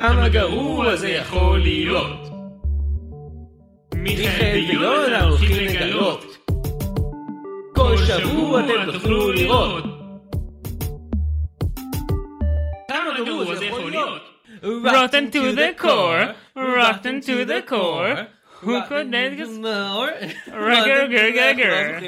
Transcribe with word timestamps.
כמה 0.00 0.28
גרוע 0.28 0.96
זה 0.96 1.08
יכול 1.08 1.58
להיות. 1.60 2.28
מיכאל 3.94 4.64
ויונה 4.70 5.22
הולכים 5.24 5.56
לגלות. 5.66 6.48
כל 7.74 7.96
שבוע 7.96 8.60
אתם 8.64 8.92
תוכלו 8.92 9.32
לראות. 9.32 9.84
כמה 12.88 13.24
גרוע 13.26 13.54
זה 13.54 13.64
יכול 13.64 13.90
להיות. 13.90 14.22
rotten 14.62 15.32
to 15.32 15.56
the 15.56 15.82
core, 15.82 16.24
rotten 16.56 17.20
to 17.26 17.44
the 17.50 17.70
core, 17.70 18.16
who 18.62 18.74
could 18.88 19.10
that 19.12 19.32
רגע, 20.52 21.04
רגע, 21.10 21.44
רגע. 21.46 21.98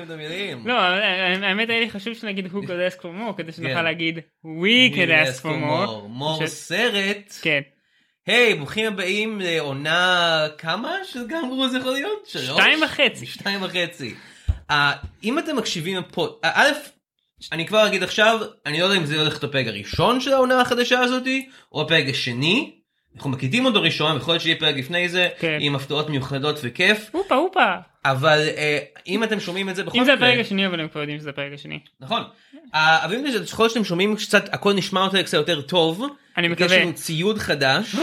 לא, 0.64 0.72
האמת 0.78 1.70
היה 1.70 1.80
לי 1.80 1.90
חשוב 1.90 2.14
שנגיד 2.14 2.46
who 2.46 2.58
could 2.66 2.80
ask 2.92 3.00
for 3.02 3.04
more 3.04 3.36
כדי 3.36 3.52
שנוכל 3.52 3.74
כן. 3.74 3.84
להגיד 3.84 4.18
we 4.44 4.94
could 4.94 5.10
ask 5.26 5.42
for 5.42 5.46
more. 5.46 6.06
מור 6.08 6.46
ש- 6.46 6.50
סרט. 6.50 7.32
כן. 7.42 7.60
היי, 8.28 8.54
ברוכים 8.54 8.86
הבאים 8.86 9.40
לעונה 9.40 10.46
כמה 10.58 10.94
של 11.04 11.26
גרוע 11.26 11.68
זה 11.68 11.78
יכול 11.78 11.92
להיות? 11.92 12.26
שלוש? 12.26 12.44
שתיים 12.44 12.82
וחצי. 12.82 13.26
שתיים 13.26 13.62
וחצי. 13.62 14.14
אה, 14.70 14.92
אם 15.24 15.38
אתם 15.38 15.56
מקשיבים 15.56 16.02
פה, 16.12 16.38
אה, 16.44 16.50
א', 16.54 16.72
אני 17.52 17.66
כבר 17.66 17.86
אגיד 17.86 18.02
עכשיו, 18.02 18.40
אני 18.66 18.80
לא 18.80 18.84
יודע 18.84 18.96
אם 18.96 19.06
זה 19.06 19.20
הולך 19.20 19.32
להיות 19.32 19.44
הפרק 19.44 19.66
הראשון 19.66 20.20
של 20.20 20.32
העונה 20.32 20.60
החדשה 20.60 21.00
הזאתי, 21.00 21.48
או 21.72 21.82
הפרק 21.82 22.04
השני. 22.08 22.72
אנחנו 23.16 23.30
מקליטים 23.30 23.64
אותו 23.66 23.82
ראשון, 23.82 24.16
יכול 24.16 24.34
להיות 24.34 24.42
שיהיה 24.42 24.56
פרק 24.56 24.76
לפני 24.76 25.08
זה, 25.08 25.28
כן. 25.38 25.58
עם 25.60 25.74
הפתעות 25.74 26.10
מיוחדות 26.10 26.58
וכיף, 26.62 27.10
הופה 27.12 27.34
הופה. 27.34 27.74
אבל 28.04 28.48
אה, 28.56 28.78
אם 29.06 29.24
אתם 29.24 29.40
שומעים 29.40 29.68
את 29.68 29.76
זה 29.76 29.84
בכל 29.84 29.98
אם 29.98 30.04
זה 30.04 30.14
מקרה, 30.14 30.28
הפרק 30.28 30.46
השני 30.46 30.66
אבל 30.66 30.80
הם 30.80 30.88
כבר 30.88 31.00
יודעים 31.00 31.18
שזה 31.18 31.30
הפרק 31.30 31.52
השני. 31.54 31.80
נכון, 32.00 32.22
אה, 32.74 33.04
אבל 33.04 33.14
אם 33.14 33.30
זה 33.30 33.44
יכול 33.44 33.62
להיות 33.64 33.72
שאתם 33.72 33.84
שומעים 33.84 34.16
קצת, 34.16 34.54
הכל 34.54 34.72
נשמע 34.72 35.00
יותר 35.00 35.22
קצת 35.22 35.34
יותר 35.34 35.60
טוב, 35.60 36.06
אני 36.36 36.48
מקווה. 36.48 36.76
יש 36.76 36.82
לנו 36.82 36.94
ציוד 36.94 37.38
חדש, 37.38 37.94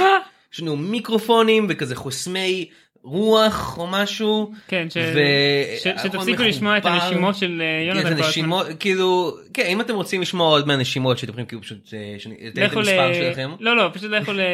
יש 0.54 0.60
לנו 0.60 0.76
מיקרופונים 0.78 1.66
וכזה 1.70 1.96
חוסמי 1.96 2.70
רוח 3.06 3.78
או 3.78 3.88
משהו. 3.88 4.52
כן, 4.68 4.88
ש- 4.90 4.98
ו- 4.98 5.80
ש- 5.84 5.88
הכל 5.88 6.10
שתפסיקו 6.10 6.44
לשמוע 6.44 6.78
את. 6.78 6.86
הנשימות 6.86 7.36
של 7.36 7.62
אה, 7.62 7.82
כן, 7.82 7.88
יונתן 7.88 8.10
כל 8.10 8.14
הזמן. 8.14 8.28
נשימות, 8.28 8.68
כאילו, 8.80 9.38
כן, 9.54 9.66
אם 9.66 9.82
אתם 9.82 9.96
רוצים 9.96 10.22
לשמוע 10.22 10.48
עוד 10.48 10.68
מהנשימות 10.68 11.18
שאתם 11.18 11.30
יכולים 11.30 11.46
כאילו 11.46 11.62
פשוט, 11.62 11.94
אה, 11.94 12.16
אתן 12.48 12.66
את 12.66 12.72
לכו 12.72 12.82
ל... 12.82 12.90
המספר 12.90 13.14
שלכם, 13.14 13.52
לא 13.60 13.78
לא 13.78 13.90
פשוט 13.94 14.12
לכו 14.12 14.34
ל... 14.34 14.40
אה, 14.40 14.46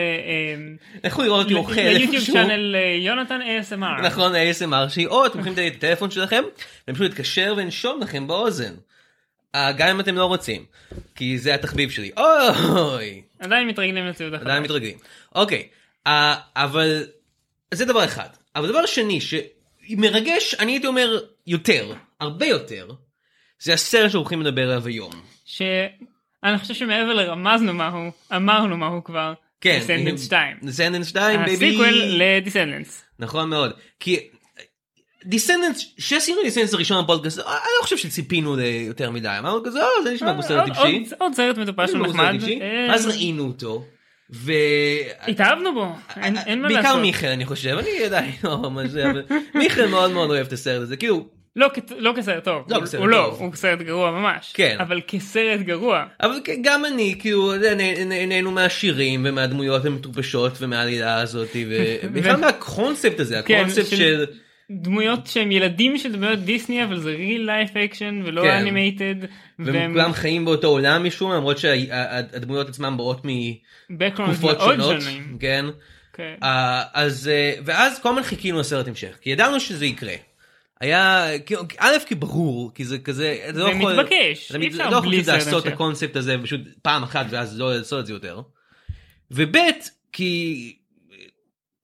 לכו 1.04 1.22
לראות 1.22 1.44
אותי 1.44 1.54
אוכל 1.54 1.82
ליוטיוב 1.82 2.24
צ'אנל 2.26 2.76
אה, 2.76 2.98
יונתן 3.00 3.40
ASMR. 3.42 4.02
נכון, 4.06 4.34
ASMR 4.36 4.90
שלי, 4.90 5.06
או 5.06 5.26
אתם 5.26 5.40
יכולים 5.40 5.68
את 5.68 5.74
הטלפון 5.76 6.12
שלכם, 6.12 6.44
והם 6.88 6.96
פשוט 6.96 7.08
להתקשר 7.10 7.54
ולנשום 7.58 8.02
לכם 8.02 8.28
באוזן. 8.28 8.74
אה, 9.56 9.72
גם 9.72 9.88
אם 9.88 10.00
אתם 10.00 10.16
לא 10.16 10.26
רוצים, 10.26 10.66
כי 11.16 11.38
זה 11.38 11.54
התחביב 11.56 11.90
שלי, 11.90 12.12
אוי, 12.18 13.22
עדיין 13.40 13.68
מתרגלים 13.68 14.08
לציוד 14.08 14.34
החדש. 14.34 14.48
עדיין 14.48 14.64
מתרגלים. 14.64 14.98
אוקיי, 15.36 15.68
אה, 16.08 16.36
אבל 16.56 17.04
זה 17.74 17.86
דבר 17.86 18.06
אחד. 18.06 18.28
אבל 18.56 18.68
דבר 18.70 18.86
שני 18.86 19.20
שמרגש, 19.22 20.56
אני 20.60 20.72
הייתי 20.72 20.88
אומר 20.88 21.20
יותר, 21.48 21.94
הרבה 22.20 22.46
יותר, 22.46 22.88
זה 23.60 23.74
הסרט 23.74 24.12
שהולכים 24.12 24.42
לדבר 24.42 24.72
עליו 24.72 24.88
היום. 24.88 25.12
שאני 25.46 26.58
חושב 26.58 26.74
שמעבר 26.74 27.14
לרמזנו 27.14 27.74
מה 27.74 27.88
הוא, 27.88 28.12
אמרנו 28.36 28.78
מה 28.78 28.88
הוא 28.88 29.04
כבר. 29.04 29.34
כן, 29.62 29.80
Descendants 29.88 30.22
2. 30.26 30.58
Descendants 30.62 31.04
2, 31.10 31.40
baby. 31.46 31.68
ה 31.68 31.71
sequel 31.71 31.94
ל 32.06 32.13
Descendants. 32.13 33.04
נכון 33.20 33.50
מאוד. 33.50 33.72
כי 34.00 34.20
Descendants, 35.26 35.94
כשעשינו 35.98 36.42
Descendants 36.44 36.74
הראשון 36.74 37.04
בפודקאסט, 37.04 37.40
אני 37.40 37.46
לא 37.80 37.84
חושב 37.84 37.98
שציפינו 37.98 38.56
ליותר 38.56 39.12
מדי, 39.12 39.30
אמרנו 39.40 39.64
כזה, 39.64 39.80
"אה, 39.84 39.88
זה 40.04 40.14
נשמע 40.14 40.34
כמו 40.34 40.44
סרט 40.44 40.66
טיפשי. 40.66 41.04
עוד- 41.20 41.34
סרט 41.34 41.58
מטופש 41.58 41.90
ונחמד. 41.90 42.32
טיפשי." 42.32 42.62
אה, 42.62 42.94
אז 42.96 43.08
ראינו 43.08 43.44
אותו, 43.48 43.86
ו... 44.34 44.52
התאהבנו 45.28 45.74
בו. 45.74 45.88
אין- 46.22 46.38
אין 46.46 46.62
מה 46.62 46.68
בעיקר 46.68 46.82
לעשות. 46.82 47.02
מיכאל 47.02 47.30
אני 47.30 47.46
חושב, 47.46 47.78
אני 47.80 48.04
עדיין 48.06 48.32
לא 48.44 48.70
זה, 48.88 49.10
אבל 49.12 49.24
מיכאל 49.56 49.88
מאוד 49.88 50.12
מאוד 50.12 50.30
אוהב 50.30 50.48
את 50.48 50.54
הסרט 50.54 50.82
הזה, 50.82 50.98
כאילו, 50.98 51.28
לא 51.56 51.68
לא 51.98 52.14
כסרט 52.18 52.44
טוב. 52.44 52.64
לא 52.70 52.76
הוא- 52.76 52.84
כסרט 52.86 53.00
הוא 53.02 53.08
לא, 53.10 53.28
טוב. 53.32 53.40
הוא 53.42 53.56
סרט 53.56 53.80
גרוע 53.80 54.12
ממש. 54.12 54.52
כן. 54.54 54.78
אבל 54.80 55.02
כסרט 55.08 55.60
גרוע. 55.60 56.06
אבל 56.22 56.40
כן, 56.44 56.56
גם 56.64 56.86
אני, 56.86 57.16
כאילו, 57.20 57.56
אתה 57.56 57.66
יודע, 57.66 57.76
נה- 57.76 58.06
נה- 58.06 58.26
נהנו 58.26 58.52
מהשירים 58.52 59.26
ומהדמויות 59.30 59.86
המטופשות 59.86 60.52
ומהעלילה 60.62 61.22
הזאת, 61.22 61.50
ובכלל 62.04 62.36
מהקונספט 62.46 63.20
הזה, 63.20 63.42
כן, 63.46 63.56
הקונספט 63.60 63.86
של- 63.90 63.96
של... 63.96 64.26
דמויות 64.72 65.28
שהם 65.28 65.52
ילדים 65.52 65.98
של 65.98 66.12
דמויות 66.12 66.40
דיסני 66.40 66.84
אבל 66.84 67.00
זה 67.00 67.16
real 67.18 67.48
life 67.48 67.74
action 67.74 68.26
ולא 68.26 68.42
כן. 68.42 68.50
animated. 68.50 69.16
והם 69.60 69.92
כולם 69.92 70.14
חיים 70.14 70.46
באותו 70.46 70.68
עולם 70.68 71.04
משום 71.08 71.32
למרות 71.32 71.58
שהדמויות 71.58 72.70
עצמם 72.70 72.98
באות 72.98 73.22
מתקופות 73.90 74.58
שונות, 74.62 75.02
שונים. 75.02 75.38
כן? 75.40 75.66
כן. 76.14 76.36
אה, 76.44 76.84
אז 76.94 77.28
אה, 77.28 77.54
ואז 77.66 78.00
כל 78.00 78.10
הזמן 78.10 78.24
חיכינו 78.24 78.60
לסרט 78.60 78.88
המשך, 78.88 79.18
כי 79.22 79.30
ידענו 79.30 79.60
שזה 79.60 79.86
יקרה. 79.86 80.14
היה, 80.82 81.28
א' 81.78 81.92
כי 82.06 82.16
ברור, 82.16 82.72
כי 82.76 82.86
זה 82.86 83.00
כזה, 83.00 83.38
זה 83.54 83.60
לא 83.60 83.66
זה 83.66 83.72
יכול, 83.72 84.00
מתבקש, 84.00 84.52
אי 84.56 84.68
מת- 84.68 84.74
לא 84.74 84.84
יכול 84.98 85.14
לעשות 85.28 85.68
את. 85.68 85.74
הקונספט 85.74 86.16
הזה 86.16 86.36
פשוט 86.44 86.62
פעם 86.82 87.04
אחת 87.04 87.26
ואז 87.30 87.60
לא 87.60 87.78
לעשות 87.78 88.00
את 88.00 88.06
זה 88.06 88.14
יותר. 88.14 88.42
וב' 89.32 89.56
כי, 90.12 90.76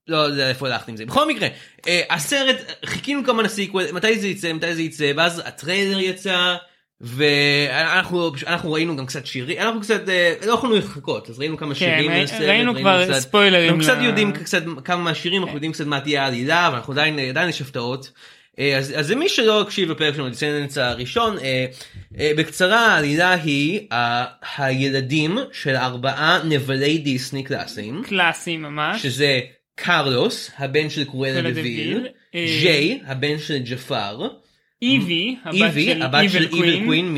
לא 0.08 0.18
יודע 0.18 0.50
איפה 0.50 0.68
הלכתי 0.68 0.92
עם 0.92 0.98
זה, 0.98 1.06
בכל 1.06 1.28
מקרה, 1.28 1.48
אה, 1.88 2.02
הסרט, 2.10 2.56
חיכינו 2.86 3.24
כמה 3.24 3.44
ל 3.44 3.50
sequel, 3.50 3.92
מתי 3.92 4.20
זה 4.20 4.28
יצא, 4.28 4.54
מתי 4.54 4.76
זה 4.76 4.82
יצא, 4.82 5.12
ואז 5.16 5.42
הטריילר 5.46 6.00
יצא. 6.00 6.56
ואנחנו 7.02 8.32
אנחנו 8.48 8.72
ראינו 8.72 8.98
גם 8.98 9.06
קצת 9.06 9.26
שירים 9.26 9.60
אנחנו 9.60 9.82
קצת 9.82 10.10
אה, 10.10 10.34
לא 10.46 10.54
יכולנו 10.54 10.76
לחכות 10.76 11.30
אז 11.30 11.40
ראינו 11.40 11.58
כמה 11.58 11.74
כן, 11.74 11.80
שירים 11.80 12.12
לסרט, 12.12 12.42
ראינו 12.42 12.76
כבר 12.76 13.06
קצת- 13.06 13.20
ספוילרים 13.20 13.70
אנחנו 13.70 13.84
קצת 13.84 13.98
יודעים 14.02 14.32
קצת 14.32 14.64
כמה 14.86 15.04
מהשירים 15.04 15.42
אנחנו 15.42 15.56
יודעים 15.56 15.72
קצת 15.72 15.86
מה 15.86 16.00
תהיה 16.00 16.24
העלילה 16.24 16.70
ואנחנו 16.74 16.94
עדיין 16.94 17.20
עדיין 17.20 17.50
יש 17.50 17.62
הפתעות. 17.62 18.12
אה, 18.60 18.78
אז 18.78 18.94
אז 18.98 19.12
למי 19.12 19.30
שלא 19.30 19.62
הקשיב 19.62 19.92
לפרק 19.92 20.16
שלנו 20.16 20.30
Descendants 20.30 20.78
הראשון 20.78 21.38
אה, 21.40 21.66
אה, 22.20 22.32
בקצרה 22.38 22.88
העלילה 22.88 23.34
היא 23.34 23.80
אה, 23.92 24.26
הילדים 24.58 25.38
של 25.52 25.76
ארבעה 25.76 26.40
נבלי 26.44 26.98
דיסני 26.98 27.44
קלאסיים 27.44 28.02
קלאסי 28.04 28.58
ממש. 28.58 29.04
שזה 29.04 29.40
קרלוס 29.78 30.52
הבן 30.58 30.90
של 30.90 31.04
קרואלה 31.04 31.34
קרואלה 31.34 31.52
דוויל, 31.52 32.08
אה, 32.36 32.46
ג'יי 32.62 33.00
הבן 33.06 33.40
של 33.40 33.58
ג'פר, 33.58 34.28
איבי 34.82 35.36
הבת 36.02 36.30
של 36.30 36.44
Evil 36.54 36.84
Queen. 36.86 37.16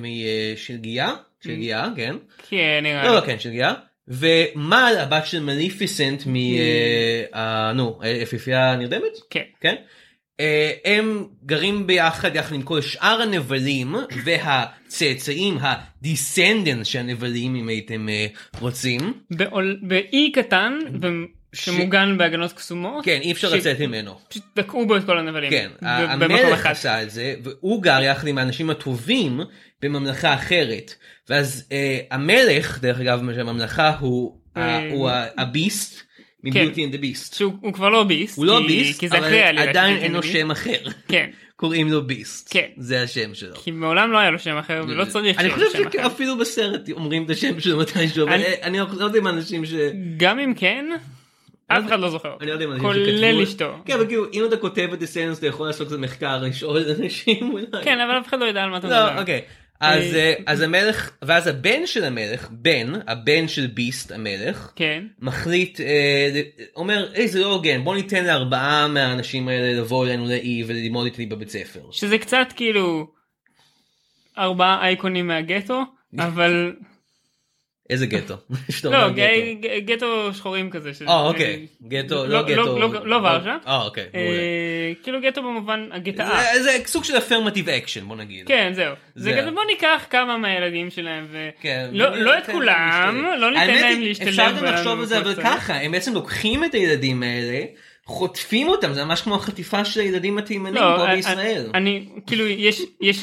משלגיה, 0.00 1.14
שלגיה 1.44 1.88
כן. 1.96 2.16
כן 2.48 2.80
נראה 2.82 3.04
לא, 3.04 3.10
לי. 3.10 3.16
לא, 3.16 3.20
כן, 3.20 3.38
שלגיה. 3.38 3.74
ומל, 4.08 4.94
הבת 4.98 5.26
של 5.26 5.42
מליפיסנט 5.42 6.22
מ... 6.26 6.36
אה, 6.36 7.22
אה, 7.34 7.72
נו, 7.72 7.98
היפיפייה 8.00 8.72
הנרדמת? 8.72 9.18
כן. 9.30 9.42
כן. 9.60 9.74
אה, 10.40 10.72
הם 10.84 11.24
גרים 11.44 11.86
ביחד 11.86 12.36
יחד 12.36 12.54
עם 12.54 12.62
כל 12.62 12.80
שאר 12.80 13.22
הנבלים 13.22 13.94
והצאצאים, 14.24 15.58
ה 15.60 15.71
descendants 15.71 16.86
של 16.86 16.98
הנבלים 16.98 17.56
אם 17.56 17.68
הייתם 17.68 18.08
אה, 18.08 18.26
רוצים. 18.60 19.12
באי 19.82 20.32
קטן 20.32 20.78
שמוגן 21.52 22.18
בהגנות 22.18 22.52
קסומות. 22.52 23.04
כן, 23.04 23.18
אי 23.22 23.32
אפשר 23.32 23.50
ש- 23.50 23.52
לצאת 23.52 23.80
ממנו. 23.80 24.18
פשוט 24.28 24.42
תקעו 24.54 24.86
בו 24.86 24.96
את 24.96 25.04
כל 25.04 25.18
הנבלים. 25.18 25.50
כן, 25.50 25.68
המלך. 25.82 26.66
עשה 26.66 27.02
את 27.02 27.10
זה, 27.10 27.34
והוא 27.42 27.82
גר 27.82 28.02
יחד 28.02 28.26
עם 28.26 28.38
האנשים 28.38 28.70
הטובים 28.70 29.40
בממלכה 29.82 30.34
אחרת. 30.34 30.94
ואז 31.28 31.64
אה, 31.72 31.98
המלך, 32.10 32.78
דרך 32.80 33.00
אגב, 33.00 33.18
הממלכה 33.38 33.96
הוא 34.00 34.38
ה- 34.56 34.60
אה, 34.60 34.90
הוא 34.90 35.10
ה- 35.10 35.26
ה 35.38 35.49
Beast 35.49 36.02
מ 36.44 36.50
Beauty 36.50 36.84
and 36.84 36.96
Beast. 36.96 37.34
שהוא 37.34 37.52
הוא 37.60 37.72
כבר 37.72 37.88
לא 37.88 38.04
beast. 38.04 38.36
הוא 38.38 38.46
לא 38.46 38.58
כי- 38.62 38.66
beast, 38.66 39.00
כי 39.00 39.08
זה 39.08 39.18
אבל 39.18 39.58
עדיין 39.58 39.96
אין 39.96 40.12
לו 40.12 40.20
beast. 40.20 40.32
שם 40.32 40.50
אחר. 40.50 40.78
כן. 41.08 41.30
קוראים 41.56 41.88
לו 41.88 42.06
ביסט. 42.06 42.48
כן. 42.52 42.66
זה 42.76 43.02
השם 43.02 43.34
שלו. 43.34 43.54
כי 43.56 43.70
מעולם 43.70 44.12
לא 44.12 44.18
היה 44.18 44.30
לו 44.30 44.38
שם 44.38 44.56
אחר 44.56 44.82
ולא 44.88 45.04
צריך 45.04 45.38
אני 45.38 45.48
שיהיה 45.48 45.62
לו 45.62 45.66
חושב 45.66 45.78
שם 45.82 45.88
אחר. 45.88 46.08
שאפילו 46.08 46.38
בסרט 46.38 46.90
אומרים 46.90 47.24
את 47.24 47.30
השם 47.30 47.60
שלו 47.60 47.78
מתישהו, 47.78 48.24
אבל 48.26 48.32
אני- 48.32 48.44
אני 48.62 48.78
לא 48.78 49.04
יודע 49.04 49.18
אם 49.18 49.28
אנשים 49.28 49.66
ש... 49.66 49.72
גם 50.16 50.38
אם 50.38 50.54
כן, 50.56 50.84
אף 51.68 51.86
אחד 51.86 52.00
לא 52.00 52.10
זוכר. 52.10 52.36
אני 52.40 52.48
לא 52.48 52.52
יודע 52.52 52.64
אם 52.64 52.72
אנשים 52.72 52.88
שכתבו... 52.88 53.04
כולל 53.04 53.42
אשתו. 53.42 53.76
כן, 53.84 53.94
אבל 53.94 54.06
כאילו, 54.06 54.24
אם 54.32 54.44
אתה 54.44 54.56
כותב 54.56 54.88
את 54.92 55.02
הסנס, 55.02 55.38
אתה 55.38 55.46
יכול 55.46 55.66
לעשות 55.66 55.86
קצת 55.86 55.98
מחקר, 55.98 56.42
לשאול 56.42 56.82
אנשים 57.00 57.50
אולי. 57.52 57.66
כן 57.84 58.00
אבל 58.00 58.18
אף 58.18 58.28
אחד 58.28 58.38
לא 58.38 58.44
יודע 58.44 58.62
על 58.62 58.70
מה 58.70 58.76
אתה 58.76 58.88
לא, 58.88 59.06
מדבר. 59.06 59.20
אוקיי. 59.20 59.42
אז, 59.80 60.14
אה, 60.14 60.18
אה, 60.18 60.34
אז 60.46 60.60
המלך, 60.60 61.10
ואז 61.22 61.46
הבן 61.46 61.86
של 61.86 62.04
המלך, 62.04 62.48
בן, 62.50 62.92
הבן 63.06 63.48
של 63.48 63.66
ביסט 63.66 64.12
המלך, 64.12 64.72
כן. 64.76 65.04
מחליט, 65.20 65.80
אה, 65.80 66.40
אומר, 66.76 67.08
היי 67.14 67.28
זה 67.28 67.40
לא 67.40 67.52
הוגן, 67.52 67.84
בוא 67.84 67.96
ניתן 67.96 68.24
לארבעה 68.24 68.88
מהאנשים 68.88 69.48
האלה 69.48 69.80
לבוא 69.80 70.06
אלינו 70.06 70.26
לאי 70.26 70.64
וללמוד 70.66 71.04
איתי 71.04 71.26
בבית 71.26 71.50
ספר. 71.50 71.80
שזה 71.90 72.18
קצת 72.18 72.46
כאילו 72.56 73.06
ארבעה 74.38 74.86
אייקונים 74.86 75.26
מהגטו 75.26 75.82
אבל 76.18 76.72
איזה 77.90 78.06
גטו? 78.06 78.34
לא, 78.84 79.08
גטו. 79.84 80.34
שחורים 80.34 80.70
כזה. 80.70 80.90
אה 81.08 81.20
אוקיי, 81.20 81.66
גטו, 81.88 82.14
לא- 82.14 82.26
לא 82.28 82.40
לא- 82.40 82.42
גטו. 82.42 82.78
לא- 82.78 83.06
לא 83.06 83.16
ורשה. 83.16 83.56
אה 83.66 83.82
אוקיי. 83.84 84.06
אה, 84.14 84.92
כאילו 85.02 85.20
גטו 85.20 85.42
במובן 85.42 85.88
ה 85.92 85.98
ghetto. 85.98 86.40
זה- 86.62 86.78
סוג 86.86 87.04
של 87.04 87.18
affirmative 87.18 87.68
action 87.68 88.04
בוא 88.08 88.16
נגיד. 88.16 88.46
כן 88.46 88.72
זהו. 88.74 88.94
זה 89.14 89.22
זה- 89.32 89.36
כזה 89.40 89.50
בוא 89.50 89.62
ניקח 89.70 90.06
כמה 90.10 90.36
מהילדים 90.36 90.90
שלהם 90.90 91.26
ו... 91.30 91.48
כן, 91.60 91.88
לא- 91.92 92.16
לא 92.16 92.38
את 92.38 92.48
להם 92.48 92.56
כולם, 92.56 93.14
להשתלב. 93.24 93.40
לא 93.40 93.50
ניתן 93.50 93.60
האמת 93.62 93.80
להם 93.80 93.98
היא, 94.00 94.08
להשתלב 94.08 94.28
אפשר 94.28 94.52
גם 94.58 94.64
לחשוב 94.64 95.00
על 95.00 95.06
זה 95.06 95.18
אבל. 95.18 95.34
ככה 95.42 95.74
הם 95.74 95.92
בעצם 95.92 96.14
לוקחים 96.14 96.64
את 96.64 96.74
הילדים 96.74 97.22
האלה 97.22 97.60
חוטפים 98.04 98.68
אותם 98.68 98.92
זה 98.92 99.04
ממש 99.04 99.20
כמו 99.22 99.34
החטיפה 99.34 99.84
של 99.84 100.00
הילדים 100.00 100.38
התימנים 100.38 100.74
לא, 100.74 100.94
פה 100.96 101.04
אני- 101.06 101.16
בישראל. 101.16 101.66
אני 101.74 102.04
כאילו 102.26 102.46
יש 102.46 102.82
יש 103.00 103.18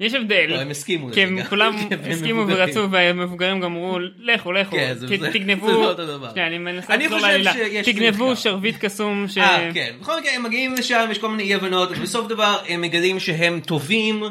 יש 0.00 0.14
הבדל. 0.14 0.56
הם 0.60 0.70
הסכימו 0.70 1.06
לזה 1.06 1.14
כי 1.14 1.22
הם. 1.22 1.42
כולם 1.44 1.76
הסכימו. 2.10 2.44
ורצו 2.48 2.90
והמבוגרים 2.90 3.60
גם 3.60 3.64
אמרו 3.64 3.98
לכו 4.18 4.52
לכו 4.52 4.76
כן, 4.76 4.94
תגנבו 5.32 5.70
לא 5.70 5.94
אני 6.36 6.58
מנסה 6.58 6.96
לחזור 6.96 7.18
חושב 7.18 7.26
לעלילה. 7.26 7.82
תגנבו. 7.84 8.36
שרביט 8.36 8.76
קסום. 8.80 9.26
אה 9.38 9.70
כן 9.74 9.92
בכל 10.00 10.20
מקרה 10.20 10.32
הם 10.32 10.42
מגיעים 10.42 10.74
לשם 10.74 11.08
יש 11.10 11.18
כל 11.18 11.28
מיני 11.28 11.42
אי 11.42 11.54
הבנות 11.54 11.90
ובסוף 11.90 12.28
דבר 12.28 12.58
הם 12.68 12.80
מגלים 12.80 13.20
שהם 13.20 13.60
טובים. 13.60 14.22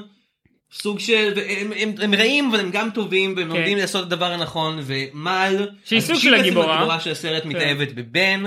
סוג 0.73 0.99
של 0.99 1.33
הם, 1.47 1.71
הם, 1.77 1.93
הם 2.01 2.13
רעים 2.13 2.49
אבל 2.49 2.59
הם 2.59 2.71
גם 2.71 2.89
טובים 2.89 3.33
והם 3.37 3.51
כן. 3.51 3.57
לומדים 3.57 3.77
לעשות 3.77 4.07
את 4.07 4.11
הדבר 4.11 4.31
הנכון 4.31 4.79
ומל 4.83 5.69
שהיא 5.85 5.99
סוג 5.99 6.15
של 6.15 6.33
הגיבורה. 6.33 6.75
הגיבורה 6.75 6.99
של 6.99 7.11
הסרט 7.11 7.43
כן. 7.43 7.49
מתאהבת 7.49 7.91
בבן 7.91 8.43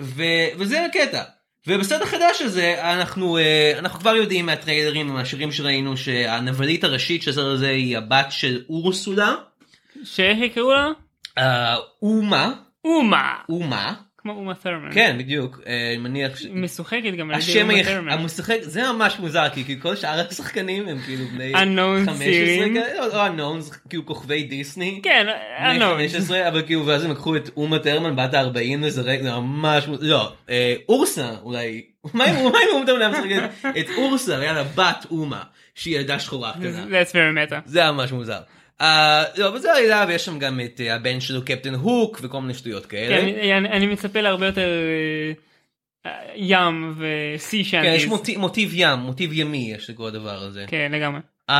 ו, 0.00 0.22
וזה 0.56 0.84
הקטע. 0.84 1.22
ובסרט 1.68 2.02
החדש 2.02 2.42
הזה 2.42 2.92
אנחנו 2.92 3.38
אה, 3.38 3.72
אנחנו 3.78 4.00
כבר 4.00 4.16
יודעים 4.16 4.46
מהטריילרים 4.46 5.10
ומהשירים 5.10 5.52
שראינו 5.52 5.96
שהנבלית 5.96 6.84
הראשית 6.84 7.22
של 7.22 7.30
הסרט 7.30 7.54
הזה 7.54 7.68
היא 7.68 7.98
הבת 7.98 8.26
של 8.30 8.62
אורסולה 8.68 9.34
שאיך 10.04 10.38
יקראו 10.38 10.72
לה? 10.72 10.88
אה, 11.38 11.76
אומה 12.02 12.52
אומה. 12.84 13.34
אומה 13.48 13.94
כמו 14.18 14.32
אומה 14.32 14.54
ת'רמן. 14.54 14.88
כן 14.92 15.16
בדיוק 15.18 15.60
אה, 15.66 15.88
אני 15.90 15.96
מניח 15.98 16.36
ש... 16.36 16.46
משוחקת 16.52 17.12
גם 17.18 17.30
על 17.30 17.40
ידי 17.40 17.62
אומה 17.62 17.82
ת'רמן. 17.84 18.08
המשחק 18.12 18.56
זה 18.62 18.82
ממש 18.92 19.16
מוזר 19.18 19.48
כי 19.48 19.80
כל 19.80 19.96
שאר 19.96 20.26
השחקנים 20.30 20.88
הם 20.88 20.98
כאילו 20.98 21.24
בני 21.26 21.52
Unknown 21.62 22.06
15 22.06 22.16
צעירים. 22.18 22.74
כאלה, 22.74 23.06
או 23.06 23.58
כאילו 23.88 24.06
כוכבי 24.06 24.42
דיסני. 24.42 25.00
כן. 25.02 25.26
15 25.98 26.48
אבל 26.48 26.62
כאילו 26.66 26.86
ואז 26.86 27.04
הם 27.04 27.10
לקחו 27.10 27.36
את 27.36 27.50
אומה 27.56 27.78
טרמן 27.78 28.16
בת 28.16 28.34
ה-40 28.34 28.56
לזרק 28.86 29.22
זה 29.22 29.30
ממש 29.34 29.84
לא 30.00 30.32
אה, 30.50 30.74
אורסה 30.88 31.30
אולי 31.42 31.82
מה 32.14 32.24
אם 32.24 32.34
מה 32.34 32.58
אם 32.62 32.74
אומה 32.74 32.86
טרמן 32.86 33.00
היה 33.00 33.10
משחק 33.10 33.50
את- 33.80 33.90
אורסה 33.96 34.38
היה 34.38 34.52
לה 34.52 34.64
בת 34.64 35.06
אומה 35.10 35.42
שהיא 35.74 35.96
ילדה 35.96 36.18
שחורה 36.18 36.52
קטנה. 36.52 36.84
That's 36.84 37.10
very 37.10 37.50
meta. 37.50 37.56
זה 37.66 37.90
ממש 37.92 38.12
מוזר. 38.12 38.38
אה, 38.80 39.24
לא 39.36 39.48
אבל 39.48 39.58
זה 39.58 39.72
העלילה 39.72 40.04
ויש 40.08 40.24
שם 40.24 40.38
גם 40.38 40.60
את 40.64 40.80
אה, 40.80 40.94
הבן 40.94 41.20
שלו 41.20 41.44
קפטן 41.44 41.74
הוק 41.74 42.18
וכל 42.22 42.40
מיני 42.40 42.54
שטויות 42.54 42.86
כן, 42.86 42.90
כאלה. 43.08 43.18
אני- 43.58 43.68
אני 43.68 43.86
מצפה 43.86 44.20
להרבה 44.20 44.46
יותר 44.46 44.68
אה, 46.06 46.12
ים 46.36 46.94
וסי 46.98 47.64
כן, 47.64 47.82
יש 47.86 48.02
שאנטיז. 48.02 48.36
מוטיב- 48.38 48.70
ים 48.74 48.98
מוטיב 48.98 49.30
ימי 49.32 49.72
יש 49.76 49.90
לכל 49.90 50.06
הדבר 50.06 50.42
הזה. 50.42 50.64
כן 50.68 50.92
לגמרי. 50.94 51.20
Uh, 51.50 51.52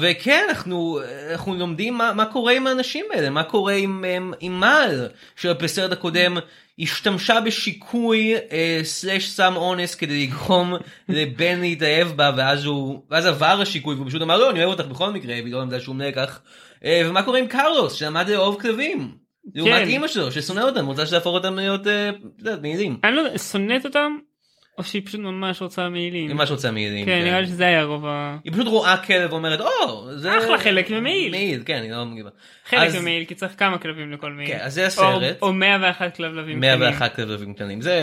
וכן 0.00 0.44
אנחנו 0.48 1.00
אנחנו 1.32 1.54
לומדים 1.54 1.94
מה, 1.94 2.12
מה 2.12 2.24
קורה 2.24 2.52
עם 2.52 2.66
האנשים 2.66 3.04
האלה 3.14 3.30
מה 3.30 3.42
קורה 3.42 3.72
עם 3.72 4.04
עם, 4.16 4.32
עם 4.40 4.60
מל 4.60 5.06
שבסרט 5.36 5.92
הקודם 5.92 6.36
השתמשה 6.78 7.40
בשיקוי 7.40 8.34
אה, 8.52 8.80
סלש 8.82 9.28
סם 9.28 9.56
אונס 9.56 9.94
כדי 9.94 10.26
לגרום 10.26 10.74
לבן 11.08 11.60
להתאהב 11.60 12.08
בה 12.08 12.30
ואז 12.36 12.64
הוא 12.64 13.02
ואז 13.10 13.26
עבר 13.26 13.58
השיקוי 13.62 13.94
והוא 13.94 14.08
פשוט 14.08 14.22
אמר 14.22 14.38
לא 14.38 14.50
אני 14.50 14.64
אוהב 14.64 14.78
אותך 14.78 14.90
בכל 14.90 15.10
מקרה 15.10 15.34
והיא 15.42 15.52
לא 15.52 15.60
למדה 15.60 15.80
שום 15.80 16.00
לקח 16.00 16.40
אה, 16.84 17.02
ומה 17.06 17.22
קורה 17.22 17.38
עם 17.38 17.46
קרלוס 17.46 17.92
שלמד 17.92 18.28
לאהוב 18.28 18.60
כלבים. 18.60 19.22
לעומת 19.54 19.82
כן. 19.82 19.88
אימא 19.88 20.08
שלו 20.08 20.32
ששונא 20.32 20.60
אותם 20.60 20.86
רוצה 20.86 21.06
שיהפוך 21.06 21.34
אותם 21.34 21.56
להיות 21.56 21.86
אה, 21.86 22.10
יודעת, 22.38 22.62
מעילים. 22.62 22.98
אני 23.04 23.16
לא 23.16 23.20
יודע, 23.20 23.38
שונאת 23.38 23.84
אותם 23.84 24.16
או 24.78 24.84
שהיא 24.84 25.02
פשוט 25.06 25.20
ממש 25.20 25.62
רוצה 25.62 25.88
מעילים. 25.88 26.28
היא 26.28 26.34
ממש 26.36 26.50
רוצה 26.50 26.70
מעילים. 26.70 27.06
כן 27.06 27.22
נראה 27.24 27.40
לי 27.40 27.46
שזה 27.46 27.66
היה 27.66 27.84
רוב 27.84 28.06
ה... 28.06 28.38
היא 28.44 28.52
פשוט 28.52 28.66
רואה 28.66 28.96
כלב 28.96 29.32
ואומרת 29.32 29.60
או 29.60 30.18
זה 30.18 30.38
אחלה 30.38 30.58
חלק 30.58 30.90
ממעיל." 30.90 31.30
מעיל 31.30 31.62
כן 31.66 31.82
היא 31.82 31.90
לא 31.90 32.04
מגיבה. 32.04 32.30
חלק 32.64 32.80
אז- 32.88 32.96
ממעיל 32.96 33.24
כי 33.24 33.34
צריך 33.34 33.52
כמה 33.58 33.78
כלבים 33.78 34.12
לכל 34.12 34.32
מעיל. 34.32 34.48
כן, 34.48 34.58
אז 34.60 34.74
זה 34.74 34.86
הסרט. 34.86 35.42
או 35.42 35.46
או 35.46 35.52
101 35.52 36.16
כלבים. 36.16 36.60
101 36.60 37.16
כלבים 37.16 37.54
קטנים 37.54 37.80
זה 37.80 38.00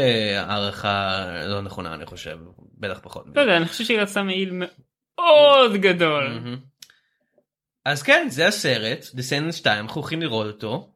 הערכה 0.48 1.25
לא 1.45 1.62
נכונה 1.62 1.94
אני 1.94 2.06
חושב 2.06 2.38
בטח 2.77 3.00
פחות. 3.04 3.25
לא 3.36 3.42
יודע 3.42 3.57
אני 3.57 3.66
חושב 3.66 3.83
שהיא 3.83 4.00
רצתה 4.00 4.24
מעיל 4.24 4.54
מאוד 4.54 5.74
גדול. 5.75 6.27
מהמם. 6.30 6.57
אז 7.86 8.04
כן 8.04 8.27
זה 8.30 8.48
הסרט 8.48 9.06
דסנדנט 9.13 9.54
2 9.54 9.83
אנחנו 9.86 10.01
הולכים 10.01 10.21
לראות 10.21 10.48
אותו 10.48 10.89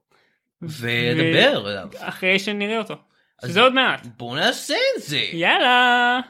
ולדבר 0.61 1.63
עליו. 1.67 1.87
אחרי 1.97 2.39
שנראה 2.39 2.77
אותו. 2.77 2.95
אז- 3.42 3.50
שזה 3.50 3.60
עוד 3.60 3.74
מעט. 3.74 4.00
בוא 4.16 4.36
נעשה 4.36 4.74
את 4.96 5.02
זה. 5.02 5.16
יאללה. 5.32 6.20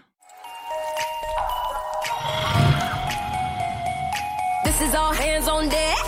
This 4.64 4.78
is 4.86 4.94
all 5.00 5.12
hands 5.24 5.48
on 5.56 5.64
deck. 5.68 6.02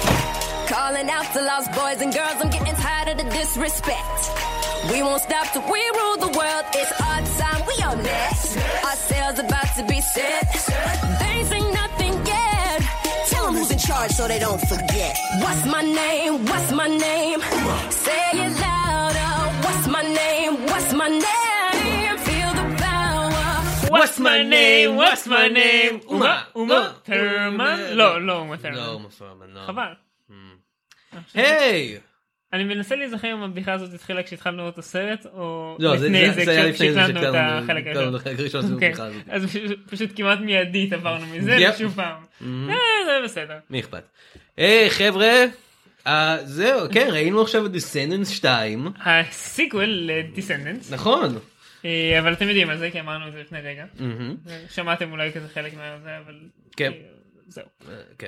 Calling 0.74 1.08
out 1.16 1.26
to 1.34 1.40
lost 1.50 1.68
boys 1.80 2.00
and 2.04 2.12
girls. 2.18 2.36
I'm 2.42 2.50
getting 2.56 2.76
tired 2.86 3.08
of 3.12 3.16
the 3.20 3.28
disrespect. 3.38 4.20
We 4.92 4.98
won't 5.06 5.22
stop 5.28 5.46
till 5.52 5.64
we 5.74 5.82
rule 5.98 6.16
the 6.26 6.32
world. 6.40 6.64
It's 6.80 6.92
our 7.08 7.20
time. 7.40 7.60
We 7.70 7.74
on 7.88 7.98
next. 8.14 8.48
Our 8.86 8.98
sails 9.10 9.38
about 9.46 9.68
to 9.78 9.82
be 9.92 10.00
set. 10.14 10.46
They 11.20 11.30
ain't 11.36 11.48
seen 11.52 11.68
nothing 11.82 12.14
yet. 12.34 12.78
Tell 13.30 13.44
them 13.46 13.54
who's 13.58 13.70
in 13.76 13.80
charge 13.88 14.12
so 14.18 14.22
they 14.32 14.38
don't 14.46 14.62
forget. 14.72 15.14
What's 15.44 15.64
my 15.76 15.82
name? 16.02 16.32
What's 16.50 16.70
my 16.80 16.88
name? 17.08 17.40
Say 18.04 18.24
it 18.44 18.52
louder. 18.66 19.30
What's 19.64 19.86
my 19.96 20.02
name? 20.22 20.33
What's 20.85 20.93
my 20.93 21.09
name? 21.09 22.17
Feel 22.27 22.51
the 22.59 22.67
power. 22.83 23.45
What's 23.95 24.19
my 24.19 24.39
name? 24.43 24.89
What's 25.01 25.25
my 25.27 25.47
name? 25.49 26.07
אומה, 26.07 26.43
אומה, 26.55 26.73
לא, 26.75 26.87
טרמן? 27.03 27.79
לא, 27.79 27.95
לא, 27.95 28.21
לא 28.25 28.37
אומה 28.37 28.55
לא 28.55 28.61
טרמן. 28.61 28.77
אומה 28.77 29.09
פרמן, 29.09 29.47
לא. 29.53 29.61
חבל. 29.65 29.93
היי. 31.33 31.97
אני 32.53 32.63
מנסה 32.63 32.95
להיזכר 32.95 33.33
אם 33.33 33.43
הבדיחה 33.43 33.73
הזאת 33.73 33.93
התחילה 33.93 34.23
כשהתחלנו 34.23 34.57
לראות 34.57 34.73
את 34.73 34.79
הסרט 34.79 35.25
או 35.33 35.75
לא, 35.79 35.95
לפני 35.95 36.31
זה- 36.31 36.73
כשהקלטנו 36.73 37.19
את 37.29 37.35
החלק 37.35 37.87
הראשון. 38.39 38.73
אוקיי. 38.73 38.93
אז 39.29 39.45
פשוט- 39.89 40.09
כמעט 40.15 40.39
מיידית 40.39 40.93
עברנו 40.93 41.25
מזה 41.27 41.51
יפ. 41.53 41.75
לשוב 41.75 41.93
פעם. 41.95 42.23
אה, 42.69 42.75
זה 43.05 43.19
בסדר. 43.23 43.57
מי 43.69 43.79
אכפת. 43.79 44.03
היי 44.57 44.89
חבר'ה. 44.89 45.45
אה, 46.07 46.37
זהו 46.43 46.87
כן 46.91 47.07
ראינו 47.11 47.41
עכשיו 47.41 47.65
את 47.65 47.71
Descendants 47.71 48.29
2 48.29 48.87
ה 48.99 49.12
sequel 49.12 49.89
ל 49.89 49.98
Descendants 49.98 50.91
נכון. 50.91 51.39
אבל 52.19 52.33
אתם 52.33 52.47
יודעים 52.47 52.69
על 52.69 52.77
זה 52.77 52.91
כי 52.91 52.99
אמרנו 52.99 53.27
את 53.27 53.33
זה 53.33 53.39
לפני 53.41 53.59
רגע. 53.59 53.85
שמעתם 54.69 55.11
אולי 55.11 55.31
כזה 55.31 55.47
חלק 55.53 55.73
מהזה 55.73 56.17
אבל 56.25 56.35
כן. 56.77 56.91
אה, 56.91 56.97
זהו. 57.47 57.65
אה, 57.89 57.95
כן. 58.19 58.27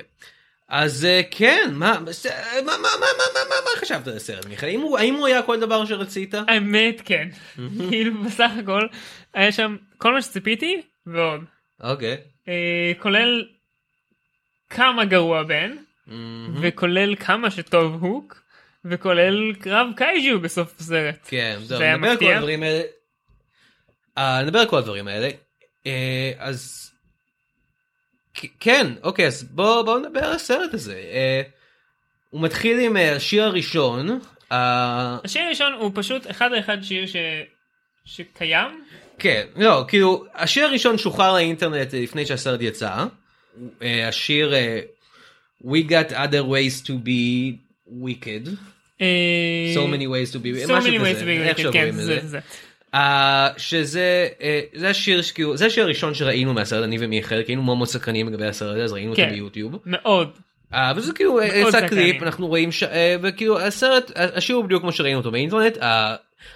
אז 0.68 1.04
אה, 1.04 1.20
כן 1.30 1.70
מה 1.72 1.92
אה, 1.92 2.00
מה 2.00 2.06
מה 2.62 2.72
מה 2.82 2.88
מה 3.00 3.24
מה 3.34 3.40
מה 3.48 3.54
מה 3.64 3.80
חשבת 3.80 4.06
על 4.08 4.16
הסרט 4.16 4.46
מיכאל 4.46 4.68
האם 4.68 4.80
הוא 4.80 4.98
האם 4.98 5.14
הוא 5.14 5.26
היה 5.26 5.42
כל 5.42 5.60
דבר 5.60 5.84
שרצית? 5.84 6.34
האמת 6.48 7.02
כן. 7.04 7.28
כאילו 7.90 8.22
בסך 8.24 8.50
הכל 8.62 8.86
היה 9.34 9.52
שם 9.52 9.76
כל 9.98 10.12
מה 10.12 10.22
שציפיתי 10.22 10.82
ועוד. 11.06 11.40
אוקיי. 11.80 12.16
אה, 12.48 12.92
כולל 12.98 13.44
כמה 14.70 15.04
גרוע 15.04 15.42
בן 15.42 15.76
וכולל 16.60 17.16
כמה 17.16 17.50
שטוב 17.50 18.02
הוק 18.04 18.42
וכולל 18.84 19.54
קרב 19.54 19.86
קייג'ו 19.96 20.40
בסוף 20.40 20.80
הסרט. 20.80 21.18
כן, 21.28 21.56
זהו, 21.62 21.78
זה 21.78 21.84
היה 21.84 21.96
נדבר 21.96 22.10
על 22.10 22.16
כל? 22.18 22.32
הדברים 22.32 22.62
האלה. 22.62 22.82
אה, 24.18 24.42
נדבר 24.42 24.58
על 24.58 24.66
כל 24.66 24.78
הדברים 24.78 25.08
האלה. 25.08 25.28
אה, 25.86 26.32
אז 26.38 26.90
כן, 28.60 28.86
אוקיי, 29.02 29.26
אז 29.26 29.42
בוא 29.42 29.82
בוא 29.82 29.98
נדבר 29.98 30.24
על 30.24 30.32
הסרט 30.32 30.74
הזה. 30.74 30.94
אה, 30.94 31.42
הוא 32.30 32.40
מתחיל 32.40 32.80
עם 32.80 32.96
אה, 32.96 33.16
השיר 33.16 33.44
הראשון. 33.44 34.20
אה, 34.52 35.16
השיר 35.24 35.42
הראשון 35.42 35.72
הוא 35.72 35.90
פשוט 35.94 36.30
אחד 36.30 36.50
לאחד 36.52 36.82
שיר 36.82 37.06
ש... 37.06 37.16
שקיים. 38.04 38.84
כן, 39.18 39.46
לא, 39.56 39.84
כאילו, 39.88 40.24
השיר 40.34 40.64
הראשון 40.64 40.98
שוחרר 40.98 41.32
לאינטרנט 41.32 41.94
אה, 41.94 42.00
לפני 42.00 42.26
שהסרט 42.26 42.60
יצא. 42.60 43.04
אה, 43.82 44.08
השיר 44.08 44.54
אה, 44.54 44.80
We 45.64 45.82
got 45.90 46.12
other 46.12 46.42
ways 46.44 46.86
to 46.86 46.92
be 47.06 47.52
wicked. 47.86 48.48
אה, 49.00 49.74
So 49.74 49.86
many 49.86 50.04
ways 50.06 50.32
to 50.32 50.38
be, 50.38 50.68
so 50.68 50.72
משהו 50.72 50.90
many 50.90 51.00
ways 51.00 51.08
כזה, 51.16 51.20
to 51.20 51.24
be 51.24 51.48
איך 51.48 51.56
wicked, 51.58 51.62
שאומרים 51.62 51.82
כן, 51.84 51.88
את 51.88 51.94
זה 51.94 52.18
זה. 52.20 52.28
זה. 52.28 52.38
אה, 52.94 53.48
שזה 53.56 54.28
אה, 54.42 54.60
זה 54.74 54.88
השיר 54.90 55.22
שכאילו 55.22 55.56
זה 55.56 55.66
השיר 55.66 55.84
הראשון 55.84 56.14
שראינו 56.14 56.54
מהסרט 56.54 56.84
אני 56.84 56.96
ומיכאל 57.00 57.42
כי 57.42 57.52
היינו 57.52 57.62
מאוד 57.62 57.76
מאוד 57.76 57.88
סקרנים 57.88 58.28
לגבי 58.28 58.46
הסרט 58.46 58.74
הזה 58.74 58.84
אז 58.84 58.92
ראינו 58.92 59.10
אותו 59.10 59.22
כן. 59.22 59.30
ביוטיוב. 59.30 59.76
מאוד. 59.86 60.30
אה, 60.74 60.92
וזה 60.96 61.12
כאילו 61.12 61.42
יצא. 61.42 61.88
קליפ 61.88 62.22
אנחנו 62.22 62.46
רואים 62.46 62.72
ש- 62.72 62.84
וכאילו 63.22 63.60
הסרט 63.60 64.10
השיר 64.16 64.56
הוא 64.56 64.64
בדיוק 64.64 64.82
כמו 64.82 64.92
שראינו 64.92 65.18
אותו 65.18 65.30
באינטרנט. 65.30 65.78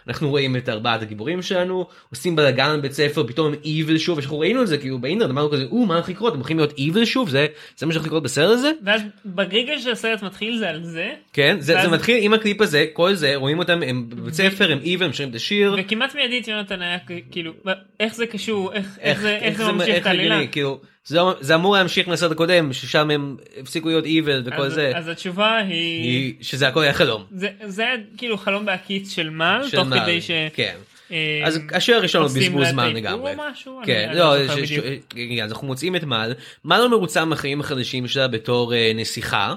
אנחנו 0.08 0.30
רואים 0.30 0.56
את 0.56 0.68
ארבעת 0.68 1.02
הגיבורים 1.02 1.42
שלנו 1.42 1.86
עושים 2.10 2.36
בלאגן 2.36 2.76
בבית 2.78 2.92
ספר 2.92 3.26
פתאום 3.26 3.46
הם 3.46 3.54
איבל 3.64 3.98
שוב 3.98 4.18
אנחנו 4.18 4.38
ראינו 4.38 4.62
את 4.62 4.66
זה 4.68 4.78
כאילו 4.78 4.98
באינטרנט 4.98 5.30
אמרנו 5.30 5.50
כזה 5.50 5.64
או 5.70 5.86
מה 5.86 5.94
הולך 5.94 6.08
לקרות? 6.08 6.32
הם 6.32 6.38
הולכים 6.38 6.56
להיות 6.58 6.78
איבל 6.78 7.04
שוב? 7.04 7.28
זה 7.28 7.46
זה 7.76 7.86
מה 7.86 7.92
שהולך 7.92 8.06
לקרות 8.06 8.22
בסרט 8.22 8.50
הזה? 8.50 8.70
ואז 8.84 9.02
ברגע 9.24 9.72
שהסרט 9.78 10.22
מתחיל 10.22 10.58
זה 10.58 10.68
על 10.70 10.84
זה. 10.84 11.10
כן 11.32 11.56
זה, 11.60 11.74
ואז- 11.74 11.84
זה 11.84 11.96
מתחיל 11.96 12.16
עם 12.20 12.32
הקליפ 12.34 12.60
הזה 12.60 12.86
כל 12.92 13.14
זה 13.14 13.32
רואים 13.36 13.58
אותם 13.58 13.80
הם 13.86 14.06
בבית 14.10 14.34
ספר 14.34 14.72
הם 14.72 14.78
איבל 14.82 15.06
הם 15.06 15.12
שרים 15.12 15.30
את 15.30 15.34
השיר. 15.34 15.74
וכמעט 15.78 16.14
מיידית 16.14 16.48
יונתן 16.48 16.82
היה 16.82 16.98
כאילו 17.30 17.52
איך 18.00 18.14
זה 18.14 18.26
קשור? 18.26 18.72
איך 18.72 18.98
איך 19.00 19.18
איך 19.18 19.20
זה 19.20 19.36
איך 19.36 19.58
זה 19.58 19.72
ממשיך 19.72 19.88
איך 19.88 20.02
את 20.02 20.06
העלילה. 20.06 20.46
כאילו 20.46 20.80
זה 21.04 21.18
זה 21.40 21.54
אמור 21.54 21.76
להמשיך 21.76 22.08
מהסרט 22.08 22.32
הקודם 22.32 22.72
ששם 22.72 23.10
הם 23.10 23.36
הפסיקו 23.60 23.88
להיות 23.88 24.04
איבל 24.04 24.42
וכל 24.46 24.62
אז- 24.62 24.72
זה 24.74 24.92
אז 24.94 25.08
התשובה 25.08 25.56
היא 25.58 26.02
היא- 26.02 26.34
שזה 26.40 26.68
הכל 26.68 26.82
היה 26.82 26.92
חלום. 26.92 27.24
זה 27.30 27.48
זה 27.66 27.82
היה 27.82 27.94
כאילו 28.16 28.38
חלום 28.38 28.64
בהקיץ 28.66 29.10
של 29.14 29.30
מעל 29.30 29.68
של 29.68 29.76
תוך 29.76 29.86
מעל, 29.88 30.00
כדי 30.00 30.20
ש... 30.20 30.30
כן. 30.54 30.74
אה, 31.12 31.40
אז 31.44 31.58
השיר 31.72 31.96
הראשון 31.96 32.22
הוא 32.22 32.30
בזבוז 32.30 32.68
זמן 32.68 32.94
לגמרי. 32.94 33.32
כן, 33.84 34.10
לא, 34.14 34.36
אז 35.44 35.52
אנחנו 35.52 35.66
מוצאים 35.66 35.96
את 35.96 36.04
מל, 36.04 36.32
מל 36.64 36.78
לא 36.78 36.90
מרוצה 36.90 37.24
מהחיים 37.24 37.60
החדשים 37.60 38.08
שלה 38.08 38.28
בתור 38.28 38.74
אה, 38.74 38.92
נסיכה. 38.94 39.54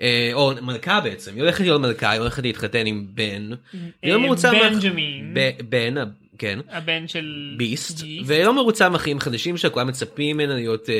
אה, 0.00 0.30
או 0.32 0.52
מלכה 0.62 1.00
בעצם, 1.00 1.34
היא 1.34 1.42
הולכת 1.42 1.60
להיות 1.60 1.80
מלכה, 1.80 2.10
היא 2.10 2.20
הולכת 2.20 2.42
להתחתן 2.42 2.86
עם 2.86 3.06
בן. 3.14 3.50
היא 4.02 4.12
לא 4.12 4.20
מרוצה 4.20 4.50
בנג'מין. 4.50 5.34
בן, 5.68 5.94
כן. 6.40 6.58
הבן 6.70 7.08
של 7.08 7.54
ביסט, 7.56 8.00
גיסט. 8.02 8.24
והיא 8.28 8.44
לא 8.44 8.54
מרוצה 8.54 8.88
מהחיים 8.88 9.16
החדשים 9.16 9.56
שלה, 9.56 9.70
כולם 9.70 9.86
מצפים 9.86 10.36
ממנה 10.36 10.54
להיות, 10.54 10.90
אה, 10.90 10.94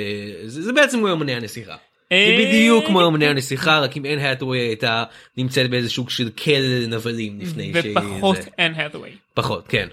זה 0.44 0.62
זה 0.62 0.73
בעצם 0.73 0.99
כמו 0.99 1.09
יומני 1.09 1.35
הנסיכה. 1.35 1.76
זה 2.11 2.16
אה, 2.16 2.37
בדיוק 2.38 2.87
כמו 2.87 3.00
יומני 3.00 3.26
הנסיכה, 3.26 3.78
רק 3.80 3.97
אם 3.97 4.04
אין 4.04 4.18
האטווי 4.18 4.59
הייתה 4.59 5.04
נמצאת 5.37 5.70
באיזה 5.70 5.90
שוק 5.90 6.11
של 6.11 6.30
כלא 6.30 6.54
לנבלים 6.59 7.38
לפני 7.40 7.73
שהיא... 7.82 7.99
ופחות 7.99 8.37
זה. 8.37 8.49
אנ 8.59 8.73
האת'ווי. 8.75 9.11
פחות, 9.35 9.68
כן. 9.68 9.88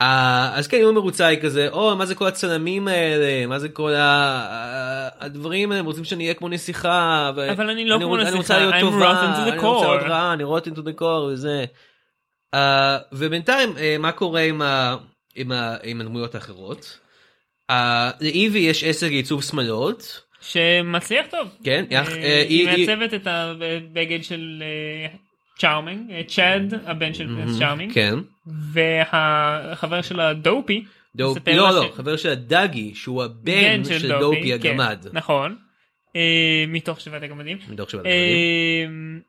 אה, 0.00 0.50
אז 0.54 0.66
כן, 0.68 0.80
לא 0.82 0.92
מרוצה 0.92 1.26
היא 1.26 1.40
כזה, 1.40 1.68
או 1.68 1.96
מה 1.96 2.06
זה 2.06 2.14
כל 2.14 2.26
הצלמים 2.26 2.88
האלה, 2.88 3.46
מה 3.46 3.58
זה 3.58 3.68
כל 3.68 3.92
הדברים 5.20 5.70
האלה, 5.70 5.80
הם 5.80 5.86
רוצים 5.86 6.04
שאני 6.04 6.24
אהיה 6.24 6.34
כמו 6.34 6.48
נסיכה. 6.48 7.30
אבל 7.52 7.70
אני 7.70 7.84
לא 7.84 7.96
כמו 7.98 8.16
רוצ- 8.16 8.20
אני 8.20 8.30
רוצה 8.36 8.38
נסיכה, 8.38 8.58
להיות 8.80 8.94
I'm 8.94 9.02
rotten 9.02 9.36
to 9.36 9.48
the 9.48 9.52
אני 9.52 9.58
רוצה 9.58 9.86
להיות 9.88 10.02
core. 10.02 10.08
רעה, 10.08 10.32
אני 10.32 10.44
rotten 10.44 10.76
to 10.78 10.82
the 10.82 11.00
core 11.00 11.04
וזה. 11.32 11.64
אה, 12.54 12.98
ובינתיים, 13.12 13.76
אה, 13.78 13.96
מה 13.98 14.12
קורה 14.12 14.40
עם 14.40 14.62
ה- 14.62 14.96
עם 15.34 15.52
ה- 15.52 15.76
עם 15.82 16.00
הדמויות 16.00 16.34
האחרות? 16.34 16.98
אה, 17.70 18.10
לאיבי 18.20 18.58
יש 18.58 18.84
עסק 18.84 19.06
לעיצוב 19.06 19.42
שמלות, 19.42 20.20
שמצליח 20.40 21.26
טוב. 21.30 21.48
כן, 21.64 21.84
יח- 21.90 22.12
אה, 22.12 22.44
היא 22.48 22.68
היא- 22.68 22.88
מעצבת 22.88 23.14
את 23.14 23.26
הבגד 23.26 24.24
של 24.24 24.62
צ'ארמינג, 25.58 26.26
צ'אד 26.26 26.74
הבן 26.86 27.14
של 27.14 27.34
פרינס 27.34 27.58
צ'ארמינג, 27.58 27.94
כן. 27.94 28.14
והחבר 28.72 30.02
שלה 30.02 30.32
דופי. 30.34 30.84
דופ- 31.16 31.38
לא 31.46 31.74
לא, 31.74 31.88
ש- 31.92 31.96
חבר 31.96 32.16
של 32.16 32.28
הדגי 32.28 32.94
שהוא 32.94 33.22
הבן 33.24 33.82
בן 33.82 33.98
של 33.98 34.18
דופי 34.20 34.58
כן, 34.58 34.70
הגמד. 34.70 35.06
נכון. 35.12 35.56
אה, 36.16 36.20
מתוך 36.68 37.00
שבעת 37.00 37.22
הגמדים. 37.22 37.58
מתוך 37.68 37.90
שבעת 37.90 38.04
הגמדים. 38.06 38.22
אה, 38.24 39.20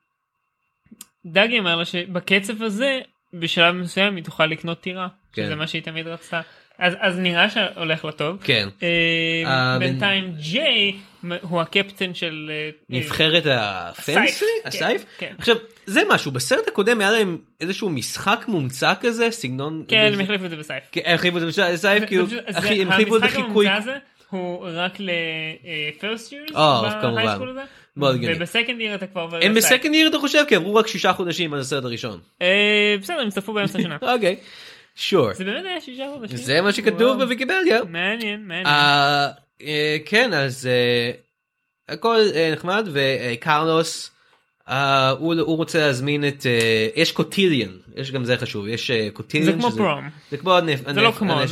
דגי 1.26 1.60
אמר 1.60 1.76
לה 1.76 1.86
שבקצב 1.86 2.64
הזה 2.64 3.00
בשלב 3.34 3.76
מסוים 3.76 4.16
היא 4.16 4.24
תוכל 4.24 4.46
לקנות 4.46 4.82
טירה. 4.82 5.08
כן. 5.34 5.46
שזה 5.46 5.56
מה 5.56 5.68
שהיא 5.68 5.82
תמיד 5.82 6.08
רצתה. 6.08 6.42
אז 6.78 6.94
אז 7.00 7.20
נראה 7.20 7.50
שהולך 7.50 8.06
לה 8.06 8.12
טוב. 8.12 8.38
כן. 8.44 8.70
אה, 8.84 8.88
אה, 9.46 9.80
בינתיים 9.80 10.34
ג'יי 10.38 10.96
הוא 11.42 11.62
הקפטן 11.62 12.14
של 12.14 12.52
אה, 12.54 12.70
נבחרת 12.90 13.44
הפנסי? 13.50 14.12
הסייף, 14.12 14.44
הסייף? 14.66 15.06
כן. 15.18 15.34
עכשיו 15.38 15.56
זה 15.86 16.02
משהו 16.10 16.32
בסרט 16.32 16.68
הקודם 16.68 17.02
היה 17.02 17.12
להם 17.12 17.38
איזשהו 17.62 17.90
משחק 17.90 18.46
מומצא 18.48 18.94
כזה 19.00 19.32
סגנון 19.32 19.84
כן 19.88 20.12
הם 20.14 20.20
החליפו 20.20 20.46
את 20.46 20.50
זה 20.50 20.56
בסייף. 20.56 20.84
כן, 20.92 21.02
הם 21.06 21.16
החליפו 21.16 21.38
את 21.38 21.42
זה 21.42 21.48
בסייף 21.48 22.04
כאילו 22.08 22.26
הם 22.48 22.92
החליפו 22.92 23.16
את 23.16 23.22
זה 23.22 23.28
חיקוי 23.28 23.68
הוא 24.30 24.68
רק 24.74 24.98
לפרסט 25.00 26.32
יורס 26.32 26.56
אה, 26.56 27.02
כמובן. 27.02 27.64
מאוד 27.98 28.16
הגיוני. 28.16 28.36
ובסקנד 28.38 28.82
ייר 28.82 28.96
אתה 28.96 29.08
כבר 29.08 29.30
הם. 29.42 29.54
בסקנד 29.54 29.94
ייר 29.96 30.08
אתה 30.08 30.20
חושב 30.20 30.44
כי 30.48 30.56
עברו 30.56 30.76
רק 30.76 30.88
שישה 30.88 31.14
חודשים 31.14 31.54
על 31.54 31.60
הסרט 31.60 31.84
הראשון. 31.84 32.20
אה, 32.42 32.96
בסדר 33.02 33.20
הם 33.20 33.30
צפו 33.30 33.54
באמצע 33.54 33.80
השנה. 33.80 33.98
אוקיי. 34.14 34.36
שור. 34.96 35.34
זה 35.34 35.44
באמת 35.46 35.66
היה 35.66 35.82
שישה 35.82 36.06
חודשים. 36.14 36.38
זה 36.38 36.62
מה 36.62 36.74
שכתוב. 36.74 37.24
בוויקיפדיה. 37.24 37.84
מעניין 37.90 38.48
מעניין. 38.48 38.66
אה, 38.68 39.28
אה, 39.62 39.98
כן 40.06 40.34
אז 40.34 40.70
הכל 41.90 42.18
נחמד 42.54 42.88
וקרלוס 42.92 44.12
הוא 45.20 45.58
רוצה 45.58 45.80
להזמין 45.80 46.28
את 46.28 46.46
יש 46.96 47.12
קוטיליאן 47.12 47.70
יש 47.96 48.12
גם 48.12 48.26
זה 48.26 48.38
חשוב 48.38 48.68
יש 48.68 48.92
קוטיליאן 49.14 49.52
זה 49.52 49.58
כמו 49.58 49.72
פרום. 49.72 50.10
זה 50.32 50.38
כמו 50.38 50.58
הנפ- 50.58 50.94
זה 50.94 51.02
לא 51.02 51.12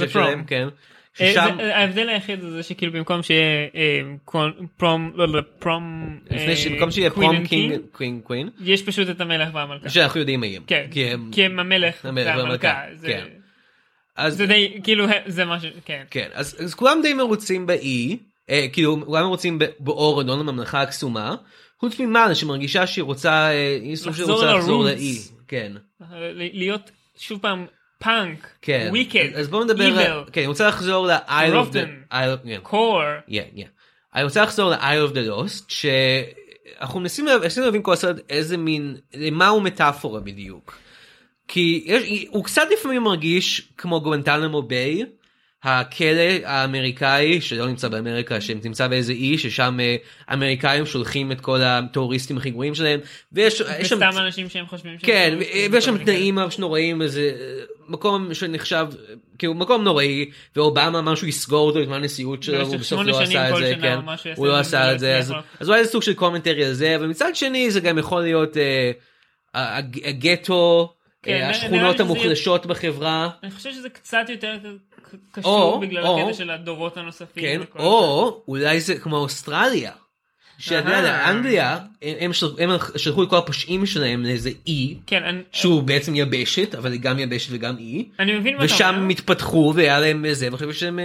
שלהם. 0.09 0.43
כן. 0.43 0.67
אה, 1.21 1.31
ששם 1.31 1.55
זה- 1.57 1.75
ההבדל 1.77 2.09
היחיד 2.09 2.39
זה 2.41 2.63
שכאילו 2.63 2.91
במקום 2.93 3.23
שיהיה 3.23 3.67
אה, 3.75 4.01
prom 4.77 5.11
לא 5.15 5.27
לא 5.27 5.41
prom 5.59 6.17
לפני 6.31 6.53
אה, 6.53 6.69
במקום 6.69 6.91
שיהיה 6.91 7.09
prom 7.09 7.45
king 7.47 7.79
queen 7.91 8.21
queen 8.23 8.49
יש 8.63 8.83
פשוט 8.83 9.09
את 9.09 9.21
המלך 9.21 9.49
והמלכה. 9.53 9.89
שאנחנו 9.89 10.19
יודעים 10.19 10.39
מי 10.41 10.57
הם. 10.57 10.63
כן, 10.67 10.87
כי 10.91 11.05
הם- 11.43 11.59
המלך 11.59 11.95
והמלכה. 12.03 12.81
כן. 13.05 13.25
אז 14.15 14.37
זה 14.37 14.45
די 14.45 14.79
כאילו 14.83 15.05
זה 15.25 15.45
מה 15.45 15.59
ש... 15.59 15.65
כן. 15.85 16.03
כן 16.11 16.29
אז 16.33 16.73
כולם 16.75 16.99
די 17.01 17.13
מרוצים 17.13 17.65
באי 17.65 18.17
אה, 18.49 18.65
כאילו 18.73 19.05
כולם 19.05 19.23
מרוצים 19.23 19.59
באוראדון 19.79 20.39
הממלכה 20.39 20.81
הקסומה 20.81 21.35
חוץ 21.79 21.99
ממל 21.99 22.35
שמרגישה 22.35 22.87
שהיא 22.87 23.03
רוצה 23.03 23.31
אה, 23.51 23.77
היא 23.81 23.95
סוג 23.95 24.13
של 24.13 24.21
לחזור 24.21 24.35
רוצה 24.35 24.53
לחזור. 24.53 24.83
לאי. 24.85 25.17
כן. 25.47 25.71
להיות 26.53 26.91
שוב 27.17 27.39
פעם 27.41 27.65
פאנק, 28.03 28.47
כן. 28.61 28.87
וויקד, 28.89 29.29
אז 29.35 29.47
בואו 29.47 29.63
נדבר. 29.63 30.23
כן, 30.31 30.41
אני 30.41 30.47
רוצה 30.47 30.67
לחזור 30.67 31.07
ל-Isle 31.07 31.53
of 31.53 31.73
the... 31.73 31.79
כן. 32.43 32.59
קור. 32.63 33.01
Yeah. 33.29 33.31
אני 34.15 34.23
רוצה 34.23 34.41
לחזור 34.43 34.69
ל-Isle 34.69 35.11
of 35.11 35.13
the 35.13 35.29
Lost, 35.29 35.63
שאנחנו 35.67 36.99
מנסים 36.99 37.25
לה- 37.25 37.37
מנסים 37.39 37.63
להבין 37.63 37.81
כל 37.83 37.93
הסרט 37.93 38.15
איזה 38.29 38.57
מין, 38.57 38.95
למה 39.13 39.47
הוא 39.47 39.61
מטאפורה 39.61 40.19
בדיוק. 40.19 40.77
כי 41.47 41.83
יש, 41.85 42.25
הוא 42.29 42.43
קצת 42.45 42.67
לפעמים 42.73 43.03
מרגיש 43.03 43.67
כמו 43.77 44.01
גואנטנמו 44.01 44.61
ביי, 44.61 45.05
הכלא 45.63 46.21
האמריקאי 46.45 47.41
שלא 47.41 47.67
נמצא 47.67 47.87
באמריקה, 47.87 48.41
שנמצא 48.41 48.87
באיזה 48.87 49.13
אי 49.13 49.37
ששם 49.37 49.77
אה, 49.79 49.95
אמריקאים 50.33 50.85
שולחים 50.85 51.31
את 51.31 51.41
כל 51.41 51.61
הטרוריסטים 51.61 52.37
הכי 52.37 52.49
גרועים 52.49 52.75
שלהם, 52.75 52.99
ויש 53.33 53.61
יש 53.79 53.89
שם 53.89 53.99
אנשים 54.17 54.49
שהם 54.49 54.65
חושבים 54.67 54.97
כן, 54.97 55.37
ויש 55.71 55.85
שם 55.85 55.97
תנאים 55.97 56.35
ממש 56.35 56.59
נוראים, 56.59 57.01
איזה 57.01 57.21
אה, 57.39 57.45
מקום 57.87 58.33
שנחשב, 58.33 58.87
כאילו 59.37 59.53
מקום 59.53 59.83
נוראי, 59.83 60.25
ואובמה 60.55 60.99
אמר 60.99 61.15
שהוא 61.15 61.29
יסגור 61.29 61.67
אותו 61.67 61.79
בזמן 61.81 61.93
הנשיאות 61.95 62.43
שלו, 62.43 62.55
במשך 62.57 62.67
והוא 62.67 62.77
בסוף 62.77 62.89
שמונה 62.89 63.11
לא 63.11 63.21
עשה 63.21 63.49
את 63.49 63.55
זה, 63.55 63.73
כן, 63.81 63.99
משהו 64.05 64.31
הוא 64.35 64.47
לא 64.47 64.59
עשה 64.59 64.93
את 64.93 64.99
זה, 64.99 65.17
אז- 65.17 65.33
אולי 65.67 65.83
זה 65.85 65.91
סוג 65.91 66.01
של 66.01 66.13
קומנטרי 66.13 66.65
על 66.65 66.73
זה, 66.73 66.95
אבל 66.95 67.07
מצד 67.07 67.35
שני 67.35 67.71
זה 67.71 67.79
גם 67.79 67.97
יכול 67.97 68.21
להיות 68.21 68.57
אה, 68.57 68.91
הג- 69.53 69.99
הגטו, 70.07 70.93
כן, 71.23 71.31
אה, 71.41 71.49
השכונות 71.49 71.99
המוחלשות 71.99 72.65
בחברה, 72.65 73.29
אני 73.43 73.51
חושב 73.51 73.71
שזה 73.73 73.89
קצת 73.89 74.25
יותר 74.29 74.57
קשור 75.31 75.61
או- 75.73 75.79
בגלל 75.79 76.05
או- 76.07 76.19
הקטע 76.19 76.33
של 76.33 76.49
הדורות 76.49 76.97
הנוספים. 76.97 77.43
כן, 77.43 77.79
או 77.79 78.41
אולי 78.47 78.79
זה 78.81 78.95
כמו 78.95 79.17
אוסטרליה. 79.17 79.91
שאתה 80.61 80.75
יודע, 80.89 81.11
אהה. 81.15 81.31
אנגליה, 81.31 81.77
הם- 82.01 82.15
הם 82.19 82.33
של- 82.33 82.45
הם 82.59 82.69
שלחו 82.97 83.23
את 83.23 83.29
כל 83.29 83.37
הפושעים 83.37 83.85
שלהם 83.85 84.23
לאיזה 84.23 84.49
אי. 84.67 84.95
כן, 85.07 85.23
אני- 85.23 85.41
שהוא 85.51 85.83
בעצם 85.83 86.15
יבשת, 86.15 86.75
אבל 86.75 86.91
היא 86.91 86.99
גם 87.01 87.19
יבשת 87.19 87.47
וגם 87.51 87.77
אי. 87.77 88.05
ושם 88.59 89.07
התפתחו 89.11 89.73
והיה 89.75 89.99
להם 89.99 90.25
זה 90.31 90.47
ועכשיו 90.51 90.69
יש 90.69 90.83
להם 90.83 90.99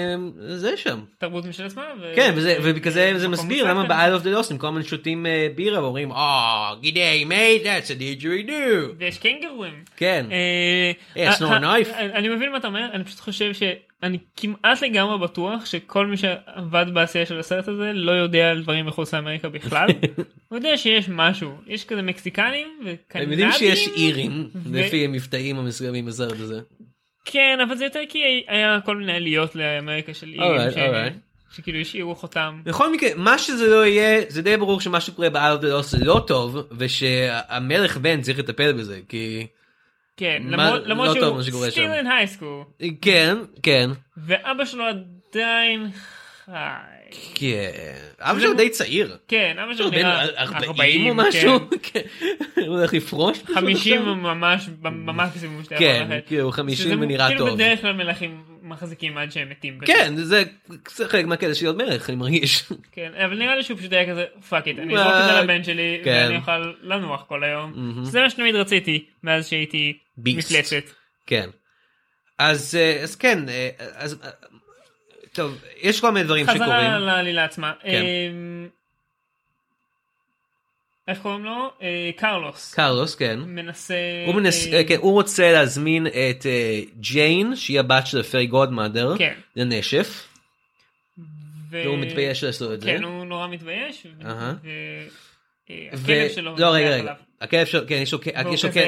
זה 0.49 0.77
שם 0.77 0.99
תרבות 1.19 1.45
משל 1.45 1.65
עצמה. 1.67 1.83
ו- 2.03 2.13
כן 2.17 2.35
ובגלל 2.63 2.93
זה 2.93 3.13
זה 3.17 3.29
מסביר 3.29 3.69
למה 3.71 3.83
שם. 3.83 3.89
ב-Isle 3.89 4.21
of 4.21 4.43
the 4.43 4.47
Lost 4.47 4.51
הם 4.53 4.59
כל 4.59 4.67
הזמן 4.67 4.83
שותים 4.83 5.27
אה, 5.27 5.49
בירה 5.55 5.83
ואומרים 5.83 6.13
אה 6.13 6.75
גידי 6.81 7.25
mate 7.29 7.65
that's 7.65 7.89
a 7.89 8.01
didgeridoo 8.23 8.95
ויש 8.99 9.19
קנגרואים. 9.19 9.75
כן 9.97 10.27
אה, 10.31 10.93
אה, 11.23 11.33
אני 12.15 12.29
מבין 12.29 12.51
מה 12.53 12.59
אתה 12.59 12.67
אומר, 12.67 12.87
אני 12.93 13.05
פשוט 13.05 13.21
חושב 13.21 13.53
שאני 14.01 14.19
כמעט 14.37 14.83
לגמרי 14.83 15.19
בטוח 15.19 15.67
שכל 15.67 16.07
מי 16.07 16.17
שעבד 16.17 16.87
בעשייה 16.93 17.27
של 17.27 17.39
הסרט 17.39 17.69
הזה 17.69 17.93
לא 17.95 18.13
יודע 18.13 18.51
על 18.51 18.63
דברים 18.63 18.87
מחוץ 18.87 19.15
לאמריקה 19.15 19.49
בכלל. 19.49 19.89
הוא 20.49 20.59
יודע 20.59 20.77
שיש 20.77 21.09
משהו, 21.09 21.55
יש 21.67 21.85
כזה 21.85 22.03
מקסיקנים 22.03 22.69
וקנדים. 22.85 23.27
הם 23.29 23.33
יודעים 23.33 23.53
שיש 23.53 23.89
אירים 23.89 24.49
ו- 24.55 24.79
לפי 24.79 25.05
המבטאים 25.05 25.59
המסוימים 25.59 26.07
בסרט 26.07 26.41
הזה 26.41 26.61
כן, 27.25 27.59
אבל 27.69 27.77
זה 27.77 27.85
יותר 27.85 28.01
כי 28.09 28.19
היה 28.49 28.81
כל 28.85 28.97
מיני 28.97 29.13
עליות 29.13 29.55
לאמריקה 29.55 30.15
של 30.15 30.27
אירים. 30.33 30.61
Alright, 30.61 30.73
ש- 30.73 30.77
alright. 30.77 31.27
שכאילו 31.57 31.79
השאירו 31.79 32.15
חותם. 32.15 32.61
בכל 32.65 32.93
מקרה 32.93 33.09
מה 33.17 33.39
שזה 33.39 33.67
לא 33.67 33.87
יהיה 33.87 34.21
זה 34.29 34.43
די 34.43 34.57
ברור 34.57 34.81
שמה 34.81 35.01
שקורה 35.01 35.29
Lost 35.29 35.83
זה 35.83 36.05
לא 36.05 36.25
טוב 36.27 36.57
ושהמלך 36.79 37.97
בן 37.97 38.21
צריך 38.21 38.39
לטפל 38.39 38.73
בזה 38.73 39.01
כי 39.09 39.47
כן, 40.17 40.43
למרות 40.85 41.17
לא 41.17 41.43
שהוא 41.43 41.67
in 41.67 42.07
high 42.07 42.41
school. 42.41 42.87
כן 43.03 43.37
כן 43.63 43.91
ואבא 44.17 44.65
שלו 44.65 44.85
עדיין 44.85 45.91
חי. 46.45 46.53
כן. 47.35 47.71
אבא 48.21 48.41
שלו 48.41 48.55
די 48.55 48.71
צעיר. 48.71 49.17
כן, 49.29 49.57
אבא 49.65 49.75
שלו 49.75 49.91
נראה 49.91 50.27
40 50.39 51.09
או 51.09 51.15
משהו. 51.15 51.59
כן. 51.93 52.01
הוא 52.57 52.77
הולך 52.79 52.95
לפרוש. 52.95 53.39
פשוט 53.39 53.57
50 53.57 53.99
עכשיו. 53.99 54.15
ממש 54.15 54.69
במקסימום 54.83 55.65
שאתה 55.65 55.75
יכול 55.75 55.87
כן. 55.87 56.19
כאילו 56.27 56.53
שזה 56.53 56.63
50 56.63 57.03
ונראה 57.03 57.29
כאילו 57.29 57.47
טוב. 57.47 57.55
בדרך 57.55 57.81
כלל 57.81 57.93
מלכים 57.93 58.43
מחזיקים 58.67 59.19
עד 59.19 59.33
שהם 59.33 59.51
מתים. 59.51 59.79
כן, 59.87 60.17
זה 60.17 60.45
זה 60.91 61.09
חלק 61.09 61.25
מהקטע 61.25 61.55
של 61.55 61.65
להיות 61.65 61.77
מלך, 61.77 62.09
אני 62.11 62.17
מרגיש. 62.17 62.65
כן, 62.93 63.13
אבל 63.25 63.39
נראה 63.39 63.57
לי 63.57 63.63
שהוא 63.63 63.79
פשוט 63.79 63.93
היה 63.93 64.11
כזה 64.11 64.25
fuck 64.49 64.67
it, 64.67 64.79
אני 64.79 64.95
אזרוק 64.95 65.15
את 65.15 65.35
זה 65.35 65.41
לבן 65.41 65.65
שלי 65.65 66.01
כן. 66.05 66.23
ואני 66.25 66.37
אוכל 66.37 66.73
לנוח 66.83 67.25
כל 67.29 67.45
היום. 67.45 68.01
זה 68.05 68.21
מה 68.21 68.31
שתמיד 68.31 68.55
רציתי 68.55 69.05
מאז 69.23 69.49
שהייתי 69.49 69.99
Beast. 70.17 70.51
מפלצת. 70.51 70.91
כן. 71.27 71.51
אז 72.39 72.75
אה, 72.81 73.03
אז 73.03 73.17
כן, 73.17 73.49
אה, 73.49 73.69
אז 73.79 74.19
אה, 74.25 74.31
טוב, 75.33 75.59
יש 75.83 76.01
כל 76.01 76.11
מיני 76.11 76.25
דברים 76.25 76.47
חזרה 76.47 76.57
שקורים. 76.57 76.91
לעלילה 76.91 77.45
עצמה. 77.45 77.73
כן. 77.83 78.05
איך 81.09 81.19
קוראים 81.19 81.45
לו? 81.45 81.71
אה, 81.83 82.11
קרלוס. 82.17 82.75
קרלוס, 82.75 83.15
כן. 83.15 83.39
מנסה... 83.47 83.95
הוא 84.27 84.35
מנס... 84.35 84.67
אה, 84.73 84.85
כן, 84.85 84.97
הוא 85.01 85.13
רוצה 85.13 85.53
להזמין 85.53 86.07
את 86.07 86.47
אה, 86.47 86.81
ג'יין, 87.01 87.57
שהיא 87.57 87.81
הבת 87.81 88.07
של 88.07 88.21
הפרי 88.21 88.47
גודמאדר, 88.47 89.19
כן. 89.19 89.35
לנשף, 89.57 90.29
ו- 91.19 91.23
והוא 91.85 91.99
מתבייש 91.99 92.45
לעשות 92.45 92.73
את 92.73 92.81
זה. 92.81 92.87
כן, 92.87 93.05
הוא 93.05 93.25
נורא 93.25 93.49
מתבייש. 93.49 94.07
אהה. 94.25 94.55
ו- 94.65 94.69
אה, 95.71 95.89
הכלב 95.93 96.29
שלו. 96.35 96.57
לא 96.59 96.67
רגע 96.75 96.89
רגע. 96.91 97.15
הכלב 97.41 97.67
שלו, 97.67 97.81
כן 97.87 97.95
יש 97.95 98.13
לו 98.13 98.19
והוא 98.43 98.55
יש 98.55 98.65
לו 98.65 98.73
כלב, 98.73 98.85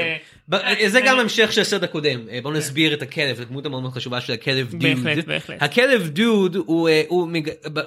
אה, 0.52 0.88
זה 0.88 1.00
גם 1.00 1.14
אני- 1.14 1.20
המשך 1.22 1.52
של 1.52 1.60
הסרט 1.60 1.82
הקודם, 1.82 2.28
אה, 2.30 2.38
בואו 2.42 2.54
נסביר 2.54 2.94
את 2.94 3.02
הכלב, 3.02 3.40
הדמות 3.40 3.66
המאוד 3.66 3.82
מאוד 3.82 3.94
חשובה 3.94 4.20
של 4.20 4.32
הכלב 4.32 4.70
דוד. 4.70 4.82
בהחלט, 4.82 5.24
בהחלט. 5.24 5.62
הכלב 5.62 6.08
דוד 6.08 6.56
הוא 6.56 6.88
אה, 6.88 7.02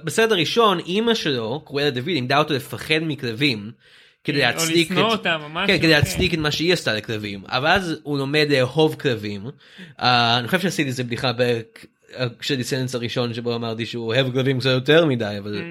בסרט 0.03 0.31
הראשון 0.31 0.79
אימא 0.79 1.13
שלו, 1.13 1.61
קרואלה 1.65 1.89
דוד, 1.89 2.05
לימדה 2.07 2.37
אותו 2.37 2.53
לפחד 2.53 2.99
מכלבים. 3.01 3.71
כדי 4.23 4.37
או 4.37 4.41
להצדיק 4.41 4.91
לשנוא 4.91 5.07
את- 5.13 5.17
אותם 5.17 5.39
או 5.43 5.49
משהו, 5.49 5.67
כן, 5.67 5.77
כדי 5.77 5.87
כן. 5.87 5.89
להצדיק 5.89 6.33
את 6.33 6.39
מה 6.39 6.51
שהיא 6.51 6.73
עשתה 6.73 6.93
לכלבים, 6.93 7.43
אבל 7.47 7.67
אז 7.69 7.95
הוא 8.03 8.17
לומד 8.17 8.47
לאהוב 8.49 8.95
כלבים. 8.95 9.45
אה, 10.01 10.37
אני 10.37 10.47
חושב 10.47 10.59
שעשיתי 10.59 10.89
איזה 10.89 11.03
בדיחה 11.03 11.31
כשדיסנדנס 12.39 12.95
הראשון 12.95 13.33
שבו 13.33 13.55
אמרתי 13.55 13.85
שהוא 13.85 14.07
אוהב 14.07 14.31
כלבים 14.33 14.59
קצת 14.59 14.69
יותר 14.69 15.05
מדי, 15.05 15.35
אבל. 15.39 15.61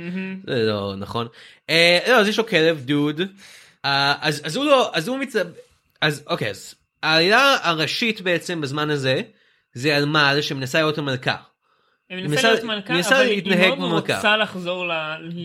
זה 0.47 0.63
לא 0.67 0.95
נכון. 0.99 1.27
אה, 1.71 1.99
לא, 2.09 2.21
אז 2.21 2.29
יש 2.29 2.39
לו 2.39 2.47
כלב 2.47 2.81
דוד. 2.85 3.21
אה, 3.85 4.15
אז 4.21 4.41
אז 4.45 4.57
הוא 4.57 4.65
לא, 4.65 4.91
אז 4.95 5.09
הוא 5.09 5.19
מצ... 5.19 5.35
אז 6.01 6.23
אוקיי, 6.27 6.51
אז 6.51 6.75
העלילה 7.03 7.57
הראשית 7.63 8.21
בעצם 8.21 8.61
בזמן 8.61 8.91
הזה, 8.91 9.21
זה 9.75 9.97
על 9.97 10.05
מעל 10.05 10.41
שמנסה 10.43 10.79
להיות 10.79 10.99
המלכה. 10.99 11.37
היא 12.11 12.29
מנסה- 12.29 12.49
להיות 12.53 12.65
מלכה, 12.65 12.93
מנסה 12.95 13.17
אבל 13.17 13.27
היא 13.31 13.57
מאוד 13.57 13.79
מלכה. 13.79 14.17
רוצה 14.17 14.37
לחזור 14.37 14.87
ל- 14.89 14.93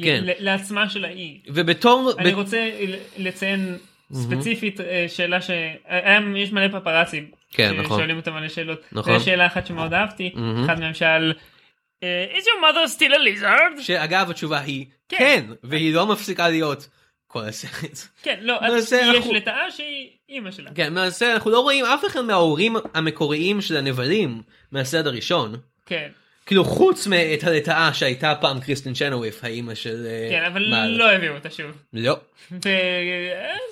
כן. 0.04 0.24
ל- 0.26 0.32
לעצמה 0.40 0.90
של 0.90 1.06
האי. 1.06 1.40
ובתור... 1.48 2.12
אני 2.20 2.32
ב- 2.32 2.36
רוצה 2.36 2.70
לציין 3.18 3.78
ספציפית 4.14 4.82
אה, 4.82 5.06
שאלה 5.08 5.42
שיש 5.42 6.52
מלא 6.52 6.68
פפרצים. 6.80 7.32
כן, 7.52 7.74
נכון. 7.80 7.98
שואלים 7.98 8.18
אותם 8.18 8.34
מלא 8.34 8.48
שאלות. 8.50 8.82
נכון. 8.92 9.14
ויש 9.14 9.26
שאלה 9.26 9.46
אחת 9.48 9.68
שמאוד 9.68 9.94
אהבתי, 9.94 10.32
מהמם. 10.36 10.64
אחד 10.66 10.80
מהם 10.80 10.94
שאל, 10.94 11.34
אה, 12.04 12.26
is 12.34 12.42
your 12.42 12.64
mother 12.64 13.00
still 13.00 13.12
a 13.14 13.42
lizard? 13.42 13.82
שאגב 13.82 14.30
התשובה 14.30 14.60
היא 14.60 14.86
כן. 15.10 15.18
כן, 15.18 15.46
והיא 15.64 15.94
לא 15.96 16.06
מפסיקה 16.08 16.50
להיות 16.50 16.88
כל 17.28 17.44
הסרט. 17.46 17.98
כן, 18.24 18.40
לא, 18.42 18.58
אז 18.62 18.94
יש 18.94 19.16
אנחנו- 19.16 19.34
לטאה 19.34 19.72
שהיא 19.72 20.10
אימא 20.30 20.52
שלה. 20.52 20.70
כן, 20.76 20.94
מהסרט 20.94 21.30
אנחנו 21.34 21.52
לא 21.52 21.60
רואים 21.60 21.86
אף 21.86 22.06
אחד 22.06 22.22
מההורים 22.22 22.76
המקוריים 22.94 23.62
של 23.62 23.78
הנבלים 23.78 24.42
מהסרט 24.72 25.06
הראשון. 25.06 25.56
כן, 25.86 26.10
כאילו 26.46 26.66
חוץ 26.66 27.08
מאת 27.08 27.44
הלטאה 27.44 27.94
שהייתה 27.94 28.34
פעם 28.42 28.60
קריסטין 28.60 28.94
צ'נוויף 28.94 29.44
האימא 29.44 29.75
של 29.75 30.08
אה, 30.08 30.28
כן, 30.30 30.44
אבל. 30.46 30.62
לא 30.88 31.12
הביאו 31.12 31.34
אותה 31.34 31.50
שוב. 31.50 31.72
לא. 31.94 32.18
אה, 32.54 32.60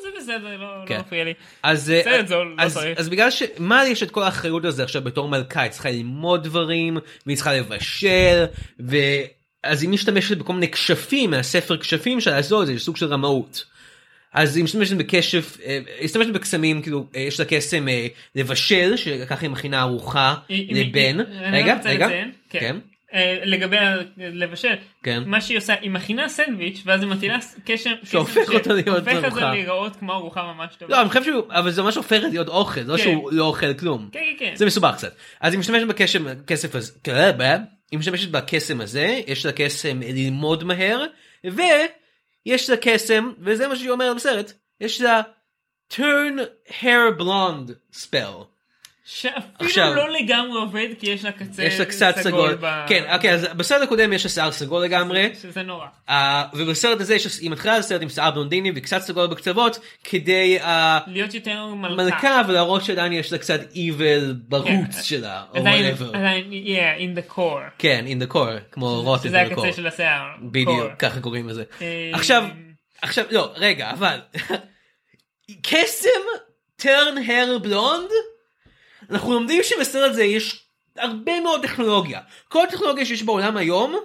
זה 0.04 0.08
בסדר, 0.18 0.58
לא 0.58 0.68
כן. 0.86 0.96
לא 0.96 1.02
מפריע 1.02 1.24
לי. 1.24 1.34
אז, 1.64 1.92
אה, 1.92 2.22
לא 2.30 2.44
אז, 2.98 3.10
בגלל 3.10 3.32
שמה 3.32 3.84
יש 3.88 4.04
את 4.04 4.12
כל 4.12 4.24
האחריות 4.24 4.66
הזה 4.66 4.84
עכשיו 4.84 5.02
בתור 5.02 5.28
מלכה 5.28 5.62
היא 5.62 5.72
צריכה 5.72 5.92
ללמוד 5.92 6.44
דברים 6.44 6.98
והיא 7.26 7.36
צריכה 7.36 7.54
לבשל 7.54 8.46
ואז 8.80 9.82
היא 9.82 9.90
משתמשת 9.90 10.38
בכל 10.38 10.54
מיני 10.54 10.72
כשפים 10.72 11.32
מהספר 11.32 11.78
כשפים 11.78 12.22
שלה 12.22 12.42
זה 12.42 12.80
סוג 12.80 12.98
של 12.98 13.06
רמאות. 13.06 13.73
אז 14.34 14.56
היא 14.56 14.64
משתמשת 14.64 14.96
בכשף, 14.98 15.58
אה, 15.66 15.80
היא 15.98 16.06
משתמשת 16.06 16.30
בקסמים 16.30 16.82
כאילו 16.82 17.06
אה, 17.16 17.22
יש 17.22 17.40
לה 17.40 17.46
קסם 17.46 17.88
אה, 17.88 18.08
לבשל 18.36 18.96
שככה 18.98 19.42
היא 19.42 19.50
מכינה 19.50 19.82
ארוחה 19.82 20.36
היא- 20.50 20.68
היא- 20.76 20.86
לבן. 20.86 21.18
רגע 21.52 21.78
רגע. 21.86 22.08
כן. 22.10 22.30
כן. 22.50 22.78
אה, 23.14 23.38
לגבי 23.44 23.78
לבשל, 24.18 24.74
כן. 25.04 25.24
מה 25.26 25.42
שהיא 25.42 25.58
עושה, 25.58 25.74
היא 25.82 25.92
מכינה 25.92 26.30
סנדוויץ' 26.30 26.82
ואז 26.86 27.02
היא 27.02 27.10
מטילה 27.10 27.38
קשם, 27.66 27.92
שהופך 28.04 28.50
אותו 28.54 28.74
להיות 28.74 28.86
שהופך 28.86 29.12
את 29.16 29.22
זה 29.22 29.28
ארוחה. 29.28 29.52
להיראות 29.52 29.96
כמו 29.96 30.14
ארוחה 30.14 30.54
ממש 30.54 30.76
טובה. 30.80 30.96
לא 30.96 31.02
אני 31.02 31.10
חושב 31.10 31.24
שהוא 31.24 31.44
אבל 31.50 31.72
זה 31.72 31.82
ממש 31.82 31.96
הופך 31.96 32.20
להיות 32.32 32.48
אוכל 32.48 32.82
לא 32.82 32.98
כן. 32.98 33.04
שהוא 33.04 33.32
לא 33.34 33.44
אוכל 33.46 33.74
כלום. 33.74 34.10
כן, 34.12 34.20
כן, 34.40 34.46
כן. 34.46 34.56
זה 34.56 34.66
מסובך 34.66 34.94
קצת. 34.96 35.16
אז 35.42 35.54
היא 35.54 35.60
משתמשת 35.60 35.88
בקסם, 35.88 36.26
כסף 36.48 36.76
הזה, 36.76 36.92
היא 37.92 38.00
משתמשת 38.00 38.30
בקסם 38.30 38.82
הזה, 38.82 39.20
יש 39.28 39.46
לה 39.46 39.52
קסם 39.52 40.00
ללמוד 40.02 40.64
מהר, 40.64 41.06
ויש 42.46 42.70
לה 42.70 42.76
קסם, 42.82 43.32
וזה 43.40 43.68
מה 43.68 43.76
שהיא 43.76 43.90
אומרת 43.90 44.16
בסרט, 44.16 44.54
יש 44.80 45.02
לה 45.02 45.22
turn 45.94 46.40
hair 46.68 47.20
blonde 47.20 47.96
spell. 47.96 48.53
שאפילו 49.06 49.70
עכשיו- 49.70 49.94
לא 49.94 50.10
לגמרי 50.10 50.60
עובד 50.60 50.88
כי 51.00 51.10
יש 51.10 51.26
לה 51.26 51.32
קצה 51.32 51.64
יש 51.64 51.80
לה 51.80 51.86
קצת 51.86 52.16
סגול. 52.20 52.58
ב- 52.62 52.86
כן, 52.88 53.04
אוקיי, 53.14 53.34
אז 53.34 53.48
בסרט 53.58 53.82
הקודם 53.82 54.14
יש 54.14 54.24
לה 54.24 54.30
שיער 54.32 54.52
סגול 54.52 54.84
לגמרי, 54.84 55.30
שזה 55.42 55.64
נורא. 55.64 55.86
אה, 56.10 56.44
ובסרט 56.54 57.02
הזה 57.02 57.16
יש- 57.16 57.40
היא 57.40 57.52
מתחילה 57.52 57.80
לסרט 57.80 58.02
עם 58.02 58.10
שיער 58.10 58.32
בלונדיני 58.32 58.72
וקצת 58.76 59.02
סגול 59.02 59.28
בקצוות, 59.28 59.80
כדי 60.04 60.60
אה, 60.60 61.00
להיות 61.08 61.34
יותר 61.34 61.66
מלכה. 61.66 61.96
מלכה 62.04 62.42
ולהראות 62.48 62.84
שעדיין 62.84 63.14
יש 63.14 63.32
לה 63.32 63.38
קצת 63.38 63.60
evil 63.74 64.34
בחוץ 64.50 64.96
כן. 64.96 65.04
שלה, 65.04 65.44
או 65.52 65.56
whatever. 65.58 66.18
עדיין, 66.18 66.52
yeah, 66.52 67.00
in 67.02 67.30
the 67.30 67.38
core. 67.38 67.70
כן, 67.78 68.06
in 68.08 68.30
the 68.30 68.34
core, 68.34 68.38
כמו 68.72 69.02
רוטט 69.02 69.24
שזה. 69.24 69.42
הקצה 69.42 69.74
של 69.76 69.88
השיער. 69.88 70.24
בדיוק. 70.42 70.92
ככה 71.00 71.20
קוראים 71.22 71.50
לזה. 71.50 71.64
אה, 71.82 72.12
עכשיו, 72.14 72.44
עכשיו, 73.02 73.26
לא, 73.32 73.52
רגע, 73.56 73.92
אבל, 73.92 74.20
קסם 75.64 76.10
טרן 76.76 77.16
הר 77.28 77.58
בלונד? 77.58 78.10
אנחנו 79.12 79.34
לומדים 79.34 79.64
שבסרט 79.64 80.10
הזה 80.12 80.24
יש 80.24 80.64
הרבה 80.98 81.40
מאוד 81.40 81.62
טכנולוגיה. 81.62 82.20
כל 82.50 82.64
הטכנולוגיה 82.64 83.06
שיש 83.06 83.24
בעולם 83.24 83.58
היום, 83.58 83.96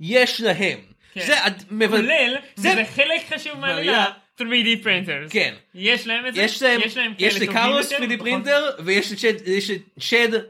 יש 0.00 0.40
להם. 0.40 0.78
כן. 1.14 1.26
זה, 1.26 1.34
מבל- 1.70 1.96
כולל, 1.96 2.36
זה- 2.56 2.70
וזה 2.70 2.84
חלק 2.94 3.34
חשוב 3.34 3.60
מהעלילה, 3.60 4.06
3D 4.40 4.84
printers. 4.84 5.30
כן. 5.30 5.54
יש 5.74 6.06
להם 6.06 6.26
את 6.26 6.34
זה? 6.34 6.40
יש 6.42 6.62
להם, 6.62 6.80
יש 6.84 6.96
להם 6.96 7.12
יש 7.18 7.34
כאלה 7.38 7.46
לקרלוס 7.50 7.88
טובים 7.88 8.08
3D 8.08 8.12
יותר? 8.12 8.22
printer 8.24 8.70
ויש 8.84 9.12
לצ'אד, 9.12 9.32
יש 9.48 9.70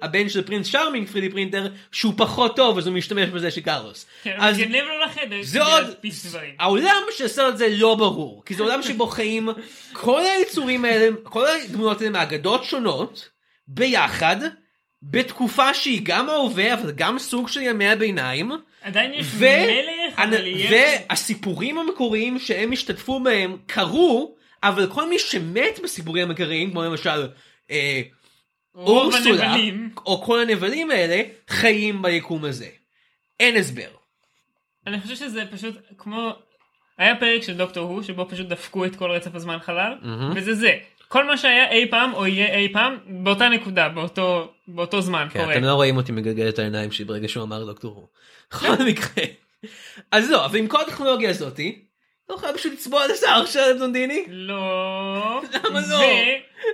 הבן 0.03 0.29
של 0.29 0.43
Prince 0.43 0.67
Charming 0.67 1.09
3D 1.09 1.31
printer 1.31 1.67
שהוא 1.93 2.15
פחות 2.17 2.57
טוב 2.57 2.79
אז 2.79 2.87
הוא 2.87 2.95
משתמש 2.97 3.29
בזה 3.29 3.51
של 3.51 3.61
קרלוס. 3.61 4.07
כן, 4.23 4.37
אז 4.39 4.59
גנב 4.59 4.75
לו 4.85 5.05
לחדר, 5.05 5.37
זה 5.43 5.63
עוד. 5.63 5.85
העולם 6.59 7.03
של 7.17 7.25
הסרט 7.25 7.57
זה 7.57 7.69
לא 7.71 7.95
ברור, 7.95 8.43
כי 8.47 8.55
זה 8.55 8.63
עולם 8.63 8.83
שבו 8.83 9.07
חיים 9.07 9.49
כל 9.93 10.23
היצורים 10.39 10.85
האלה, 10.85 11.09
כל 11.23 11.47
הדמויות 11.47 11.99
האלה 12.01 12.11
מאגדות 12.11 12.65
שונות, 12.65 13.29
ביחד, 13.69 14.37
בתקופה 15.03 15.75
שהיא 15.75 16.01
גם 16.05 16.29
ההווה 16.29 16.75
אבל 16.75 16.91
גם 16.91 17.19
סוג 17.19 17.49
של 17.49 17.61
ימי 17.61 17.89
הביניים, 17.89 18.53
עדיין 18.83 19.15
יש 19.15 19.27
ו... 19.31 19.47
מלך, 19.47 20.19
אבל 20.19 20.47
יש... 20.47 20.71
והסיפורים 20.71 21.79
המקוריים 21.79 22.39
שהם 22.39 22.73
השתתפו 22.73 23.21
בהם 23.21 23.57
קרו, 23.67 24.37
אבל 24.63 24.87
כל 24.87 25.09
מי 25.09 25.19
שמת 25.19 25.79
בסיפורים 25.83 26.29
המקוריים, 26.29 26.71
כמו 26.71 26.85
למשל 26.85 27.29
אה, 27.71 28.03
אורסולה, 28.75 29.53
הנבלים. 29.53 29.91
או 30.07 30.23
כל 30.23 30.41
הנבלים 30.41 30.91
האלה, 30.91 31.23
חיים 31.49 32.03
ביקום 32.03 32.45
הזה. 32.45 32.69
אין 33.41 33.57
הסבר. 33.57 33.89
אני 34.87 35.01
חושב 35.01 35.17
שזה 35.17 35.45
פשוט 35.53 35.75
כמו... 35.99 36.33
היה 36.99 37.17
פרק 37.17 37.43
של 37.43 37.57
דוקטור 37.57 37.93
הו 37.93 38.05
שבו 38.05 38.29
פשוט 38.29 38.47
דפקו 38.47 38.85
את 38.85 38.97
כל 38.97 39.11
רצף 39.11 39.35
הזמן 39.35 39.59
חלל, 39.59 39.95
וזה 40.35 40.55
זה. 40.55 40.79
כל 41.09 41.27
מה 41.27 41.37
שהיה 41.37 41.71
אי 41.71 41.91
פעם 41.91 42.15
או 42.15 42.27
יהיה 42.27 42.55
אי 42.55 42.73
פעם 42.73 42.99
באותה 43.07 43.49
נקודה 43.49 43.89
באותו 43.89 44.53
באותו 44.69 45.01
זמן 45.01 45.27
כן, 45.31 45.41
קורה. 45.41 45.55
אתם 45.55 45.65
לא 45.65 45.75
רואים 45.75 45.97
אותי 45.97 46.13
מגלגל 46.13 46.49
את 46.49 46.59
העיניים 46.59 46.93
שלי 46.93 47.05
ברגע 47.05 47.29
שהוא 47.29 47.45
אמר 47.45 47.65
דוקטור. 47.65 48.09
בכל 48.51 48.85
מקרה. 48.89 49.25
אז 50.11 50.31
לא, 50.31 50.45
אבל 50.45 50.59
עם 50.59 50.67
כל 50.67 50.81
הטכנולוגיה 50.81 51.31
הזאתי, 51.31 51.86
לא 52.31 52.35
יכולה 52.35 52.53
פשוט 52.53 52.73
לצבוע 52.73 53.07
את 53.07 53.11
השיער 53.11 53.47
של 53.47 53.59
הבלונדיני? 53.61 54.25
לא. 54.29 55.43
למה 55.65 55.81
לא? 55.89 56.01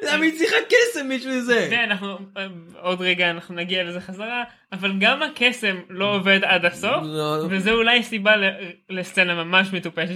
למה 0.03 0.25
היא 0.25 0.39
צריכה 0.39 0.57
קסם 0.69 1.09
בשביל 1.17 1.41
זה? 1.41 1.69
ואנחנו 1.71 2.19
אה, 2.37 2.47
עוד 2.81 3.01
רגע 3.01 3.31
אנחנו 3.31 3.55
נגיע 3.55 3.85
לזה 3.85 4.01
חזרה 4.01 4.45
אבל 4.73 4.93
גם 5.01 5.23
הקסם 5.23 5.81
לא 5.89 6.15
עובד 6.15 6.41
עד 6.45 6.65
הסוף 6.65 7.03
לא. 7.05 7.47
וזה 7.51 7.73
אולי 7.73 8.03
סיבה 8.03 8.35
לסצנה 8.91 9.45
ממש 9.45 9.69
מטופשת 9.73 10.15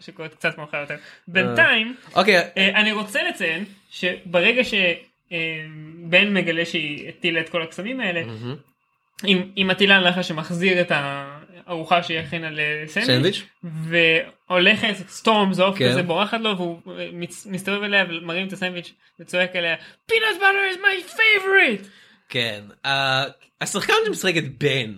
שקורית 0.00 0.34
קצת- 0.34 0.58
מאוחר 0.58 0.76
יותר. 0.76 0.96
בינתיים 1.28 1.94
אוקיי, 2.14 2.36
אה, 2.36 2.80
אני 2.80 2.92
רוצה 2.92 3.22
לציין 3.22 3.64
שברגע 3.90 4.62
שבן 4.64 6.34
מגלה 6.34 6.64
שהיא 6.64 7.08
הטילה 7.08 7.40
את 7.40 7.48
כל 7.48 7.62
הקסמים 7.62 8.00
האלה 8.00 8.22
היא 9.22 9.64
מטילה 9.64 9.96
עליך 9.96 10.24
שמחזיר 10.24 10.80
את 10.80 10.90
ה... 10.92 11.36
ארוחה 11.68 12.02
שהיא 12.02 12.18
הכינה 12.18 12.48
לסנדוויץ' 12.50 13.42
סנדוויץ'? 14.50 14.76
והולכת 14.84 15.08
storms 15.08 15.60
off 15.60 15.78
כן. 15.78 15.90
כזה 15.90 16.02
בורחת 16.02 16.40
לו 16.40 16.56
והוא 16.56 16.80
אה, 16.98 17.08
מצ- 17.12 17.46
מסתובב 17.50 17.82
אליה 17.82 18.04
ומרים 18.08 18.46
את 18.48 18.52
הסנדוויץ' 18.52 18.92
וצועק 19.20 19.56
אליה 19.56 19.74
peanut 20.10 20.40
butter 20.40 20.74
is 20.74 20.78
my 20.78 21.10
favorite. 21.12 21.86
כן. 22.28 22.60
אה, 22.86 23.24
השחקן 23.60 23.92
שמשחק 24.06 24.36
את 24.36 24.58
בן, 24.58 24.92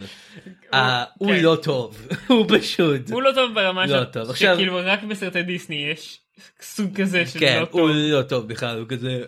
אה, 0.75 1.05
הוא 1.19 1.29
כן. 1.35 1.43
לא 1.43 1.57
טוב. 1.63 2.07
הוא 2.29 2.47
פשוט. 2.59 3.11
הוא 3.11 3.23
לא 3.23 3.33
טוב 3.35 3.55
ברמה 3.55 3.87
לא 3.87 4.05
טוב. 4.05 4.31
עכשיו- 4.31 4.55
שכאילו 4.55 4.81
רק 4.85 5.03
בסרטי 5.03 5.43
דיסני 5.43 5.87
יש 5.93 6.19
סוג 6.61 7.01
כזה 7.01 7.27
של 7.27 7.39
כן, 7.41 7.55
לא 7.61 7.69
הוא 7.71 7.89
טוב. 7.89 7.91
לא 7.97 8.23
טוב 8.23 8.49
בכלל, 8.49 8.79
הוא 8.79 8.89
כזה... 8.89 9.23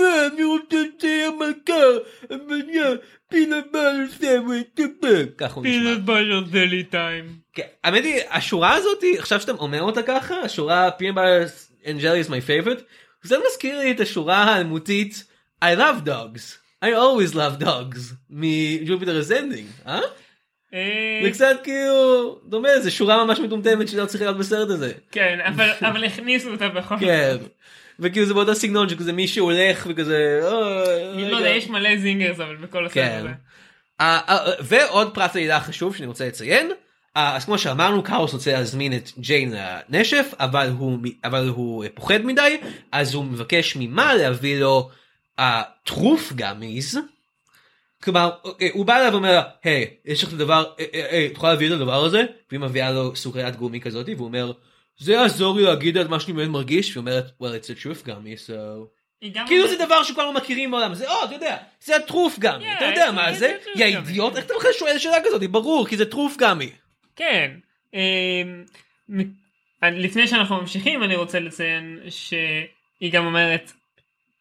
אני 0.00 0.44
רוצה 0.44 0.76
לצייר 0.82 1.30
מלכה, 1.30 1.82
אבל 2.30 2.70
יא, 2.70 2.84
פינה 3.28 3.56
בר 3.72 3.92
סנדוויץ', 4.18 4.90
ככה 5.38 5.54
הוא 5.54 5.64
נשמע. 5.66 5.94
peanut 5.94 6.08
butter 6.08 6.52
deli 6.52 6.92
time. 6.94 7.40
כן, 7.52 7.66
האמת 7.84 8.04
היא, 8.04 8.20
השורה 8.30 8.74
הזאת, 8.74 9.04
עכשיו 9.18 9.40
שאתה 9.40 9.52
אומר 9.52 9.82
אותה 9.82 10.02
ככה, 10.02 10.34
השורה 10.40 10.88
peanut 10.88 11.14
butter 11.14 11.84
and 11.84 12.00
jelly 12.00 12.26
is 12.26 12.30
my 12.30 12.48
favorite, 12.48 12.82
זה 13.22 13.36
מזכיר 13.48 13.78
לי 13.78 13.90
את 13.90 14.00
השורה 14.00 14.42
האלמותית 14.42 15.24
I 15.64 15.78
love 15.78 16.06
dogs, 16.06 16.58
I 16.84 16.88
always 16.88 17.34
love 17.34 17.62
dogs, 17.62 18.14
מ-Jupiter 18.30 19.28
ascending, 19.28 19.88
אה? 19.88 20.00
אה, 20.74 21.20
זה 21.22 21.30
קצת 21.30 21.56
כאילו, 21.64 22.38
דומה, 22.44 22.68
זה 22.80 22.90
שורה 22.90 23.24
ממש 23.24 23.38
מטומטמת 23.38 23.88
שלא 23.88 24.06
צריכה 24.06 24.24
להיות 24.24 24.38
בסרט 24.38 24.70
הזה. 24.70 24.92
כן 25.10 25.38
אבל 25.46 25.70
אבל 25.80 26.04
הכניסו 26.04 26.50
אותה 26.50 26.68
בכל 26.68 26.94
כן. 27.00 27.36
וכאילו 28.00 28.26
זה 28.26 28.34
באותו 28.34 28.54
סגנון 28.54 28.88
שכזה 28.88 29.12
מישהו 29.12 29.44
הולך 29.50 29.86
וכזה, 29.90 30.40
"אה, 30.42 30.50
לא 30.50 31.26
רגע." 31.26 31.36
יודע 31.36 31.48
יש 31.48 31.68
מלא 31.68 31.96
זינגרס 31.96 32.40
אבל 32.40 32.56
בכל 32.56 32.86
הסרט 32.86 32.94
כן. 32.94 33.18
הזה. 33.20 33.32
ועוד 34.60 35.14
פרט 35.14 35.36
עלילה 35.36 35.60
חשוב 35.60 35.96
שאני 35.96 36.06
רוצה 36.06 36.26
לציין, 36.26 36.70
אז 37.14 37.44
כמו 37.44 37.58
שאמרנו 37.58 38.02
קארוס 38.02 38.32
רוצה 38.32 38.52
להזמין 38.52 38.92
את 38.92 39.10
ג'יין 39.18 39.54
לנשף 39.88 40.34
אבל 40.40 40.70
הוא 40.78 40.98
אבל 41.24 41.48
הוא 41.48 41.84
אה, 41.84 41.88
פוחד 41.94 42.24
מדי 42.24 42.56
אז 42.92 43.14
הוא 43.14 43.24
מבקש 43.24 43.76
ממה 43.76 44.14
להביא 44.14 44.60
לו 44.60 44.90
טרוף 45.84 46.32
גאמיז. 46.32 46.98
כלומר 48.02 48.30
אה, 48.62 48.68
הוא 48.72 48.86
בא 48.86 48.96
אליו 48.96 49.12
ואומר 49.12 49.32
לה, 49.32 49.42
היי 49.64 49.86
יש 50.04 50.22
לך 50.22 50.28
את 50.28 50.34
הדבר 50.34 50.64
אה, 50.80 51.26
את 51.26 51.32
יכולה 51.32 51.52
להביא 51.52 51.66
את 51.66 51.72
הדבר 51.72 52.04
הזה 52.04 52.24
והיא 52.50 52.60
מביאה 52.60 52.92
לו 52.92 53.16
סוכריית 53.16 53.56
גומי 53.56 53.80
כזאת 53.80 54.08
והוא 54.16 54.26
אומר 54.26 54.52
זה 54.98 55.12
יעזור 55.12 55.56
לי 55.56 55.62
להגיד 55.62 55.98
על 55.98 56.08
מה 56.08 56.20
שאני 56.20 56.32
באמת 56.32 56.50
מרגיש 56.50 56.88
והיא 56.96 57.00
אומרת 57.00 57.26
well 57.42 57.44
it's 57.44 57.78
a 57.78 57.82
truth 57.82 58.06
gummy 58.06 58.48
so 58.48 58.52
גם 59.32 59.46
כאילו 59.46 59.68
זה 59.68 59.84
דבר 59.84 60.02
שכולנו 60.02 60.32
מכירים 60.32 60.70
בעולם 60.70 60.94
זה 60.94 61.10
או 61.10 61.24
אתה 61.24 61.34
יודע 61.34 61.56
זה 61.84 61.96
הטרוף 61.96 62.38
גמי 62.38 62.74
אתה 62.76 62.84
יודע 62.84 63.12
מה 63.12 63.32
זה 63.32 63.56
יא. 63.76 63.84
אידיוט 63.84 64.36
איך 64.36 64.44
אתה 64.44 64.54
בכלל 64.58 64.70
שואל 64.78 64.98
שאלה 64.98 65.16
כזאת 65.24 65.50
ברור 65.50 65.88
כי 65.88 65.96
זה 65.96 66.10
טרוף 66.10 66.36
גמי. 66.36 66.70
כן. 67.16 67.50
אמ, 67.94 68.64
לפני 69.82 70.28
שאנחנו 70.28 70.60
ממשיכים 70.60 71.02
אני 71.02 71.16
רוצה 71.16 71.40
לציין 71.40 72.00
שהיא 72.08 73.12
גם 73.12 73.26
אומרת 73.26 73.72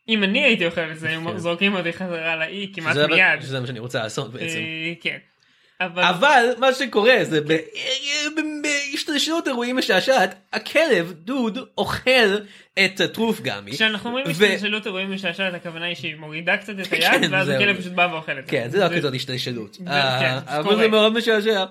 אם 0.09 0.23
אני 0.23 0.43
הייתי 0.43 0.65
אוכל 0.65 0.91
את 0.91 0.99
זה 0.99 1.07
כן. 1.07 1.37
זורקים 1.37 1.75
אותי 1.75 1.93
חזרה 1.93 2.35
לאי 2.35 2.71
כמעט 2.73 2.97
מיד. 2.97 3.41
שזה 3.41 3.59
מה 3.59 3.67
שאני 3.67 3.79
רוצה 3.79 4.03
לעשות 4.03 4.31
בעצם. 4.31 4.57
אה, 4.57 4.93
כן. 5.01 5.17
אבל 5.81 6.03
אבל 6.03 6.49
מה 6.59 6.73
שקורה 6.73 7.15
זה 7.23 7.39
בהשתלשלות 8.61 9.47
אירועים 9.47 9.77
משעשעת 9.77 10.35
הכלב 10.53 11.11
דוד 11.11 11.57
אוכל 11.77 12.37
את 12.85 12.99
הטרוף 12.99 13.41
גמי. 13.41 13.71
כשאנחנו 13.71 14.09
אומרים 14.09 14.25
ו- 14.27 14.29
השתלשלות 14.45 14.85
אירועים 14.85 15.11
משעשעת 15.13 15.53
הכוונה 15.53 15.85
היא 15.85 15.95
שהיא 15.95 16.15
מורידה 16.15 16.57
קצת 16.57 16.69
את 16.79 16.93
היד 16.93 17.03
כן, 17.03 17.27
ואז. 17.33 17.49
הכלב 17.49 17.77
פשוט 17.79 17.91
בא 17.91 18.07
ואוכל 18.11 18.39
את 18.39 18.45
זה. 18.45 18.51
כן 18.51 18.69
זה 18.69 18.79
לא 18.79 18.95
כזאת 18.97 19.13
השתלשלות. 19.13 19.77
אה, 19.87 20.19
כן, 20.19 20.51
זה 20.51 20.59
אבל. 20.59 20.75
זה 20.75 20.87
מאוד 20.87 21.13
משעשע. 21.13 21.65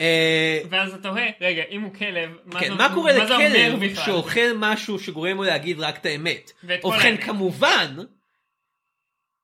אה, 0.00 0.60
ואז 0.70 0.94
אתה 0.94 1.02
תוהה 1.02 1.26
רגע 1.40 1.62
אם 1.70 1.80
הוא 1.82 1.94
כלב 1.94 2.30
מה 2.44 2.60
כן, 2.60 2.68
זה- 2.68 2.74
מה 2.74 2.94
קורה 2.94 3.12
אומר 3.34 3.38
לכלב? 3.78 3.94
שאוכל 3.94 4.50
משהו 4.56 4.98
שגורם 4.98 5.36
לו 5.36 5.42
להגיד 5.42 5.80
רק 5.80 5.96
את 5.96 6.06
האמת? 6.06 6.50
ובכן. 6.64 7.16
כמובן 7.16 7.96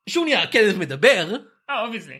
שהוא 0.08 0.24
נהיה 0.24 0.46
כלב 0.46 0.78
מדבר 0.78 1.36
אה 1.70 1.84
obviously. 1.86 2.18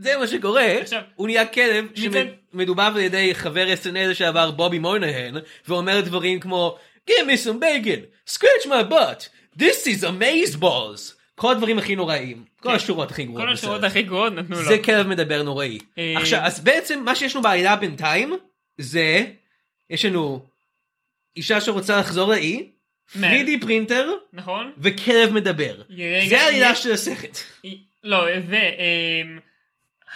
זה 0.00 0.16
מה 0.18 0.26
שקורה 0.26 0.78
עכשיו- 0.80 1.02
הוא 1.14 1.26
נהיה 1.26 1.46
כלב 1.46 1.84
שמדובב 1.94 2.82
על 2.94 3.00
ידי 3.00 3.34
חבר 3.34 3.66
SNL 3.82 4.08
לשעבר 4.10 4.50
בובי 4.50 4.78
מוינהן 4.78 5.34
ואומר 5.68 6.00
דברים 6.00 6.40
כמו 6.40 6.78
give 7.10 7.24
me 7.24 7.46
some 7.46 7.60
bacon 7.62 8.30
scratch 8.34 8.66
my 8.66 8.90
butt 8.92 9.28
this 9.58 9.86
is 9.86 10.04
amaze 10.04 10.56
balls 10.60 11.14
כל 11.34 11.52
הדברים 11.52 11.78
הכי 11.78 11.96
נוראים 11.96 12.44
כל 12.60 12.68
כן. 12.68 12.74
השורות 12.74 13.10
הכי 13.10 13.24
גרועות 13.24 13.44
כל 13.46 13.52
השורות 13.52 13.78
בסרט. 13.80 13.90
הכי 13.90 14.02
גרועות 14.02 14.32
נתנו 14.32 14.56
לו. 14.56 14.68
זה 14.68 14.78
כלב 14.78 15.06
מדבר 15.06 15.42
נוראי 15.42 15.78
אה, 15.98 16.14
עכשיו 16.16 16.40
אז 16.42 16.60
בעצם 16.60 17.02
מה 17.04 17.14
שיש 17.14 17.34
לנו 17.34 17.42
בעלילה 17.42 17.76
בינתיים 17.76 18.36
זה 18.78 19.24
יש 19.90 20.04
לנו 20.04 20.46
אישה 21.36 21.60
שרוצה 21.60 22.00
לחזור 22.00 22.30
לאי 22.32 22.68
מה? 23.14 23.32
3D 23.32 23.48
פרינטר 23.60 24.12
נכון? 24.32 24.72
וכלב 24.78 25.32
מדבר 25.32 25.82
זה 26.28 26.40
העלילה 26.40 26.74
של 26.74 26.92
הסרט 26.92 27.38
לא 28.04 28.16
ו... 28.46 28.56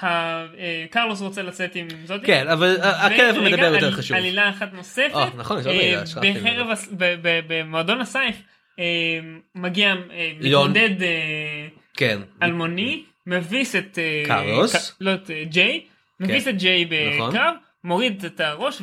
אה, 0.05 0.47
קרלוס 0.91 1.21
רוצה 1.21 1.43
לצאת 1.43 1.75
עם 1.75 1.89
זאתי. 2.05 2.27
כן 2.27 2.49
אבל 2.49 2.77
הכלב 2.83 3.37
המדבר 3.37 3.75
יותר 3.75 3.91
חשוב. 3.91 4.17
עלילה 4.17 4.51
אחת 4.51 4.73
נוספת. 4.73 5.15
אה, 5.15 5.29
נכון, 5.37 5.59
יש 5.59 5.67
עוד 5.67 6.25
אה, 6.25 6.75
ב- 6.99 7.41
במועדון 7.49 8.01
הסייף 8.01 8.37
מגיע. 9.55 9.95
מתמודד 10.41 10.91
כן. 11.95 12.19
אלמוני 12.43 13.03
מביס 13.27 13.77
את 13.77 13.99
קרלוס. 14.27 14.97
לא 15.01 15.15
את 15.15 15.31
ג'יי 15.45 15.85
מביס 16.21 16.45
כן. 16.45 16.51
את 16.51 16.59
ג'יי 16.59 16.89
נכון. 17.15 17.31
בקרב 17.31 17.55
מוריד 17.85 18.25
את 18.25 18.41
הראש. 18.41 18.83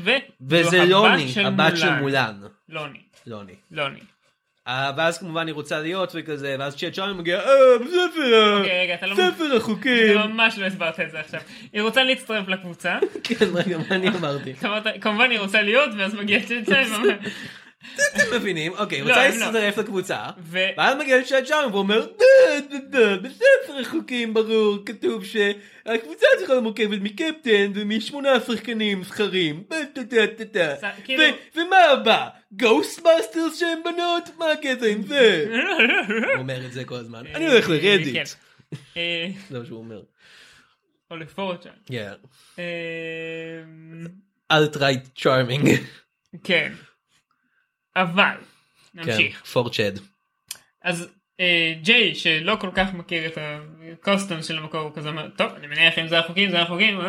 וזה 0.49 0.85
לוני, 0.85 1.33
הבת 1.45 1.77
של 1.77 1.89
מולן. 1.89 2.35
מולן. 2.69 2.99
לוני. 3.27 3.53
לוני. 3.71 3.99
אה, 4.67 4.91
ואז 4.97 5.17
כמובן 5.17 5.47
היא 5.47 5.53
רוצה 5.53 5.79
להיות 5.79 6.11
וכזה, 6.15 6.55
ואז 6.59 6.75
צ'אט 6.75 6.93
שם 6.95 7.17
מגיע, 7.17 7.39
אה, 7.39 7.53
אוקיי, 8.59 8.93
אתה 8.93 9.05
לא... 9.07 9.15
ספר 9.15 9.45
אתה 9.47 9.55
החוקים. 9.57 10.17
ממש 10.17 10.57
לא 10.57 10.65
הסברת 10.65 10.99
את 10.99 11.11
זה 11.11 11.19
עכשיו. 11.19 11.39
היא 11.73 11.81
רוצה 11.81 12.03
להצטרף 12.03 12.47
לקבוצה. 12.47 12.97
כן, 13.23 13.45
רגע, 13.53 13.77
מה 13.77 13.95
אני 13.95 14.07
אמרתי? 14.09 14.53
כמובן- 14.53 14.91
היא 15.31 15.39
רוצה 15.39 15.61
להיות 15.61 15.89
ואז 15.97 16.13
מגיע 16.15 16.39
צ'אט 16.39 16.67
ואומר 16.67 16.85
אתם 18.15 18.35
מבינים, 18.35 18.73
אוקיי, 18.77 19.01
לא, 19.01 19.07
רוצה 19.07 19.27
לא. 19.27 19.27
להצטרף 19.27 19.77
לקבוצה, 19.77 20.19
ואז 20.77 20.95
מגיע 20.99 21.23
צ'אט 21.23 21.47
שם 21.47 21.69
ואומר, 21.71 22.05
"דה, 22.05 22.59
דה, 22.69 22.77
דה, 22.89 23.17
בספר 23.17 23.79
החוקים 23.81 24.33
ברור, 24.33 24.77
כתוב 24.85 25.23
שהקבוצה 25.25 26.25
להיות 26.39 26.59
מורכבת 26.59 26.99
מקפטן 27.01 27.71
ומשמונה 27.75 28.39
שחקנים 28.39 29.03
זכרים, 29.03 29.63
כאילו- 31.03 31.23
ומה 31.55 31.77
הבא? 31.91 32.27
Ghostbusters 32.55 33.59
שהם 33.59 33.79
בנות? 33.83 34.29
מה 34.37 34.51
הקטע 34.51 34.85
עם 34.85 35.01
זה? 35.01 35.45
הוא 36.33 36.39
אומר 36.39 36.65
את 36.65 36.73
זה 36.73 36.85
כל 36.85 36.95
הזמן, 36.95 37.23
אני 37.27 37.47
הולך 37.47 37.65
כן. 37.65 37.71
לרדיט. 37.71 38.29
אה, 38.97 39.27
זה 39.49 39.59
מה 39.59 39.65
שהוא 39.65 39.79
אומר. 39.79 40.01
או 41.11 41.17
ל 41.17 41.25
4chan. 41.25 41.69
כן. 41.85 42.13
אה, 42.59 42.63
alt-right 44.51 45.01
Charming. 45.15 45.69
כן. 46.43 46.73
אבל 47.95 48.35
נמשיך. 48.93 49.45
פורצ'ד. 49.45 49.91
אז 50.81 51.09
אה, 51.39 51.73
ג'יי 51.81 52.15
שלא 52.15 52.57
כל 52.61 52.69
כך 52.75 52.93
מכיר 52.93 53.25
את 53.25 53.37
הקוסטום 54.01 54.41
של 54.41 54.57
המקור 54.57 54.91
כזה 54.95 55.09
אומר 55.09 55.27
טוב 55.29 55.51
אני 55.57 55.67
מניח 55.67 55.99
אם 55.99 56.07
זה 56.07 56.19
החוקים 56.19 56.51
זה 56.51 56.61
החוקים. 56.61 56.99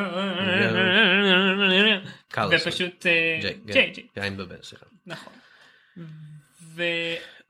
ופשוט 2.51 3.07
אה, 3.07 3.51
ג'יי. 3.67 3.93
נכון. 5.07 5.33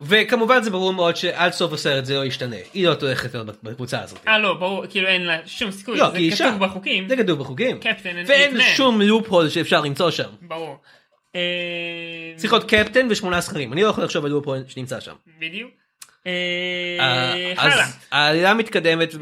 וכמובן 0.01 0.63
זה 0.63 0.71
ברור 0.71 0.93
מאוד 0.93 1.17
שעד 1.17 1.53
סוף 1.53 1.73
הסרט 1.73 2.05
זה 2.05 2.15
לא 2.15 2.25
ישתנה. 2.25 2.57
היא 2.75 2.87
לא 2.87 2.95
להיות 3.03 3.63
בקבוצה 3.63 4.03
הזאת. 4.03 4.19
אה 4.29 4.39
לא 4.39 4.55
ברור 4.55 4.87
כאילו 4.87 5.09
אין 5.09 5.27
לה 5.27 5.39
שום 5.47 5.71
סיכוי 5.71 5.99
לא, 5.99 6.11
זה 6.11 6.19
כתוב 6.19 6.39
שם. 6.39 6.57
בחוקים 6.61 7.09
זה 7.09 7.17
כתוב 7.17 7.39
בחוקים. 7.39 7.79
קפטן 7.81 8.25
and 8.25 8.29
ואין. 8.29 8.61
שום 8.77 9.01
לופ 9.01 9.29
הול 9.29 9.49
שאפשר 9.49 9.81
למצוא 9.81 10.11
שם. 10.11 10.31
ברור. 10.43 10.77
צריך 12.37 12.53
להיות 12.53 12.71
קפטן 12.71 13.07
ושמונה 13.11 13.41
זכרים. 13.41 13.73
אני 13.73 13.83
לא 13.83 13.89
יכול 13.89 14.05
לחשוב 14.05 14.25
על 14.25 14.31
לופ 14.31 14.47
הול 14.47 14.65
שנמצא 14.69 15.01
שם. 15.01 15.15
בדיוק. 15.41 15.71
אה, 16.27 16.97
אה, 17.01 17.55
אז. 17.57 17.99
העלילה 18.13 18.55
מתקדמת. 18.55 19.15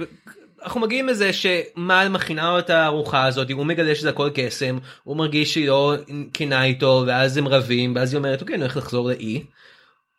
אנחנו 0.62 0.80
מגיעים 0.80 1.08
לזה 1.08 1.32
שמל 1.32 2.08
מכינה 2.10 2.58
את 2.58 2.70
הארוחה 2.70 3.24
הזאת, 3.24 3.50
הוא 3.50 3.66
מגלה 3.66 3.94
שזה 3.94 4.08
הכל 4.08 4.30
קסם, 4.34 4.78
הוא 5.02 5.16
מרגיש 5.16 5.54
שהיא 5.54 5.68
לא 5.68 5.94
כנה 6.34 6.64
איתו, 6.64 7.04
ואז 7.06 7.36
הם 7.36 7.48
רבים, 7.48 7.96
ואז 7.96 8.12
היא 8.12 8.18
אומרת, 8.18 8.40
אוקיי, 8.40 8.54
אני 8.54 8.62
הולך 8.62 8.76
לחזור 8.76 9.08
לאי. 9.08 9.44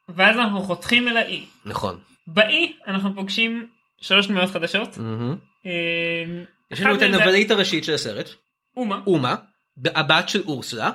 ואז 0.10 0.38
אנחנו 0.38 0.62
חותכים 0.62 1.08
אל 1.08 1.18
האי. 1.18 1.46
נכון. 1.66 2.00
באי 2.28 2.74
אנחנו 2.88 3.16
פוגשים 3.16 3.68
שלוש 4.02 4.28
דמויות 4.28 4.50
חדשות. 4.50 4.98
אה, 5.66 5.72
יש 6.72 6.82
לנו 6.82 6.96
את 6.96 7.02
הנבלית 7.02 7.52
הראשית 7.52 7.84
של 7.84 7.94
הסרט, 7.94 8.30
אומה. 8.78 9.00
אומה, 9.08 9.36
הבת 9.86 10.30
של 10.30 10.42
אורסלה. 10.48 10.92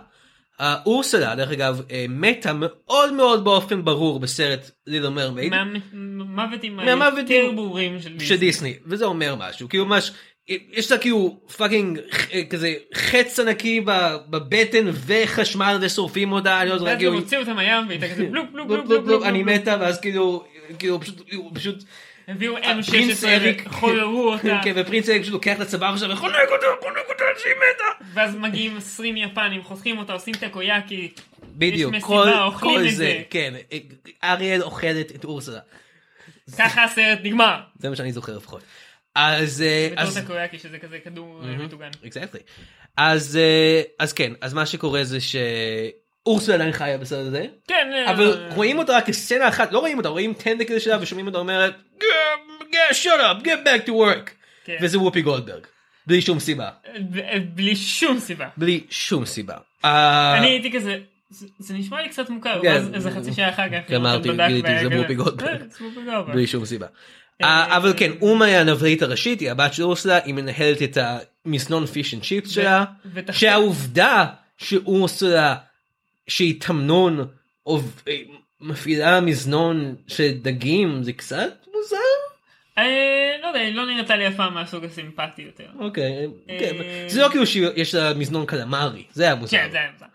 אורסלה, 0.86 1.34
דרך 1.34 1.50
אגב, 1.50 1.82
אה, 1.90 2.06
מתה 2.08 2.52
מאוד 2.54 3.12
מאוד 3.12 3.44
באופן 3.44 3.84
ברור 3.84 4.20
בסרט 4.20 4.70
Little 4.86 5.08
Mermaid 5.08 5.52
מהמוותים 5.92 6.80
היותר 6.80 7.50
ברורים 7.54 8.00
של 8.00 8.16
דיסני. 8.16 8.36
דיסני, 8.36 8.74
וזה 8.86 9.04
אומר 9.04 9.34
משהו, 9.38 9.68
כאילו 9.68 9.86
ממש, 9.86 10.12
יש 10.72 10.92
לה 10.92 10.98
כאילו 10.98 11.40
fucking 11.56 11.98
אה, 12.32 12.44
כזה 12.44 12.74
חץ 12.94 13.40
ענקי 13.40 13.80
בבטן 14.30 14.86
וחשמל 15.06 15.78
ושורפים 15.80 16.32
אותה, 16.32 16.60
אני 16.60 16.68
לא 16.68 16.74
יודע, 16.74 16.84
ואז 16.84 16.98
כאילו, 16.98 17.12
הם 17.12 17.18
הוציאו 17.18 17.40
אותה 17.40 17.54
מהים 17.54 17.86
והיא 17.88 18.00
הייתה 18.00 18.14
כזה 18.14 18.26
בלופ 18.26 18.46
בלופ 18.52 18.68
בלופ, 18.68 19.04
בלופ. 19.04 19.24
אני 19.24 19.42
מתה 19.42 19.76
ואז 19.80 20.00
כאילו, 20.00 20.44
כאילו 20.78 21.00
הוא 21.34 21.50
פשוט, 21.54 21.84
הביאו 22.28 22.54
פרינס 22.86 23.24
M16 23.24 23.28
אריק, 23.28 23.62
וחוררו 23.66 24.32
אותה. 24.32 24.60
כן, 24.64 24.72
ופרינס 24.76 25.08
אריק 25.08 25.22
פשוט 25.22 25.32
לוקח 25.32 25.56
את 25.56 25.60
הצוואר 25.60 25.96
שלו 25.96 26.10
וחונק 26.10 26.34
אותה, 26.52 26.66
חונק 26.82 27.04
אותה 27.08 27.24
שהיא 27.38 27.52
מתה. 27.54 28.04
ואז 28.14 28.36
מגיעים 28.36 28.76
20 28.76 29.16
יפנים 29.16 29.62
חוסכים 29.62 29.98
אותה 29.98 30.12
עושים 30.12 30.34
טקויאקי. 30.34 31.12
בדיוק, 31.42 31.94
כל, 32.00 32.28
כל 32.60 32.82
זה, 32.82 32.90
זה. 32.90 33.22
כן, 33.30 33.54
אריאל 34.24 34.62
אוכלת 34.62 35.14
את 35.14 35.24
אורסלה, 35.24 35.60
ככה 36.58 36.84
הסרט 36.84 37.18
נגמר. 37.22 37.60
זה 37.78 37.90
מה 37.90 37.96
שאני 37.96 38.12
זוכר 38.12 38.36
לפחות. 38.36 38.62
אז, 39.14 39.62
אה, 39.62 39.88
בתור 39.92 40.22
טקויאקי 40.22 40.58
שזה 40.58 40.78
כזה 40.78 40.98
כדור 40.98 41.42
מטוגן. 41.58 41.90
אז, 42.96 43.36
אה, 43.36 43.82
אז 43.98 44.12
כן, 44.12 44.32
אז 44.40 44.54
מה 44.54 44.66
שקורה 44.66 45.04
זה 45.04 45.18
שאורסלה 46.28 46.54
עדיין 46.54 46.72
חיה 46.72 46.98
בסרט 46.98 47.26
הזה, 47.26 47.46
כן. 47.68 47.90
אה, 47.94 48.10
אבל 48.10 48.46
רואים 48.54 48.78
אותה 48.78 48.96
רק 48.96 49.06
כסצנה 49.06 49.48
אחת, 49.48 49.72
לא 49.72 49.78
רואים 49.78 49.98
אותה, 49.98 50.08
רואים 50.08 50.34
טנדקל 50.34 50.78
שלה 50.78 50.96
ושומעים 51.00 51.26
אותה 51.26 51.38
אומרת, 51.38 51.74
"Get- 52.00 52.04
get- 52.72 52.94
shut 53.04 53.06
up, 53.40 53.44
get 53.44 53.66
back 53.66 53.86
to 53.86 53.90
work. 53.90 54.30
כן. 54.64 54.76
וזה 54.82 54.98
וופי 54.98 55.22
גולדברג. 55.22 55.62
בלי 56.06 56.22
שום 56.22 56.38
סיבה. 56.40 56.68
בלי 57.54 57.76
שום 57.76 58.18
סיבה. 58.20 58.48
בלי 58.56 58.80
שום 58.90 59.26
סיבה. 59.26 59.54
אה, 59.84 60.38
אני 60.38 60.46
הייתי 60.46 60.72
כזה. 60.72 60.98
זה- 61.58 61.74
נשמע 61.74 62.02
לי 62.02 62.08
קצת 62.08 62.28
מוכר, 62.30 62.58
כן. 62.62 62.68
ואז 62.68 62.90
איזה 62.94 63.10
חצי 63.10 63.32
שעה 63.32 63.50
אחר 63.50 63.68
כך, 63.68 63.92
אמרתי, 63.96 64.28
אתה 64.28 64.36
בדק 64.36 64.46
גיליתי, 64.48 64.68
זה 64.82 64.86
כזה, 64.90 65.00
וופי 65.00 65.14
גולדברג. 65.14 65.48
"אה, 65.48 65.66
זה 65.78 65.84
וופי 65.84 66.00
גולדברג." 66.04 66.34
בלי 66.34 66.46
שום 66.46 66.64
סיבה. 66.64 66.86
אה, 67.42 67.46
אה, 67.46 67.76
אבל 67.76 67.92
כן, 67.96 68.10
אומה 68.22 68.44
היא 68.44 68.56
הנבלית 68.56 69.02
הראשית, 69.02 69.40
היא 69.40 69.50
הבת 69.50 69.74
של 69.74 69.82
אורסלה, 69.82 70.18
היא 70.24 70.34
מנהלת 70.34 70.82
את 70.82 70.98
המזנון 71.46 71.86
fish 71.86 72.14
and 72.14 72.22
chips 72.22 72.50
שלה, 72.50 72.84
שהעובדה 73.32 74.26
שאורסלה, 74.58 75.56
שהיא 76.30 76.60
תמנון, 76.60 77.26
עוב- 77.62 78.02
אה, 78.08 78.16
מפעילה 78.60 79.20
מזנון 79.20 79.94
של 80.06 80.32
דגים, 80.42 81.02
זה 81.02 81.12
קצת 81.12 81.66
מוזר? 81.74 81.96
אה, 82.78 83.36
לא 83.42 83.46
יודע, 83.46 83.60
לא 83.70 83.86
נראתה 83.86 84.16
לי 84.16 84.28
אף 84.28 84.34
פעם 84.36 84.54
מהסוג 84.54 84.84
הסימפטי 84.84 85.42
יותר. 85.42 85.66
אוקיי, 85.78 86.26
כן, 86.48 86.74
אה, 86.80 87.04
זה 87.08 87.20
לא 87.22 87.28
כאילו 87.28 87.46
שיש 87.46 87.94
לה 87.94 88.14
מזנון 88.14 88.46
קלמרי, 88.46 89.04
זה 89.12 89.24
היה 89.24 89.34
מוזר. 89.34 89.56
כן, 89.58 89.68
זה 89.70 89.76
היה 89.78 89.90
מוזר. 89.92 90.06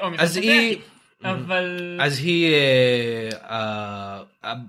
או 0.00 0.08
אז 0.18 0.36
היא- 0.36 0.44
טבעי, 0.44 0.78
אבל... 1.24 1.98
אז 2.00 2.18
היא 2.18 2.54
אה, 3.50 4.22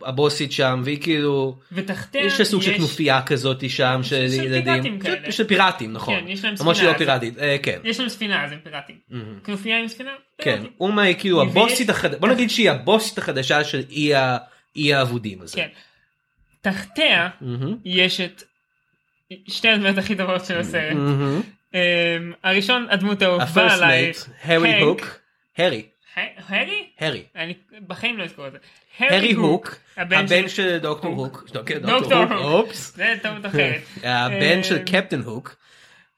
הבוסית 0.05 0.51
שם, 0.51 0.81
והיא 0.85 1.01
כאילו, 1.01 1.57
ותחתיה 1.71 2.21
יש 2.25 2.39
לה 2.39 2.45
סוג 2.45 2.61
של 2.61 2.73
כנופיה 2.73 3.21
כזאת 3.25 3.69
שם 3.69 3.99
של 4.03 4.29
של 4.29 4.43
ילדים. 4.43 4.63
פיראטים 4.63 4.99
כאלה. 4.99 5.25
של- 5.25 5.31
של 5.31 5.43
פיראטים, 5.47 5.93
נכון. 5.93 6.19
כן, 6.19 6.27
יש 6.27 6.45
להם 6.45 6.53
למרות 6.59 6.75
שהיא 6.75 6.87
לא 6.87 6.93
ספינה, 6.93 7.19
פיראטית, 7.19 7.39
אה, 7.39 7.55
כן. 7.63 7.79
יש 7.83 7.99
להם 7.99 8.09
ספינה 8.09 8.43
אז 8.45 8.51
הם 8.51 8.59
פיראטים. 8.63 8.95
כנופיה 9.43 9.79
עם 9.79 9.87
ספינה? 9.87 10.11
כן. 10.41 10.63
אומה 10.79 11.01
היא 11.01 11.15
כאילו 11.19 11.41
הבוסית 11.41 11.89
החדשה, 11.89 12.19
בוא 12.19 12.29
נגיד 12.29 12.49
שהיא 12.49 12.71
הבוסית 12.71 13.17
החדשה 13.17 13.63
של 13.63 13.83
אי 14.75 14.93
האבודים 14.93 15.41
הזה. 15.41 15.55
כן. 15.55 15.67
תחתיה. 16.61 17.29
יש 17.85 18.21
את 18.21 18.43
שתי 19.47 19.67
הדמויות 19.69 19.97
הכי 19.97 20.15
טובות 20.15 20.45
של 20.45 20.57
הסרט. 20.59 20.97
אמ, 21.73 21.79
הראשון 22.43 22.87
הדמות 22.89 23.21
האהובה 23.21 23.43
הפרסט 23.43 23.81
עליי. 23.81 24.11
הארי. 24.41 24.81
הוק, 24.81 25.01
הארי, 25.57 25.83
הארי? 26.15 26.87
הארי, 26.99 27.23
אני 27.35 27.53
בחיים 27.87 28.17
לא 28.17 28.23
אזכור 28.23 28.47
את 28.47 28.51
זה. 28.51 28.57
הארי 28.99 29.31
הוק, 29.33 29.75
הבן 29.97 30.47
של- 30.47 30.77
דוקטור 30.77 31.13
הוק, 31.13 31.43
דוקטור 31.81 32.13
הוק. 32.23 32.31
אופס, 32.31 32.95
זה 32.95 33.13
טעות 33.21 33.45
אחרת. 33.45 33.81
הבן 34.03 34.63
של 34.63 34.77
אמ, 34.77 34.83
קפטן 34.85 35.21
הוק, 35.21 35.55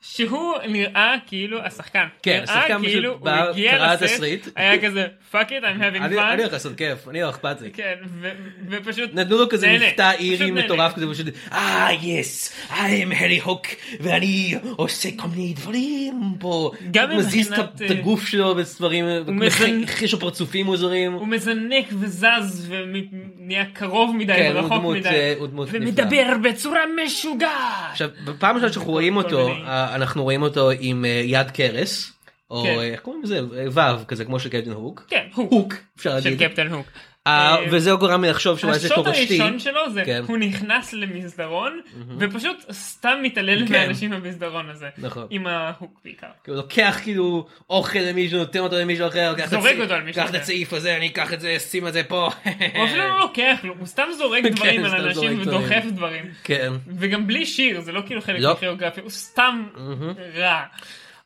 שהוא 0.01 0.53
נראה 0.67 1.15
כאילו 1.27 1.59
השחקן. 1.65 2.05
כן, 2.23 2.43
השחקן 2.43 2.81
כאילו 2.81 3.13
הוא 3.19 3.29
הגיע 3.29 3.95
לסט. 3.95 4.23
היה 4.55 4.81
כזה 4.81 5.07
fuck 5.31 5.47
it 5.49 5.63
I'm 5.63 5.81
having 5.81 6.01
fun. 6.01 6.03
אני 6.03 6.41
הולך 6.41 6.53
לעשות 6.53 6.75
כיף, 6.77 7.07
אני 7.07 7.21
לא 7.21 7.29
אכפת 7.29 7.61
לי. 7.61 7.71
כן, 7.71 7.93
ופשוט 8.69 9.09
נתנו 9.13 9.37
לו 9.37 9.49
כזה 9.49 9.77
מבטא 9.79 10.11
אירי. 10.19 10.51
מטורף 10.51 10.93
כזה 10.93 11.05
פשוט 11.11 11.27
אה 11.51 11.89
יס 12.01 12.53
I 12.69 12.73
am 12.73 13.15
הארי 13.15 13.39
הוק 13.39 13.65
ואני 13.99 14.55
עושה 14.75 15.09
כל 15.15 15.27
מיני 15.27 15.53
דברים 15.53 16.21
פה 16.39 16.71
גם 16.91 17.17
מזיז 17.17 17.51
את 17.53 17.59
מבחינת, 17.59 17.91
הגוף 17.91 18.27
שלו 18.27 18.55
בדברים 18.55 19.05
מזנ- 19.27 20.03
יש 20.03 20.13
לו 20.13 20.19
פרצופים 20.19 20.65
מוזרים 20.65 21.13
הוא 21.13 21.27
מזנק 21.27 21.85
וזז 21.99 22.67
ונהיה 22.69 23.65
קרוב 23.73 24.15
מדי 24.15 24.33
כן, 24.33 24.51
ורחוק 24.55 24.83
מדי. 24.95 25.09
אה, 25.09 25.33
ומדבר 25.71 26.33
בצורה 26.43 26.79
משוגעת. 27.05 27.51
עכשיו 27.91 28.09
בפעם 28.25 28.55
ראשונה 28.55 28.73
שאנחנו 28.73 28.91
רואים 28.91 29.17
אותו. 29.17 29.49
אה, 29.49 29.86
אנחנו 29.95 30.23
רואים 30.23 30.41
אותו 30.41 30.69
עם 30.79 31.05
אה, 31.05 31.21
יד 31.25 31.51
קרס 31.51 32.11
או 32.51 32.63
כן. 32.63 32.69
אה, 32.69 32.83
איך 32.83 32.99
קוראים 33.01 33.23
לזה 33.23 33.39
אה, 33.57 33.69
וו 33.69 34.07
כזה 34.07 34.25
כמו 34.25 34.39
של 34.39 34.49
קפטן 34.49 34.71
הוק 34.71 35.05
כן, 35.07 35.27
הוק. 35.33 35.51
הוק 35.51 35.73
אפשר 35.97 36.21
של 36.21 36.29
להגיד 36.29 36.49
קפטן 36.49 36.67
הוק. 36.67 36.87
אה, 37.27 37.55
אה, 37.55 37.65
וזה 37.71 37.91
גורם 37.91 38.23
לי 38.23 38.29
לחשוב 38.29 38.59
שהוא 38.59 38.71
איזה 38.71 38.87
השוט 38.87 39.05
תורשתי 39.05 39.41
הראשון 39.41 39.59
שלו 39.59 39.91
זה 39.93 40.03
כן. 40.05 40.21
הוא 40.27 40.37
נכנס 40.37 40.93
למסדרון 40.93 41.81
ופשוט 42.19 42.65
סתם 42.71 43.19
מתעלל 43.23 43.67
כן. 43.67 43.91
במסדרון 44.09 44.69
הזה. 44.69 44.89
נכון. 44.97 45.27
עם 45.29 45.47
ההוק 45.47 45.99
בעיקר. 46.03 46.27
כאילו 46.43 46.57
לוקח 46.57 46.99
כאילו 47.03 47.47
אוכל 47.69 47.99
למישהו 47.99 48.39
נותן 48.39 48.59
אותו 48.59 48.75
למישהו 48.75 49.07
אחר 49.07 49.33
זורק 49.45 49.75
אותו 49.79 49.93
על 49.93 50.03
מישהו 50.03 50.21
קח 50.21 50.29
את 50.29 50.35
אחר. 50.35 50.41
הצעיף 50.41 50.73
הזה 50.73 50.97
אני 50.97 51.07
אקח 51.07 51.33
את 51.33 51.41
זה 51.41 51.59
שים 51.59 51.87
את 51.87 51.93
זה 51.93 52.03
פה 52.03 52.29
הוא 52.75 52.85
אפילו 52.85 53.03
לא 53.03 53.19
לוקח 53.19 53.59
לו, 53.63 53.73
הוא 53.79 53.87
סתם 53.87 54.03
זורק 54.17 54.43
כן, 54.43 54.49
דברים 54.49 54.85
על 54.85 55.07
אנשים 55.07 55.41
ודוחף 55.41 55.83
דברים. 55.91 56.25
כן 56.43 56.73
וגם 56.97 57.27
בלי 57.27 57.45
שיר 57.45 57.81
זה 57.81 57.91
לא 57.91 58.01
כאילו 58.05 58.21
חלק 58.21 58.39
לא. 58.39 58.53
מכוריאוגרפיה 58.53 59.03
הוא 59.03 59.11
סתם 59.11 59.67
רע. 60.35 60.63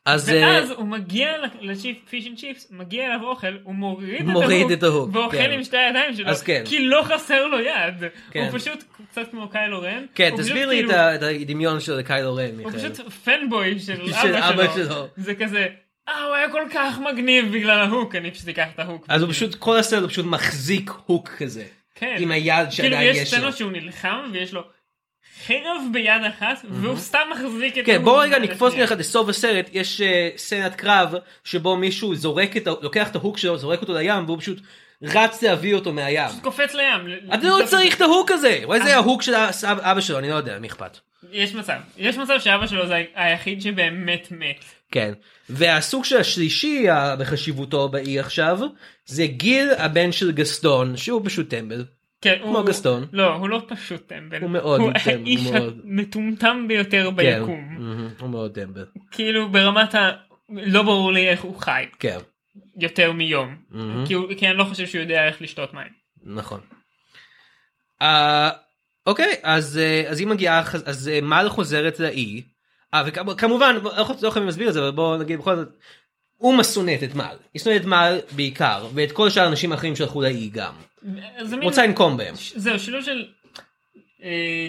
אז 0.06 0.30
אה, 0.30 0.42
ואז 0.42 0.70
הוא 0.70 0.86
מגיע 0.86 1.28
ל 1.60 1.67
chip 1.67 1.96
fish 2.08 2.26
and 2.26 2.38
chips 2.38 2.68
מגיע 2.70 3.06
אליו 3.06 3.22
אוכל 3.22 3.46
הוא 3.62 3.74
מוריד 3.74 4.22
מוריד 4.22 4.70
את 4.70 4.82
ה 4.82 4.87
hook, 4.87 5.10
ואוכל 5.12 5.36
כן. 5.36 5.50
עם 5.50 5.64
שתי 5.64 5.76
הידיים 5.76 6.14
שלו 6.16 6.34
כן. 6.44 6.62
כי 6.66 6.84
לא 6.84 7.02
חסר 7.02 7.46
לו 7.46 7.60
יד 7.60 7.94
כן. 8.30 8.42
הוא 8.50 8.58
פשוט 8.58 8.84
קצת 9.10 9.30
כמו 9.30 9.48
קיילו 9.48 9.82
רן 9.82 10.04
כן 10.14 10.30
תסביר 10.36 10.68
לי 10.68 10.76
כאילו- 10.76 10.90
את 10.92 11.22
הדמיון 11.22 11.80
של 11.80 12.02
קיילו 12.02 12.34
רן 12.34 12.58
הוא. 12.62 12.70
פשוט 12.72 12.96
fanboy 13.24 13.78
של 13.78 14.12
של 14.22 14.34
אבא 14.36 14.74
שלו 14.74 14.84
שלו. 14.84 15.06
זה 15.16 15.34
כזה 15.34 15.66
אה 16.08 16.24
הוא 16.24 16.34
היה 16.34 16.50
כל 16.50 16.62
כך 16.74 16.98
מגניב 16.98 17.52
בגלל 17.52 17.80
ה 17.80 17.87
hook 17.87 18.14
אני 18.14 18.30
פשוט 18.30 18.48
אקח 18.48 18.66
את 18.74 18.78
ה 18.78 18.84
hook 18.84 19.06
אז 19.08 19.22
הוא 19.22 19.30
פשוט 19.30 19.54
כל 19.54 19.76
הסרט 19.78 20.00
הוא 20.02 20.08
פשוט 20.10 20.26
מחזיק 20.26 20.90
hook 21.06 21.28
כזה 21.28 21.64
כן. 21.94 22.16
עם 22.18 22.30
היד 22.30 22.54
כאילו 22.56 22.72
שעדיין 22.90 23.10
יש 23.10 23.16
יש 23.16 23.32
לו. 23.34 23.38
סצנות 23.38 23.56
שהוא 23.56 23.72
נלחם 23.72 24.30
ויש 24.32 24.52
לו 24.52 24.62
חרב 25.46 25.82
ביד 25.92 26.22
אחת 26.28 26.64
והוא 26.70 26.96
סתם 26.96 27.18
מחזיק 27.30 27.78
את 27.78 27.86
כן 27.86 28.04
בוא 28.04 28.22
רגע 28.22 28.38
נקפוץ. 28.38 28.74
לך 28.74 28.94
לסוף 28.98 29.28
הסרט 29.28 29.70
יש 29.72 30.00
אה, 30.00 30.30
סצנת 30.36 30.74
קרב 30.74 31.14
שבו 31.44 31.76
מישהו 31.76 32.14
זורק 32.14 32.56
את 32.56 32.66
ה... 32.66 32.70
לוקח 32.82 33.10
את 33.10 33.16
ה 33.16 33.20
hook 33.20 33.38
שלו 33.38 33.58
זורק 33.58 33.80
אותו 33.80 33.94
לים 33.94 34.24
והוא 34.26 34.38
פשוט 34.38 34.60
רץ 35.02 35.42
להביא 35.42 35.74
אותו 35.74 35.92
מהים. 35.92 36.40
קופץ 36.42 36.74
לים. 36.74 37.18
אתה 37.34 37.48
לא 37.48 37.58
צריך 37.66 37.96
את 37.96 38.00
ה 38.00 38.06
hook 38.06 38.30
הזה 38.30 38.60
אולי 38.64 38.82
זה 38.82 38.96
ה 38.96 39.01
hook 39.01 39.22
של 39.22 39.34
אבא 39.62 40.00
שלו 40.00 40.18
אני 40.18 40.28
לא 40.30 40.34
יודע 40.34 40.58
מי 40.58 40.66
אכפת. 40.66 40.98
יש 41.32 41.54
מצב 41.54 41.78
יש 41.96 42.16
מצב 42.16 42.38
שאבא 42.38 42.66
שלו 42.66 42.86
זה 42.86 43.04
היחיד 43.14 43.62
שבאמת 43.62 44.28
מת. 44.30 44.64
כן. 44.90 45.12
והסוג 45.50 46.04
של 46.04 46.16
השלישי 46.16 46.86
בחשיבותו 47.18 47.88
באי 47.88 48.18
עכשיו 48.18 48.58
זה 49.06 49.26
גיל 49.26 49.70
הבן 49.78 50.12
של 50.12 50.32
גסטון 50.32 50.96
שהוא 50.96 51.20
פשוט 51.24 51.50
טמבל. 51.50 51.84
כן, 52.22 52.38
כמו 52.42 52.58
הוא- 52.58 52.66
גסטון. 52.66 53.06
לא 53.12 53.34
הוא 53.34 53.48
לא 53.48 53.62
פשוט 53.68 54.06
טמבל. 54.06 54.40
הוא 54.42 54.50
מאוד 54.50 54.80
הוא 54.80 54.90
טמבל, 54.92 55.16
האיש 55.24 55.40
הוא 55.46 55.54
מאוד. 55.54 55.80
המטומטם 55.84 56.64
ביותר 56.68 57.10
כן. 57.10 57.16
ביקום. 57.16 57.76
הוא 58.20 58.30
מאוד 58.30 58.54
טמבל. 58.54 58.86
כאילו 59.10 59.48
ברמת 59.48 59.94
ה... 59.94 60.10
לא 60.50 60.82
ברור 60.82 61.12
לי 61.12 61.28
איך 61.28 61.42
הוא 61.42 61.60
חי 61.60 61.84
כן. 61.98 62.18
יותר 62.80 63.12
מיום. 63.12 63.56
כי 64.06 64.14
הוא- 64.14 64.28
כי 64.38 64.48
אני 64.48 64.56
לא 64.56 64.64
חושב 64.64 64.86
שהוא 64.86 65.00
יודע 65.02 65.26
איך 65.26 65.42
לשתות 65.42 65.74
מים. 65.74 65.92
נכון. 66.24 66.60
אה, 68.02 68.50
אוקיי 69.06 69.34
אז 69.42 69.78
אה, 69.78 70.04
אז 70.08 70.20
היא 70.20 70.26
מגיעה 70.28 70.62
אז 70.86 71.08
אה, 71.08 71.20
מל 71.20 71.48
חוזרת 71.48 72.00
לאי. 72.00 72.42
אה, 72.94 73.02
וכמובן 73.06 73.74
אנחנו 73.84 74.14
לא 74.22 74.28
יכולים 74.28 74.46
להסביר 74.46 74.68
את 74.68 74.74
זה 74.74 74.80
אבל 74.80 74.90
בוא 74.90 75.16
נגיד 75.16 75.38
בכל 75.38 75.56
זאת. 75.56 75.68
אומה 76.42 76.64
שונאת 76.64 77.02
את 77.02 77.14
מל. 77.14 77.36
היא 77.54 77.62
שונאת 77.62 77.80
את 77.80 77.86
מל 77.86 78.18
בעיקר 78.36 78.86
ואת 78.94 79.12
כל 79.12 79.30
שאר 79.30 79.42
האנשים 79.42 79.72
האחרים 79.72 79.96
שהלכו 79.96 80.22
לאי 80.22 80.50
גם. 80.52 80.72
רוצה 81.62 81.86
לנקום 81.86 82.16
בהם. 82.16 82.34
זהו 82.54 82.78
שילוב 82.78 83.02
של 83.02 83.24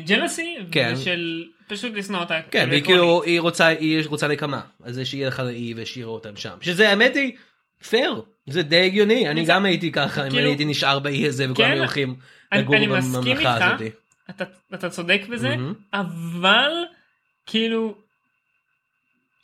ג'לסי 0.06 0.56
כן. 0.72 0.94
ושל 0.98 1.44
פשוט 1.68 1.94
לשנוא 1.96 2.20
אותה. 2.20 2.40
כן, 2.52 2.68
והיא. 2.70 2.84
כאילו, 2.84 3.24
היא 3.24 3.40
רוצה, 3.40 3.68
היא 3.68 4.04
רוצה 4.06 4.28
נקמה, 4.28 4.62
על 4.84 4.94
זה 4.94 5.06
שיהיה 5.06 5.28
לך 5.28 5.40
לאי 5.40 5.74
והשאירה 5.74 6.10
אותם 6.10 6.36
שם. 6.36 6.58
שזה 6.62 6.90
האמת 6.90 7.16
היא, 7.16 7.32
פייר, 7.90 8.22
זה 8.48 8.64
די 8.64 8.86
הגיוני, 8.86 9.30
אני 9.30 9.46
גם 9.46 9.66
הייתי 9.66 9.92
ככה, 9.92 10.24
אם 10.24 10.30
כאילו- 10.30 10.42
אני 10.42 10.50
הייתי 10.50 10.66
נשאר 10.66 11.00
באי 11.00 11.28
הזה 11.28 11.52
וכולם 11.52 11.72
כן, 11.72 11.78
הולכים 11.78 12.16
לגור 12.56 12.76
בממלכה. 12.86 13.56
הזאת. 13.76 13.82
אתה, 14.30 14.44
אתה 14.74 14.90
צודק 14.90 15.22
בזה. 15.30 15.56
אבל 15.94 16.72
כאילו 17.46 17.96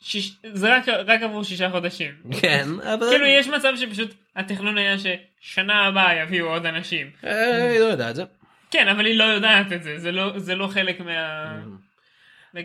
שיש, 0.00 0.32
זה 0.52 0.76
רק, 0.76 0.88
רק 0.88 1.22
עבור 1.22 1.44
שישה 1.44 1.70
חודשים. 1.70 2.10
כן, 2.40 2.68
אבל... 2.94 3.06
כאילו 3.10 3.26
יש 3.26 3.48
מצב 3.48 3.72
שפשוט 3.76 4.14
התכנון 4.36 4.78
היה 4.78 4.96
ששנה 4.98 5.86
הבאה 5.86 6.22
יביאו 6.22 6.46
עוד 6.46 6.66
אנשים. 6.66 7.10
אה, 7.24 7.70
היא 7.70 7.80
לא 7.80 7.84
יודעת 7.84 8.16
זה. 8.16 8.24
כן 8.70 8.88
אבל 8.88 9.06
היא 9.06 9.18
לא 9.18 9.24
יודעת 9.24 9.72
את 9.72 9.82
זה 9.82 9.98
זה 9.98 10.12
לא 10.12 10.38
זה 10.38 10.54
לא 10.54 10.66
חלק 10.66 11.00
מה... 11.00 11.56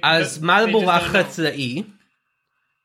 אז 0.04 0.44
מל 0.44 0.66
בורחת 0.72 1.38
לאי. 1.38 1.84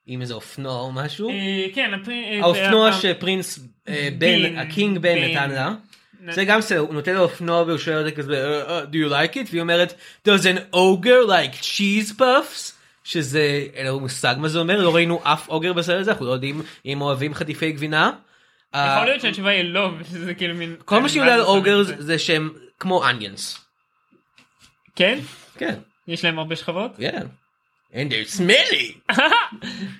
עם 0.06 0.20
איזה 0.20 0.34
אופנוע 0.34 0.80
או 0.80 0.92
משהו. 0.92 1.30
אה, 1.30 1.66
כן, 1.74 1.90
אה, 2.08 2.38
האופנוע 2.42 2.86
אה, 2.88 2.92
שפרינס 2.92 3.58
בן, 4.18 4.58
הקינג 4.58 4.98
בן. 4.98 5.18
נתן 5.18 5.50
לה. 5.50 5.74
זה 6.30 6.44
גם 6.44 6.58
בסדר, 6.58 6.78
הוא 6.78 6.94
נותן 6.94 7.14
לה 7.14 7.20
אופנוע 7.20 7.62
והוא 7.62 7.78
שואל 7.78 7.98
אותה 7.98 8.16
כזה, 8.16 8.62
"Uh, 8.62 8.68
uh, 8.68 8.92
do 8.92 8.96
you 8.96 9.10
like 9.10 9.34
it? 9.34 9.48
והיא 9.50 9.60
אומרת, 9.60 9.94
does 10.28 10.42
an 10.42 10.74
ogre 10.74 11.28
like 11.28 11.62
cheese 11.62 12.12
puffs? 12.18 12.79
שזה, 13.04 13.66
אין 13.74 13.86
לנו 13.86 14.00
מושג 14.00 14.34
מה 14.38 14.48
זה 14.48 14.58
אומר, 14.58 14.80
לא 14.82 14.94
ראינו 14.94 15.20
אף 15.22 15.48
אוגר 15.48 15.72
בסרט 15.72 16.00
הזה, 16.00 16.10
אנחנו 16.10 16.26
לא 16.26 16.32
יודעים 16.32 16.62
אם 16.86 17.00
אוהבים 17.00 17.34
חטיפי 17.34 17.72
גבינה. 17.72 18.10
אה, 18.74 18.94
יכול 18.96 19.08
להיות 19.08 19.20
שהתשובה 19.22 19.50
היא 19.50 19.64
לא, 19.64 19.90
ושזה 19.98 20.34
כאילו 20.34 20.54
מין... 20.54 20.76
כל 20.84 21.02
מה 21.02 21.08
שהיא 21.08 21.22
יודעת 21.22 21.38
על 21.38 21.44
אוגר 21.44 21.82
זה. 21.82 22.18
שהם 22.18 22.50
כמו 22.78 23.04
onions. 23.04 23.58
כן? 24.96 25.18
כן, 25.58 25.74
יש 26.08 26.24
להם 26.24 26.38
הרבה 26.38 26.56
שכבות? 26.56 26.90
כן. 26.96 27.26
And 27.92 28.10
they're 28.10 28.36
smelly. 28.36 29.10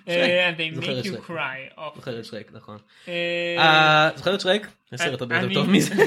אה, 0.09 0.51
they 0.57 0.75
זוכר 0.75 1.01
make 1.01 1.05
you 1.05 1.31
cry. 1.31 1.79
אוף. 1.79 1.95
זוכר 1.97 2.21
את 2.21 2.25
שרק, 2.25 2.51
נכון. 2.53 2.79
אה, 3.09 3.55
אה, 3.59 4.11
זוכר 4.17 4.35
את 4.35 4.41
שרק? 4.41 4.67
הסרט 4.93 5.21
הרבה 5.21 5.37
יותר 5.37 5.55
טוב 5.55 5.71
מזה. 5.71 5.95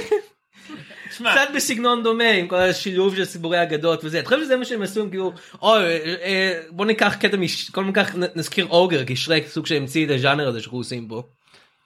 קצת 1.16 1.48
בסגנון 1.56 2.04
דומה 2.04 2.30
עם 2.30 2.48
כל 2.48 2.56
השילוב 2.56 3.16
של 3.16 3.26
סיפורי 3.26 3.64
אגדות 3.64 4.04
וזה. 4.04 4.20
אתה 4.20 4.28
חושב 4.28 4.42
שזה 4.42 4.56
מה 4.56 4.66
שהם 4.66 4.82
עשו 4.82 5.10
כאילו 5.10 5.34
אוי 5.62 5.84
אה, 5.84 6.16
אה, 6.24 6.60
בוא 6.70 6.86
ניקח 6.86 7.16
קטע 7.20 7.38
מש... 7.38 7.70
קודם 7.70 7.92
כך 7.94 8.16
נזכיר 8.36 8.66
אוגר 8.66 9.06
כי 9.06 9.16
שרק 9.16 9.48
סוג 9.48 9.66
שהמציא 9.66 10.06
את 10.06 10.12
הז'אנר 10.12 10.48
הזה 10.48 10.60
שאנחנו 10.62 10.78
עושים 10.78 11.08
בו. 11.08 11.28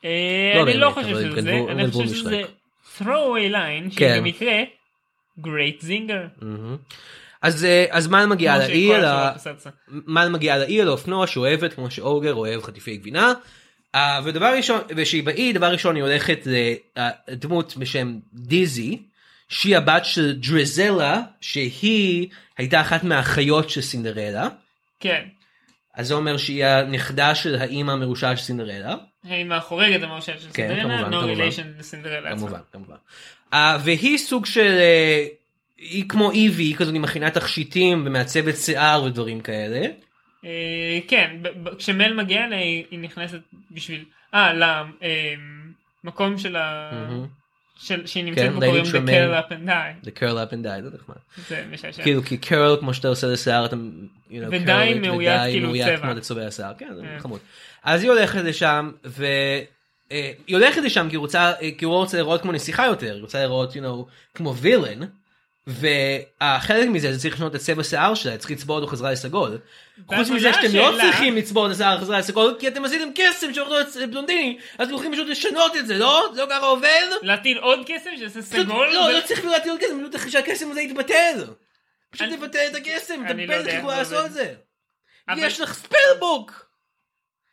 אה, 0.05 0.53
לא 0.55 0.63
אני 0.63 0.77
לא 0.77 0.89
חושב 0.89 1.09
שזה 1.09 1.41
זה, 1.41 1.59
אני 1.69 1.91
חושב 1.91 2.07
שזה 2.07 2.37
משחק. 2.37 2.51
throwaway 2.99 3.51
line, 3.51 3.95
כן. 3.95 4.09
שהיא 4.09 4.21
במקרה 4.21 4.63
great 5.39 5.83
zinger. 5.83 6.45
אז 7.41 7.67
אז 7.89 8.07
מל 8.07 8.25
מגיעה 8.25 8.57
לאי 8.57 8.95
על 8.95 9.05
ה... 9.05 9.31
מל 9.87 10.29
מגיעה 10.29 10.57
לאי 10.57 10.81
על 10.81 10.87
האופנוע 10.87 11.27
שאוהבת 11.27 11.73
כמו 11.73 11.91
שאוגר 11.91 12.33
אוהב 12.33 12.63
חטיפי 12.63 12.97
גבינה. 12.97 13.33
ודבר 14.23 14.53
ראשון 14.57 14.81
ושהיא 14.95 15.23
באי 15.23 15.53
דבר 15.53 15.71
ראשון 15.71 15.95
היא 15.95 16.03
הולכת 16.03 16.47
לדמות 17.27 17.77
בשם 17.77 18.19
דיזי 18.33 18.97
שהיא 19.49 19.77
הבת 19.77 20.05
של 20.05 20.33
דרזלה 20.33 21.21
שהיא 21.41 22.29
הייתה 22.57 22.81
אחת 22.81 23.03
מהאחיות 23.03 23.69
של 23.69 23.81
סינדרלה. 23.81 24.47
כן. 24.99 25.25
אז 25.93 26.07
זה 26.07 26.13
אומר 26.13 26.38
שהיא 26.38 26.65
הנכדה 26.65 27.36
של 27.36 27.55
האימא 27.55 27.91
המרושעת 27.91 28.38
של 28.38 28.43
סינדרלה. 28.43 28.95
האם 29.23 29.51
החורגת 29.51 30.03
המרשת 30.03 30.39
של 30.41 30.47
כן, 30.53 30.67
סינדרלה, 30.67 31.03
כמובן, 31.03 31.13
no 31.13 31.21
כמובן. 31.21 31.47
relation 31.47 31.79
לסינדרלה 31.79 32.29
עצמה. 32.29 32.47
כמובן 32.47 32.60
כמובן. 32.71 32.95
Uh, 33.53 33.57
והיא 33.83 34.17
סוג 34.17 34.45
של 34.45 34.77
uh, 34.77 35.38
היא 35.77 36.10
כמו 36.10 36.31
איבי 36.31 36.63
היא 36.63 36.75
כזאת 36.75 36.93
היא 36.93 37.01
מכינה 37.01 37.31
תכשיטים 37.31 38.03
ומעצבת 38.05 38.55
שיער 38.57 39.03
ודברים 39.03 39.41
כאלה. 39.41 39.88
אה, 40.45 40.99
כן, 41.07 41.38
כשמל 41.77 42.13
מגיעה 42.13 42.45
אליה 42.45 42.60
היא 42.60 42.99
נכנסת 42.99 43.39
בשביל, 43.71 44.05
אה, 44.33 44.53
למקום 46.03 46.38
של 46.38 46.55
ה... 46.55 46.91
של- 47.79 48.05
שהיא 48.07 48.23
נמצאת 48.23 48.43
כן, 48.45 48.53
בו 48.53 48.59
קוראים 48.59 48.83
The. 48.85 49.09
Curl 49.09 49.49
Up 49.49 49.51
and 49.51 49.67
Die. 49.69 50.07
The 50.07 50.19
curl 50.19 50.23
up 50.49 50.53
and 50.53 50.65
die 50.65 50.81
זה 50.83 50.89
נחמד. 51.01 51.15
זה 51.49 51.63
משעשע. 51.71 52.03
כאילו 52.03 52.23
כי 52.23 52.37
קרל 52.37 52.77
כמו 52.79 52.93
שאתה 52.93 53.07
עושה 53.07 53.27
לשיער 53.27 53.65
אתה 53.65 53.75
you 53.75 54.33
know, 54.33 54.35
ודי 54.51 54.93
curl 54.95 55.07
מאוית 55.07 55.41
כאילו 55.51 55.73
צבע. 55.85 55.97
כמו 55.97 56.13
לצובע 56.13 56.47
השיער 56.47 56.73
כן 56.77 56.89
זה 56.95 57.01
כן. 57.01 57.19
חמוד. 57.19 57.39
אז 57.83 58.01
היא 58.03 58.11
הולכת 58.11 58.39
לשם 58.43 58.91
והיא 59.05 59.65
הולכת 60.57 60.81
לשם 60.81 61.07
כי 61.09 61.15
היא 61.15 61.19
רוצה 61.19 61.51
אה, 61.61 61.69
כי 61.77 61.85
הוא 61.85 61.93
רוצה 61.95 62.17
לראות 62.17 62.41
כמו 62.41 62.51
נסיכה 62.51 62.85
יותר 62.85 63.13
היא 63.13 63.21
רוצה 63.21 63.41
לראות 63.43 63.73
you 63.73 63.79
know, 63.79 64.03
כמו 64.33 64.55
וילן. 64.55 64.99
והחלק 65.67 66.88
מזה 66.89 67.13
זה 67.13 67.19
צריך 67.19 67.34
לשנות 67.36 67.56
את 67.56 67.60
צבע 67.60 67.82
השיער 67.82 68.13
שלה 68.15 68.38
צריך 68.38 68.51
לצבוע 68.51 68.75
אותו 68.75 68.88
חזרה 68.88 69.12
לסגול. 69.12 69.58
חוץ 70.08 70.30
מזה 70.30 70.53
שאתם 70.53 70.75
לא 70.75 70.91
צריכים 71.01 71.36
לצבוע 71.36 71.67
את 71.67 71.71
השיער 71.71 71.99
חזרה 72.01 72.19
לסגול 72.19 72.56
כי 72.60 72.67
אתם 72.67 72.86
עשיתם 72.86 73.10
קסם 73.15 73.53
שהולך 73.53 73.69
להיות 73.69 74.10
בלונדיני 74.12 74.58
אז 74.77 74.86
אתם 74.88 74.93
הולכים 74.93 75.13
פשוט 75.13 75.27
לשנות 75.27 75.75
את 75.75 75.88
זה 75.88 75.97
לא? 75.97 76.30
זה 76.34 76.41
לא 76.41 76.47
ככה 76.49 76.65
עובד? 76.65 77.08
להטיל 77.21 77.58
עוד 77.58 77.80
קסם 77.88 78.10
שיעשה 78.17 78.41
סגול? 78.41 78.88
לא, 78.93 79.12
לא 79.12 79.21
צריך 79.21 79.45
להטיל 79.45 79.71
עוד 79.71 79.80
כסף, 79.82 79.93
פשוט 80.19 80.32
שהקסם 80.32 80.71
הזה 80.71 80.82
יתבטל. 80.82 81.43
פשוט 82.12 82.27
אני- 82.27 82.38
תבטל 82.38 82.67
את 82.71 82.75
הקסם, 82.75 83.25
אתה 83.25 83.34
בטח 83.34 83.62
זה 83.63 83.82
לעשות. 83.88 84.25
את 84.25 84.34
זה. 84.34 84.53
אבל- 85.30 85.39
יש 85.43 85.60
לך 85.62 85.73
ספלבוק! 85.73 86.67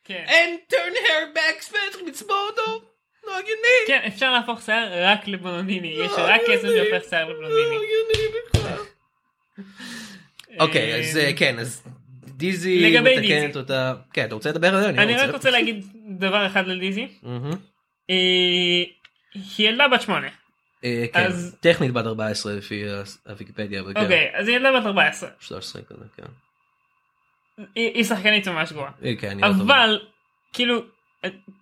כן. 0.05 0.25
אין 0.29 0.59
turn 0.73 0.95
hair 0.95 1.37
back 1.37 1.65
spell, 1.65 1.93
צריך 1.93 2.05
לצבוע 2.07 2.37
אותו? 2.51 2.83
לא 3.27 3.39
הגיוני. 3.39 3.69
כן, 3.87 4.01
אפשר 4.07 4.33
להפוך 4.33 4.63
שיער 4.63 4.89
רק 5.07 5.29
לבלונדיני, 5.29 5.89
יש 5.89 6.13
לא 6.19 6.25
רק 6.25 6.41
קסם 6.41 6.69
הגיוני. 6.69 6.91
שהופך 6.91 7.09
שיער 7.11 7.29
לא 7.29 7.35
לבלונדיני. 7.35 7.77
הגיוני 7.77 8.39
בכלל. 8.55 8.79
אוקיי, 10.61 11.01
אז 11.01 11.17
אה, 11.17 11.31
כן, 11.37 11.59
אז 11.59 11.83
דיזי 12.25 13.01
מתקנת 13.01 13.21
דיזי. 13.21 13.59
אותה. 13.59 13.95
כן, 14.13 14.25
אתה 14.25 14.35
רוצה 14.35 14.51
לדבר 14.51 14.75
על 14.75 14.83
זה? 14.83 14.89
אני 14.89 15.15
רק 15.15 15.31
רוצה 15.35 15.51
להגיד 15.51 15.87
דבר 16.19 16.47
אחד 16.47 16.69
על 16.69 16.81
דיזי. 16.81 17.09
מהמם. 17.23 17.51
אה, 18.11 18.15
היא 19.35 19.69
ילדה 19.69 19.89
בת 19.89 20.03
שמונה. 20.03 20.29
אה, 20.85 21.05
כן, 21.13 21.29
טכנית 21.61 21.93
בת 21.93 22.07
14 22.07 22.53
לפי 22.55 22.85
הוויקיפדיה, 23.27 23.83
כן. 23.95 24.03
אוקיי, 24.03 24.31
אז 24.35 24.49
היא 24.49 24.57
ילדה 24.57 24.81
בת 24.81 24.87
14. 24.87 25.29
13 25.41 25.83
כזה, 25.83 26.05
כן. 26.17 26.23
היא 27.75 28.05
שחקנית 28.05 28.49
ממש 28.49 28.73
גרועה. 28.73 28.91
אה, 29.05 29.13
כן, 29.19 29.31
אני 29.31 29.43
לא. 29.43 29.47
אבל, 29.47 30.01
כאילו, 30.53 30.83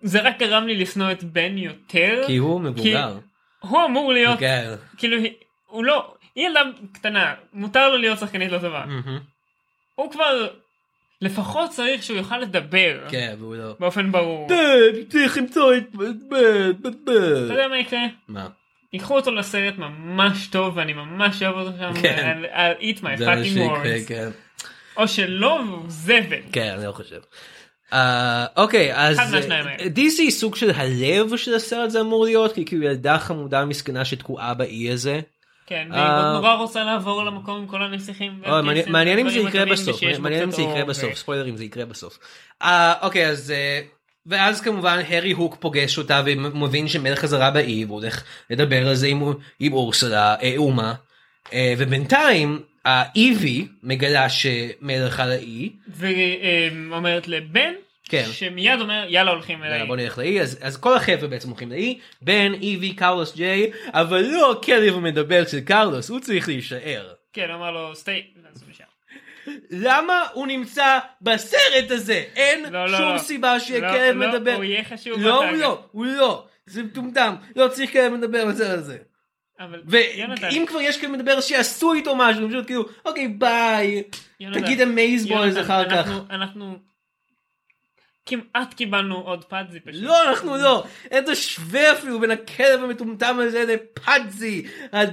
זה 0.01 0.21
רק 0.21 0.39
גרם 0.39 0.67
לי 0.67 0.75
לשנוא 0.77 1.11
את 1.11 1.23
בן 1.23 1.57
יותר. 1.57 2.23
כי 2.27 2.37
הוא 2.37 2.61
מבוגר. 2.61 3.17
הוא 3.59 3.85
אמור 3.85 4.13
להיות, 4.13 4.39
כן. 4.39 4.73
כאילו, 4.97 5.17
הוא 5.67 5.83
לא, 5.85 6.13
היא 6.35 6.45
ילדה 6.47 6.61
קטנה, 6.91 7.33
מותר 7.53 7.89
לו 7.89 7.97
להיות 7.97 8.19
שחקנית 8.19 8.51
לא 8.51 8.57
טובה. 8.59 8.85
מהמם. 8.85 9.19
הוא 9.95 10.11
כבר, 10.11 10.47
לפחות 11.21 11.69
צריך 11.69 12.03
שהוא 12.03 12.17
יוכל 12.17 12.37
לדבר. 12.37 12.99
כן, 13.09 13.35
והוא 13.39 13.55
לא. 13.55 13.75
באופן 13.79 14.11
ברור. 14.11 14.47
דד, 14.49 15.09
צריך 15.09 15.37
למצוא 15.37 15.75
את 15.77 15.95
בד 15.95 16.29
בד 16.29 16.81
בד 16.83 16.93
אתה. 17.03 17.11
יודע 17.53 17.67
מה 17.67 17.77
יקרה? 17.77 17.99
מה? 18.27 18.47
ייקחו 18.93 19.15
אותו 19.15 19.31
לסרט 19.31 19.77
ממש 19.77 20.47
טוב 20.47 20.77
ואני 20.77 20.93
ממש 20.93 21.43
אוהב 21.43 21.55
אותו 21.55 21.77
שם. 21.77 22.01
כן. 22.01 22.41
I'll- 22.43 22.55
I'll 22.55 22.81
eat 22.83 23.01
my 23.01 23.19
fucking 23.19 23.57
words. 23.57 24.07
כן. 24.07 24.29
או 24.97 25.07
שלא 25.07 25.61
והוא 25.67 25.83
זבל. 25.87 26.37
כן, 26.51 26.73
אני 26.77 26.85
לא 26.85 26.91
חושב. 26.91 27.19
אה, 27.93 28.45
אוקיי, 28.57 28.95
אז 28.95 29.19
אחד 29.19 29.31
מהשניים 29.31 29.67
האלה. 29.67 29.89
דיסי 29.89 30.21
היא 30.21 30.31
סוג 30.31 30.55
של 30.55 30.71
הלב 30.75 31.37
של 31.37 31.53
הסרט 31.53 31.89
זה 31.89 32.01
אמור 32.01 32.25
להיות, 32.25 32.53
כי 32.53 32.65
כאילו 32.65 32.83
ילדה 32.83 33.19
חמודה 33.19 33.65
מסכנה 33.65 34.05
שתקועה 34.05 34.53
באי 34.53 34.91
הזה. 34.91 35.19
כן, 35.67 35.87
אה, 35.93 36.21
והיא 36.21 36.33
נורא 36.33 36.53
רוצה 36.53 36.83
לעבור 36.83 37.23
למקום 37.23 37.57
עם 37.57 37.67
כל 37.67 37.83
הנסיכים. 37.83 38.41
מעניין- 38.87 39.19
אם 39.19 39.29
זה 39.29 39.39
יקרה 39.39 39.65
בסוף, 39.65 40.03
מעניין 40.19 40.43
אם 40.43 40.51
זה 40.51 40.61
יקרה 40.61 40.85
בסוף, 40.85 41.13
ספוילרים 41.13 41.57
זה 41.57 41.63
יקרה 41.63 41.85
בסוף. 41.85 42.19
אה, 42.61 42.93
אוקיי, 43.01 43.27
אז... 43.27 43.51
אה, 43.51 43.81
ואז 44.25 44.61
כמובן 44.61 45.01
הארי 45.07 45.31
הוק 45.31 45.57
פוגש 45.59 45.97
אותה 45.97 46.21
ומבין 46.25 46.87
שמלך 46.87 47.19
חזרה 47.19 47.51
באי 47.51 47.85
והוא 47.85 47.99
הולך 48.01 48.23
לדבר 48.49 48.87
על 48.87 48.95
זה 48.95 49.07
עם, 49.59 49.73
אורסלה, 49.73 50.35
אה, 50.41 50.53
אומה. 50.57 50.93
אה, 51.53 51.73
ובינתיים 51.77 52.61
האיבי 52.85 53.67
מגלה 53.83 54.29
שמלך 54.29 55.19
על 55.19 55.31
האי. 55.31 55.69
ואומרת 55.87 57.27
לבן, 57.27 57.73
כן. 58.13 58.31
שמיד 58.31 58.81
אומר 58.81 59.05
יאללה 59.09 59.31
הולכים 59.31 59.63
אליי. 59.63 59.85
בוא 59.87 59.95
נלך 59.95 60.17
לאי 60.17 60.41
אז, 60.41 60.59
אז 60.61 60.77
כל 60.77 60.95
החבר'ה 60.95 61.27
בעצם 61.27 61.49
הולכים 61.49 61.71
לאי 61.71 61.99
בן 62.21 62.53
איבי 62.61 62.93
קרלוס 62.93 63.35
ג'יי 63.35 63.71
אבל 63.93 64.21
לא 64.21 64.51
הכלב 64.51 64.95
המדבר 64.95 65.45
של 65.45 65.59
קרלוס 65.59 66.09
הוא 66.09 66.19
צריך 66.19 66.47
להישאר. 66.47 67.13
כן, 67.33 67.51
אמר 67.51 67.71
לו 67.71 67.95
סטי. 67.95 68.23
למה 69.69 70.21
הוא 70.33 70.47
נמצא 70.47 70.99
בסרט 71.21 71.91
הזה 71.91 72.23
אין 72.35 72.73
לא, 72.73 72.85
לא, 72.85 72.97
שום 72.97 73.13
לא. 73.13 73.17
סיבה 73.17 73.59
שיהיה 73.59 73.81
לא, 73.81 73.91
כלב 73.91 74.15
לא, 74.15 74.29
מדבר. 74.29 74.53
הוא 74.55 74.63
יהיה 74.63 74.83
חשוב 74.83 75.19
לא 75.19 75.45
הוא. 75.45 75.57
לא 75.57 75.83
הוא 75.91 76.05
לא 76.05 76.45
זה 76.65 76.83
מטומטם 76.83 77.35
לא 77.55 77.67
צריך 77.67 77.91
כלב 77.91 78.13
מדבר 78.13 78.45
בסרט 78.45 78.79
הזה. 78.79 78.97
ואם 79.85 80.65
כבר 80.67 80.81
יש 80.81 81.01
כלב 81.01 81.11
מדבר 81.11 81.41
שיעשו 81.41 81.93
איתו 81.93 82.15
משהו 82.15 82.49
פשוט 82.49 82.65
כאילו 82.65 82.85
אוקיי 83.05 83.27
ביי 83.27 84.03
יונתן, 84.39 84.61
תגיד 84.61 84.81
amaze 84.81 85.27
balls 85.27 85.55
יונתן, 85.55 85.61
אחר 85.61 85.89
כך. 85.89 86.11
אנחנו 86.29 86.79
כמעט 88.25 88.73
קיבלנו 88.73 89.15
עוד 89.15 89.43
פאדזי 89.43 89.79
פשוט. 89.79 90.01
לא 90.01 90.29
אנחנו 90.29 90.57
לא 90.57 90.83
אין 91.11 91.23
תשווה 91.31 91.91
אפילו 91.91 92.19
בין 92.19 92.31
הכלב 92.31 92.83
המטומטם 92.83 93.37
הזה 93.39 93.65
לפאדזי 93.65 94.67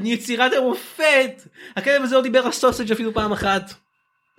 יצירת 0.04 0.52
המופת 0.52 1.46
הכלב 1.76 2.02
הזה 2.02 2.16
לא 2.16 2.22
דיבר 2.22 2.46
על 2.46 2.52
sausage 2.52 2.92
אפילו 2.92 3.14
פעם 3.14 3.32
אחת. 3.32 3.74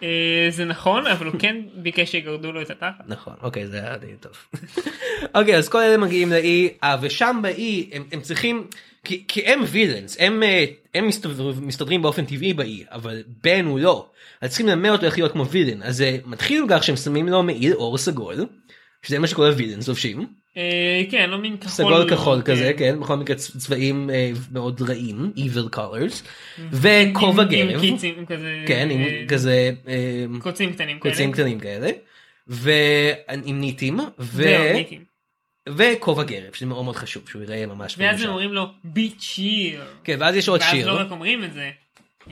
אה, 0.03 0.47
זה 0.49 0.65
נכון, 0.65 1.07
אבל 1.07 1.25
הוא 1.25 1.35
כן 1.39 1.55
ביקש 1.73 2.11
שיגרדו 2.11 2.51
לו 2.51 2.61
את 2.61 2.69
התחת. 2.69 3.03
נכון 3.07 3.33
אוקיי 3.41 3.67
זה 3.67 3.77
היה 3.77 3.97
די 3.97 4.15
טוב. 4.19 4.31
אוקיי 5.35 5.57
אז 5.57 5.69
כל 5.69 5.79
אלה 5.79 5.97
מגיעים 5.97 6.31
לאי 6.31 6.73
אה, 6.83 6.95
ושם 7.01 7.39
באי 7.41 7.89
הם 8.11 8.21
צריכים 8.21 8.67
כי, 9.03 9.23
כי 9.27 9.41
הם 9.41 9.59
וילאנס 9.67 10.17
הם 10.19 10.43
אה, 10.43 10.65
הם 10.95 11.07
מסתדרים, 11.07 11.67
מסתדרים 11.67 12.01
באופן 12.01 12.25
טבעי 12.25 12.53
באי 12.53 12.83
אבל 12.91 13.23
בן 13.43 13.65
הוא 13.65 13.79
לא 13.79 14.09
אז 14.41 14.49
צריכים 14.49 14.67
ללמד 14.67 14.89
אותו 14.89 15.05
איך 15.05 15.17
להיות 15.17 15.31
כמו 15.31 15.45
וילן 15.47 15.83
אז 15.83 15.97
זה 15.97 16.17
מתחיל 16.25 16.65
כך 16.69 16.83
שהם 16.83 16.95
שמים 16.95 17.27
לו 17.29 17.43
מעיל 17.43 17.73
אור 17.73 17.97
סגול 17.97 18.45
שזה 19.03 19.19
מה 19.19 19.27
שכל 19.27 19.45
הווילאנס 19.45 19.87
לובשים. 19.87 20.25
אה, 20.57 21.01
כן, 21.11 21.29
לא 21.29 21.37
מין 21.37 21.57
כחול. 21.57 21.69
סגול 21.71 22.09
כחול 22.09 22.41
כזה 22.45 22.71
כן 22.77 22.99
בכל 22.99 23.15
מקרה 23.15 23.35
צבעים 23.35 24.09
אה, 24.09 24.31
מאוד 24.51 24.81
רעים 24.81 25.31
evil 25.37 25.75
colors 25.77 26.23
וכובע 26.71 27.43
עם- 27.51 27.69
עם 27.69 27.79
קיצים 27.79 28.25
כזה. 28.25 28.63
כן 28.67 28.89
עם 28.91 29.01
אה, 29.01 29.25
כזה 29.27 29.71
אה, 29.87 30.25
קוצים 30.39 30.73
קטנים 30.73 30.99
כאלה. 30.99 31.11
קוצים 31.13 31.31
קטנים 31.31 31.59
כאלה 31.59 31.89
ועם 32.47 33.61
ניטים 33.61 33.99
ו- 33.99 34.43
זהו, 34.43 34.73
ניקים. 34.73 35.10
וכובע 35.77 36.23
גרב 36.23 36.53
שזה 36.53 36.65
מאוד 36.65 36.85
מאוד 36.85 36.95
חשוב 36.95 37.23
שהוא 37.29 37.41
יראה 37.43 37.65
ממש 37.65 37.95
ואז. 37.97 38.21
הם 38.21 38.29
אומרים 38.29 38.53
לו 38.53 38.65
ביט 38.83 39.21
שיר. 39.21 39.81
כן 40.03 40.17
ואז 40.19 40.35
יש 40.35 40.49
עוד 40.49 40.61
ואז 40.61 40.69
שיר 40.71 40.93
לא 40.93 40.99
רק 40.99 41.11
אומרים 41.11 41.43
את 41.43 41.53
זה. 41.53 41.69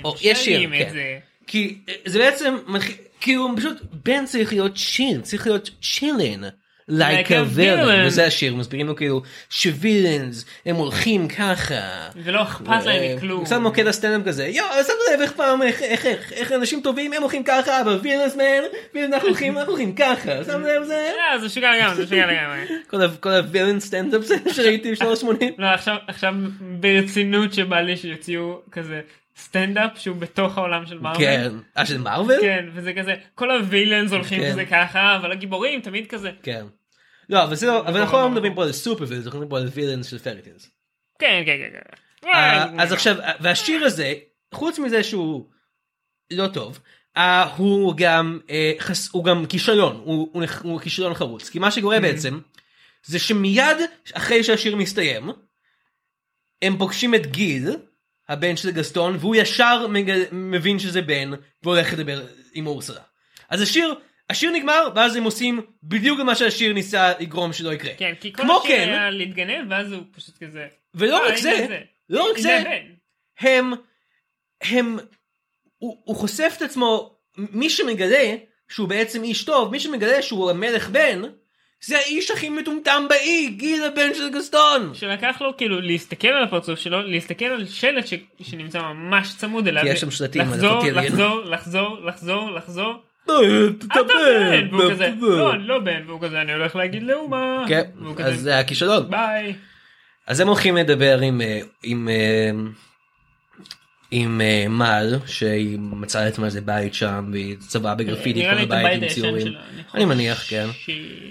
או, 0.03 0.15
יש 0.21 0.45
שיר, 0.45 0.69
כן. 0.69 0.89
זה. 0.93 1.19
כי 1.47 1.77
אה, 1.89 1.93
זה 2.05 2.19
בעצם 2.19 2.55
מתחיל- 2.67 2.95
כאילו 3.21 3.49
פשוט 3.57 3.77
בן 4.05 4.25
צריך 4.25 4.51
להיות 4.53 4.77
שיר 4.77 5.21
צריך 5.21 5.47
להיות 5.47 5.69
צ'ילן. 5.81 6.49
Like 6.89 7.27
a 7.27 7.57
villain. 7.57 8.05
וזה 8.05 8.25
השיר 8.25 8.55
מסבירים 8.55 8.87
לו 8.87 8.95
כאילו 8.95 9.21
שווילאנס 9.49 10.45
הם 10.65 10.75
הולכים 10.75 11.27
ככה. 11.27 12.09
ולא 12.15 12.43
אכפת 12.43 12.85
להם 12.85 13.03
אה, 13.03 13.15
מכלום. 13.15 13.45
קצת 13.45 13.57
מוקד 13.57 13.87
הסטנדאפ 13.87 14.27
כזה 14.27 14.47
יואו 14.47 14.83
שמת 14.83 14.95
לב 15.13 15.21
איך 15.21 15.31
פעם 15.31 15.61
איך 15.61 15.81
איך 15.81 16.05
איך 16.05 16.33
איך 16.33 16.51
אנשים 16.51 16.81
טובים 16.81 17.13
הם 17.13 17.21
הולכים 17.21 17.43
ככה 17.43 17.81
אבל 17.81 17.99
וילאנס 18.03 18.35
מן 18.35 19.01
ואנחנו 19.11 19.27
הולכים 19.27 19.57
אנחנו 19.57 19.71
הולכים 19.71 19.95
ככה 19.95 20.43
שמת 20.43 20.65
לב 20.65 20.83
זה 20.83 21.11
אה, 21.31 21.39
זה 21.39 21.49
משוגע 21.49 21.71
לגמרי, 21.75 21.95
זה 21.95 22.07
משוגע 22.07 22.25
לגמרי. 22.27 23.17
כל 23.19 23.31
ה 23.31 23.37
villains 23.37 23.85
סטנדאפ 23.85 24.21
זה 24.21 24.35
שראיתי 24.53 24.91
בשנות 24.91 25.23
ה-80. 25.23 25.45
לא, 25.57 25.67
עכשיו, 26.07 26.35
ברצינות 26.61 27.53
שבא 27.53 27.79
לי 27.79 27.97
שיוציאו 27.97 28.61
כזה 28.71 29.01
סטנדאפ 29.37 29.91
שהוא 29.95 30.17
בתוך 30.17 30.57
העולם 30.57 30.85
של 30.85 30.99
מארוול. 30.99 31.19
כן. 31.19 31.51
אה 31.77 31.85
של 31.85 31.97
מארוול? 31.97 32.41
כן, 32.41 32.65
וזה 32.73 32.93
כזה, 32.93 33.15
כל 33.35 33.51
ה 33.51 33.58
villains 33.58 34.11
הולכים 34.11 34.41
כן. 34.41 34.51
כזה 34.51 34.65
ככה, 34.65 35.15
אבל 35.15 35.31
הגיבורים 35.31 35.81
תמיד 35.81 36.07
כזה. 36.07 36.31
כן. 36.43 36.65
לא 37.29 37.43
אבל 37.43 37.55
זה 37.55 37.67
לא 37.67 37.79
אבל 37.87 37.99
אנחנו 38.01 38.17
לא 38.17 38.29
מדברים 38.29 38.55
פה 38.55 38.63
על 38.63 38.71
super 38.71 39.03
villains 39.07 39.25
אנחנו 39.25 39.39
מדברים 39.39 39.49
פה 39.49 39.57
על 39.57 39.67
villains 39.73 40.07
של 40.07 40.19
fairy 40.19 40.42
tales. 40.42 40.69
כן, 41.19 41.43
כן, 41.45 41.57
כן. 41.57 41.79
כן. 42.21 42.27
אה, 42.27 42.65
וואי, 42.67 42.83
אז 42.83 42.93
עכשיו 42.93 43.15
והשיר 43.41 43.85
הזה 43.85 44.13
חוץ 44.53 44.79
מזה 44.79 45.03
שהוא 45.03 45.49
לא 46.31 46.47
טוב 46.47 46.79
אה, 47.17 47.43
הוא 47.55 47.93
גם 47.97 48.39
אה, 48.49 48.71
הוא 49.11 49.23
גם 49.25 49.45
כישלון 49.45 49.95
הוא- 49.95 50.79
כישלון 50.81 51.13
חרוץ 51.13 51.49
כי 51.49 51.59
מה 51.59 51.71
שקורה 51.71 51.99
בעצם 51.99 52.39
זה 53.05 53.19
שמיד 53.19 53.77
אחרי 54.13 54.43
שהשיר 54.43 54.75
מסתיים 54.75 55.29
הם 56.61 56.77
פוגשים 56.77 57.15
את 57.15 57.25
גיל 57.25 57.69
הבן 58.29 58.55
של 58.57 58.71
גסטון 58.71 59.17
והוא 59.19 59.35
ישר 59.35 59.87
מבין 60.31 60.79
שזה 60.79 61.01
בן 61.01 61.31
והולך 61.63 61.93
לדבר 61.93 62.21
עם 62.53 62.67
אורסלה. 62.67 63.01
אז 63.49 63.61
השיר 63.61 63.95
השיר 64.29 64.51
נגמר 64.51 64.89
ואז 64.95 65.15
הם 65.15 65.23
עושים 65.23 65.61
בדיוק 65.83 66.19
מה 66.19 66.35
שהשיר 66.35 66.73
ניסה 66.73 67.11
לגרום 67.19 67.53
שלא 67.53 67.73
יקרה. 67.73 67.91
כן, 67.97 68.13
כי 68.21 68.33
כל 68.33 68.41
השיר 68.43 68.61
כן 68.67 68.89
היה 68.89 69.09
להתגנב, 69.09 69.65
ואז 69.69 69.91
הוא 69.91 70.03
פשוט 70.11 70.37
כזה... 70.43 70.67
ולא 70.95 71.23
"אה, 71.25 71.31
רק 71.31 71.37
זה 71.37 71.51
הנה 71.51 71.75
לא 72.09 72.29
רק 72.31 72.37
זה 72.37 72.57
הבן." 72.59 72.85
הם 73.39 73.73
הם 74.61 74.97
הוא, 75.77 76.01
הוא 76.05 76.15
חושף 76.15 76.53
את 76.57 76.61
עצמו 76.61 77.15
מי 77.37 77.69
שמגלה 77.69 78.35
שהוא 78.69 78.87
בעצם 78.89 79.23
איש 79.23 79.43
טוב 79.43 79.71
מי 79.71 79.79
שמגלה 79.79 80.21
שהוא 80.21 80.49
המלך 80.49 80.89
בן 80.89 81.21
זה 81.83 81.97
האיש 81.97 82.31
הכי 82.31 82.49
מטומטם 82.49 83.05
באי 83.09 83.47
גיל 83.57 83.83
הבן 83.83 84.13
של 84.13 84.29
גסטון 84.29 84.91
שלקח 84.95 85.41
לו 85.41 85.57
כאילו 85.57 85.81
להסתכל 85.81 86.27
על 86.27 86.43
הפרצוף 86.43 86.79
שלו, 86.79 87.01
להסתכל 87.01 87.45
על 87.45 87.65
שלט 87.65 88.07
ש... 88.07 88.13
שנמצא 88.41 88.81
ממש 88.81 89.35
צמוד 89.37 89.67
אליו. 89.67 89.83
כי 89.83 89.89
יש 89.89 90.01
שם 90.01 90.11
שלטים, 90.11 90.41
לחזור, 90.41 90.83
לי- 90.83 90.91
לחזור, 90.91 91.41
לחזור, 91.45 91.99
לחזור, 92.05 92.51
לחזור. 92.51 92.93
אתה 93.77 93.85
אתה 93.85 93.99
בן! 94.03 94.67
והוא 94.71 94.91
כזה, 94.91 95.09
לא, 95.21 95.53
אני 95.53 95.67
לא 95.67 95.79
בן. 95.79 96.01
והוא 96.07 96.21
כזה, 96.21 96.41
אני 96.41 96.53
הולך 96.53 96.75
להגיד 96.75 97.03
לאומה. 97.03 97.65
כן 97.67 97.83
אז 98.23 98.41
זה 98.41 98.59
הכישלון 98.59 99.09
ביי. 99.09 99.53
אז 100.27 100.39
הם 100.39 100.47
הולכים 100.47 100.77
לדבר 100.77 101.19
עם 101.19 101.41
אה, 101.41 101.59
עם 101.83 102.09
אה, 102.09 102.51
עם 104.11 104.41
אה, 104.41 104.65
מל 104.69 105.15
שהיא 105.25 105.79
מצאה 105.79 106.25
לעצמה 106.25 106.45
איזה 106.45 106.61
בית 106.61 106.93
שם 106.93 107.29
והיא 107.31 107.55
צבעה 107.59 107.95
בגרפיטי 107.95 108.49
את 108.49 108.55
כל 108.55 108.63
הבית 108.63 109.03
עם 109.03 109.09
ציורים. 109.09 109.47
שלה, 109.47 109.59
אני 109.93 110.05
מניח 110.05 110.49
כן. 110.49 110.67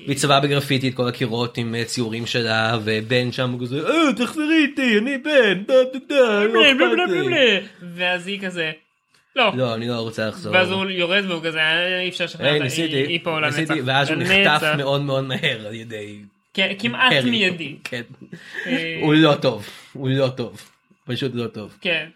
והיא 0.06 0.16
צבעה 0.16 0.40
בגרפיטי 0.40 0.88
את 0.88 0.94
כל 0.94 1.08
הקירות 1.08 1.58
עם 1.58 1.74
אה, 1.74 1.84
ציורים 1.84 2.26
שלה 2.26 2.78
ובן 2.84 3.32
שם 3.32 3.50
הוא 3.50 3.60
כזה 3.60 3.80
אה 3.88 4.12
תחזרי 4.16 4.66
איתי 4.70 4.98
אני 4.98 5.18
בן 5.18 5.64
דה 5.66 5.74
דה 5.92 5.98
דה 6.08 6.44
לא 6.44 6.62
בלה, 6.62 6.74
בלה, 6.74 7.04
אכפת 7.04 7.10
בלה, 7.10 7.20
לי." 7.20 7.26
בלה. 7.28 7.58
ואז 7.94 8.26
היא 8.26 8.40
כזה, 8.40 8.70
לא. 9.36 9.52
לא 9.56 9.74
אני 9.74 9.88
לא 9.88 9.94
רוצה 10.00 10.28
לחזור. 10.28 10.52
ואז 10.54 10.70
הוא 10.70 10.90
יורד 10.90 11.24
והוא 11.28 11.42
כזה, 11.44 11.58
"אה, 11.60 12.00
אי 12.00 12.08
אפשר 12.08 12.24
לשכנע 12.24 12.46
היי 12.50 12.54
אותה, 12.60 12.64
היא- 12.74 13.20
פה 13.22 13.40
לנצח. 13.40 13.58
ניסיתי 13.58 13.80
ואז 13.80 14.10
הוא. 14.10 14.16
נחטף 14.18 14.66
מאוד 14.76 15.02
מאוד 15.02 15.24
מהר 15.24 15.66
על 15.66 15.74
ידי 15.74 16.18
כמעט. 16.78 17.12
מיידי. 17.24 17.76
כן. 17.84 18.02
אה, 18.66 18.98
הוא 19.02 19.14
לא 19.14 19.34
טוב 19.34 19.66
הוא 19.92 20.08
לא 20.10 20.28
טוב 20.28 20.70
פשוט 21.06 21.32
לא 21.34 21.46
טוב. 21.46 21.76
כן. 21.80 22.08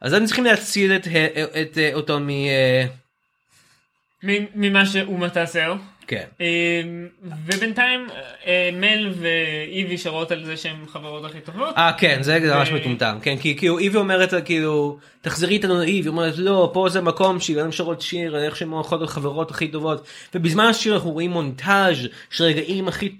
אז 0.00 0.12
הם 0.12 0.26
צריכים 0.26 0.44
להציל 0.44 0.92
את 0.96 1.06
אה, 1.78 1.90
אותו 1.94 2.20
מ... 2.20 2.28
ממה 4.54 4.86
שהוא 4.86 5.18
מטסר. 5.18 5.74
כן. 6.10 6.24
אה, 6.40 6.82
ובינתיים 7.46 8.06
אה, 8.46 8.70
מל 8.72 9.12
ואיבי 9.20 9.98
שרות 9.98 10.30
על 10.30 10.44
זה 10.44 10.56
שהן 10.56 10.86
חברות 10.86 11.24
הכי 11.24 11.40
טובות. 11.40 11.76
אה 11.76 11.92
כן 11.98 12.22
זה 12.22 12.38
ממש 12.54 12.70
מטומטם 12.70 13.18
כן 13.22 13.36
כי 13.36 13.56
כאילו 13.56 13.78
איבי 13.78 13.98
אומרת 13.98 14.34
כאילו 14.44 14.98
תחזרי 15.20 15.54
איתנו 15.54 15.78
לאיבי 15.78 16.08
אומרת 16.08 16.34
לא 16.38 16.70
פה 16.72 16.88
זה 16.88 17.00
מקום 17.00 17.38
לנו 17.56 17.72
שרות 17.72 18.00
שיר 18.00 18.44
איך 18.44 18.56
שהן 18.56 18.68
הולכות 18.68 19.02
החברות 19.02 19.50
הכי 19.50 19.68
טובות 19.68 20.06
ובזמן 20.34 20.64
השיר 20.64 20.94
אנחנו 20.94 21.10
רואים 21.10 21.30
מונטאז' 21.30 22.08
של 22.30 22.44
רגעים 22.44 22.88
הכי 22.88 23.16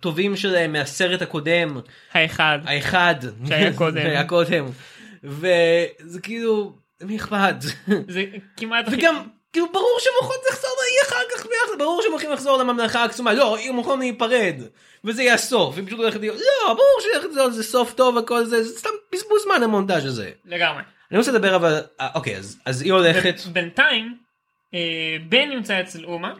טובים 0.00 0.36
שלהם 0.36 0.72
מהסרט 0.72 1.22
הקודם 1.22 1.80
האחד. 2.12 2.58
האחד 2.64 3.14
שהיה 3.48 3.72
קודם. 3.72 4.02
שהיה 4.06 4.24
קודם 4.24 4.64
וזה 5.24 6.20
כאילו 6.22 6.72
מי 7.02 7.16
אכפת 7.16 7.54
זה 8.08 8.24
כמעט. 8.56 8.84
וגם 8.92 9.14
כאילו 9.54 9.66
ברור 9.72 9.96
שהם 10.00 10.12
הולכות 10.20 10.40
לחזור 10.50 10.70
לאי 10.80 11.08
אחר 11.08 11.24
כך 11.36 11.46
ביחד 11.46 11.78
ברור 11.78 12.02
שהם 12.02 12.10
הולכים 12.12 12.32
לחזור 12.32 12.56
לממלכה 12.58 13.04
הקסומה 13.04 13.32
לא 13.32 13.58
הם 13.58 13.74
הולכים 13.74 13.98
להיפרד 13.98 14.54
וזה 15.04 15.22
יהיה 15.22 15.34
הסוף 15.34 15.78
הם 15.78 15.86
פשוט 15.86 15.98
הולכת 15.98 16.20
להיות 16.20 16.36
לא 16.36 16.74
ברור 16.74 17.00
שזה 17.52 17.62
סוף 17.62 17.92
טוב 17.94 18.18
הכל 18.18 18.44
זה 18.44 18.62
זה 18.64 18.78
סתם 18.78 18.90
בזבוז 19.12 19.42
זמן 19.42 19.62
המונטאז' 19.62 20.04
הזה 20.06 20.30
לגמרי. 20.44 20.82
אני 21.10 21.18
רוצה 21.18 21.32
לדבר 21.32 21.56
אבל 21.56 21.80
אה, 22.00 22.08
אוקיי 22.14 22.36
אז 22.36 22.58
אז 22.64 22.82
היא 22.82 22.92
הולכת 22.92 23.40
בינתיים 23.52 24.18
אה, 24.74 24.78
בן 25.28 25.48
נמצא 25.48 25.80
אצל 25.80 26.04
אומה. 26.04 26.34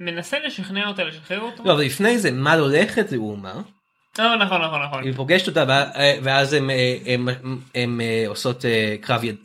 ומנסה 0.00 0.38
לשכנע 0.38 0.88
אותה 0.88 1.04
לשחרר 1.04 1.40
אותו. 1.40 1.62
לא 1.64 1.72
אבל 1.72 1.82
לפני 1.82 2.18
זה 2.18 2.30
מל 2.30 2.54
הולכת 2.54 3.12
לאומה 3.12 3.54
לא, 4.18 4.36
נכון 4.36 4.62
נכון 4.62 4.82
נכון. 4.82 5.02
היא 5.04 5.12
פוגשת 5.16 5.48
אותה 5.48 5.64
אה, 5.96 6.18
ואז 6.22 6.52
הם 6.52 6.70
אה, 6.70 6.96
הם- 7.06 7.28
הם- 7.28 7.60
הם 7.74 8.00
עושות 8.26 8.64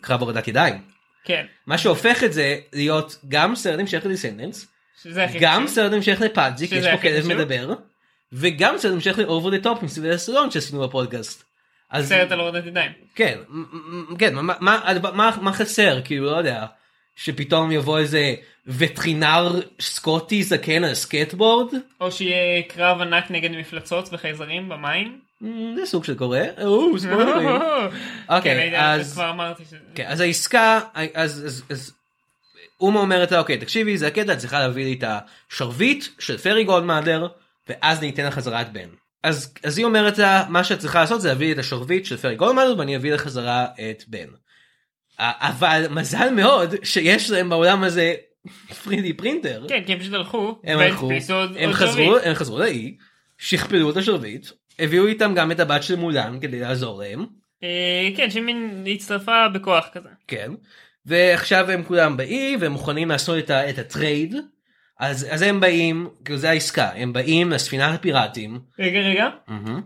קרב 0.01 0.21
הורדת 0.21 0.47
ידיים 0.47 0.92
כן. 1.23 1.45
מה 1.67 1.77
שהופך 1.77 2.23
את 2.23 2.33
זה 2.33 2.57
להיות 2.73 3.17
גם 3.27 3.55
סרט 3.55 3.79
המשך 3.79 4.01
ל 4.05 4.11
Descendants 4.11 4.67
גם. 5.39 5.67
סרט 5.67 5.93
המשך 5.93 6.21
ל 6.21 6.26
Pudsey 6.26 6.56
כי 6.56 6.71
יש 6.71 6.85
פה 6.87 6.97
כלב. 7.01 7.27
מדבר 7.27 7.73
וגם 8.33 8.77
סרט 8.77 8.93
המשך 8.93 9.17
ל 9.19 9.25
Over 9.25 9.49
the 9.49 9.59
Top 9.59 9.87
סילבסטר 9.87 10.17
סטלון 10.17 10.51
שעשינו 10.51 10.81
בפודקאסט. 10.87 11.43
אז 11.91 12.09
סרט 12.09 12.31
על 12.31 12.39
הורדת 12.39 12.65
ידיים. 12.65 12.91
כן 13.15 13.37
כן 14.19 14.35
מה- 14.35 14.53
מה 14.59 14.79
מה- 15.13 15.37
מה 15.41 15.53
חסר 15.53 16.01
כאילו 16.05 16.25
לא 16.25 16.37
יודע 16.37 16.65
שפתאום 17.15 17.71
יבוא 17.71 17.99
איזה 17.99 18.35
וטרינר 18.67 19.51
סקוטי 19.81 20.43
זקן 20.43 20.83
על 20.83 20.93
סקייטבורד 20.93 21.73
או 22.01 22.11
שיהיה 22.11 22.61
קרב 22.67 23.01
ענק 23.01 23.31
נגד 23.31 23.51
מפלצות 23.51 24.09
וחייזרים 24.13 24.69
במים. 24.69 25.19
מ, 25.43 25.75
זה 25.75 25.85
סוג 25.85 26.03
של 26.03 26.15
קורה. 26.15 26.43
אוקיי, 28.29 28.71
כן, 28.71 28.79
אז- 28.79 29.13
כבר 29.13 29.29
אמרתי 29.29 29.63
ש... 29.69 29.73
כן, 29.95 30.05
אז 30.07 30.19
העסקה 30.19 30.79
אז 31.13 31.45
אז 31.45 31.63
אז 31.69 31.93
אומה 32.81 32.99
אומרת 32.99 33.31
לה 33.31 33.39
אוקיי 33.39 33.57
תקשיבי 33.57 33.97
זה 33.97 34.07
הקטע 34.07 34.33
את 34.33 34.37
צריכה 34.37 34.59
להביא 34.59 34.85
לי 34.85 34.93
את 34.93 35.03
השרביט 35.51 36.05
של 36.19 36.37
Fairy 36.37 36.63
Godmother 36.63 37.27
ואז 37.69 37.99
אני 37.99 38.09
אתן 38.09 38.25
לך 38.25 38.33
חזרה 38.33 38.61
את 38.61 38.73
בן. 38.73 38.89
אז 39.23 39.53
אז 39.63 39.77
היא 39.77 39.85
אומרת 39.85 40.17
לה 40.17 40.45
מה 40.49 40.63
שאת 40.63 40.79
צריכה 40.79 40.99
לעשות 40.99 41.21
זה 41.21 41.27
להביא 41.27 41.47
לי 41.47 41.53
את 41.53 41.57
השרביט 41.57 42.05
של 42.05 42.17
Fairy 42.17 42.35
Godmother 42.35 42.75
ואני 42.77 42.95
אביא 42.95 43.13
לך 43.13 43.21
חזרה 43.21 43.65
את 43.91 44.03
בן. 44.07 44.27
אבל 45.19 45.85
מזל 45.89 46.29
מאוד 46.29 46.75
שיש 46.83 47.31
להם 47.31 47.49
בעולם 47.49 47.83
הזה 47.83 48.13
3D 48.71 49.13
printer. 49.17 49.65
כן, 49.69 49.83
כי 49.85 49.93
הם 49.93 49.99
פשוט 49.99 50.13
הלכו. 50.13 50.59
הם 50.63 50.79
הלכו, 50.79 51.09
הם 51.57 51.73
חזרו. 51.73 52.17
הם 52.17 52.33
חזרו 52.33 52.59
לאי, 52.59 52.95
שכפלו 53.37 53.89
את 53.89 53.97
השרביט, 53.97 54.47
הביאו 54.79 55.07
איתם 55.07 55.33
גם 55.35 55.51
את 55.51 55.59
הבת 55.59 55.83
של 55.83 55.95
מולן 55.95 56.37
כדי 56.41 56.59
לעזור 56.59 57.01
להם, 57.01 57.25
אה, 57.63 58.09
כן, 58.17 58.29
שמין 58.29 58.85
הצטרפה 58.93 59.47
בכוח 59.53 59.89
כזה. 59.93 60.09
כן, 60.27 60.51
ועכשיו 61.05 61.71
הם 61.71 61.83
כולם 61.83 62.17
באי 62.17 62.57
והם 62.59 62.71
מוכנים 62.71 63.09
לעשות 63.09 63.37
את, 63.37 63.49
ה, 63.49 63.69
את 63.69 63.77
ה 63.77 63.86
trade, 63.86 64.35
אז, 64.99 65.27
אז 65.29 65.41
הם 65.41 65.59
באים, 65.59 66.09
כאילו 66.25 66.37
זה 66.37 66.49
העסקה, 66.49 66.89
הם 66.95 67.13
באים 67.13 67.51
לספינת 67.51 67.99
הפיראטים, 67.99 68.59
רגע, 68.79 68.99
רגע. 68.99 69.29
מהמם. 69.47 69.81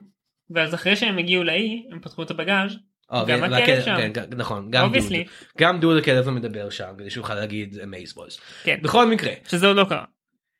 ואז 0.50 0.74
אחרי 0.74 0.96
שהם 0.96 1.18
הגיעו 1.18 1.44
לאי, 1.44 1.86
הם 1.92 2.00
פתחו 2.00 2.24
את 2.24 2.32
הבגאז'. 2.32 2.72
אה, 3.14 3.26
גם 3.28 3.40
ו- 3.42 3.56
הכלב 3.56 3.82
שם. 3.86 3.96
כן, 3.98 4.12
כן, 4.14 4.38
נכון, 4.38 4.72
גם 4.72 4.94
דוד, 4.94 4.98
Obviously. 4.98 5.30
גם 5.58 5.80
דוד 5.80 5.98
הכלב 5.98 6.28
המדבר 6.28 6.70
שם 6.70 6.94
כדי 6.98 7.10
שהוא 7.10 7.22
יוכל 7.22 7.36
להגיד 7.36 7.86
מייסבויז. 7.86 8.38
כן. 8.64 8.78
בכל 8.82 9.08
מקרה, 9.08 9.32
שזה 9.48 9.68
עוד 9.68 9.76
לא 9.76 9.86
קרה. 9.90 10.04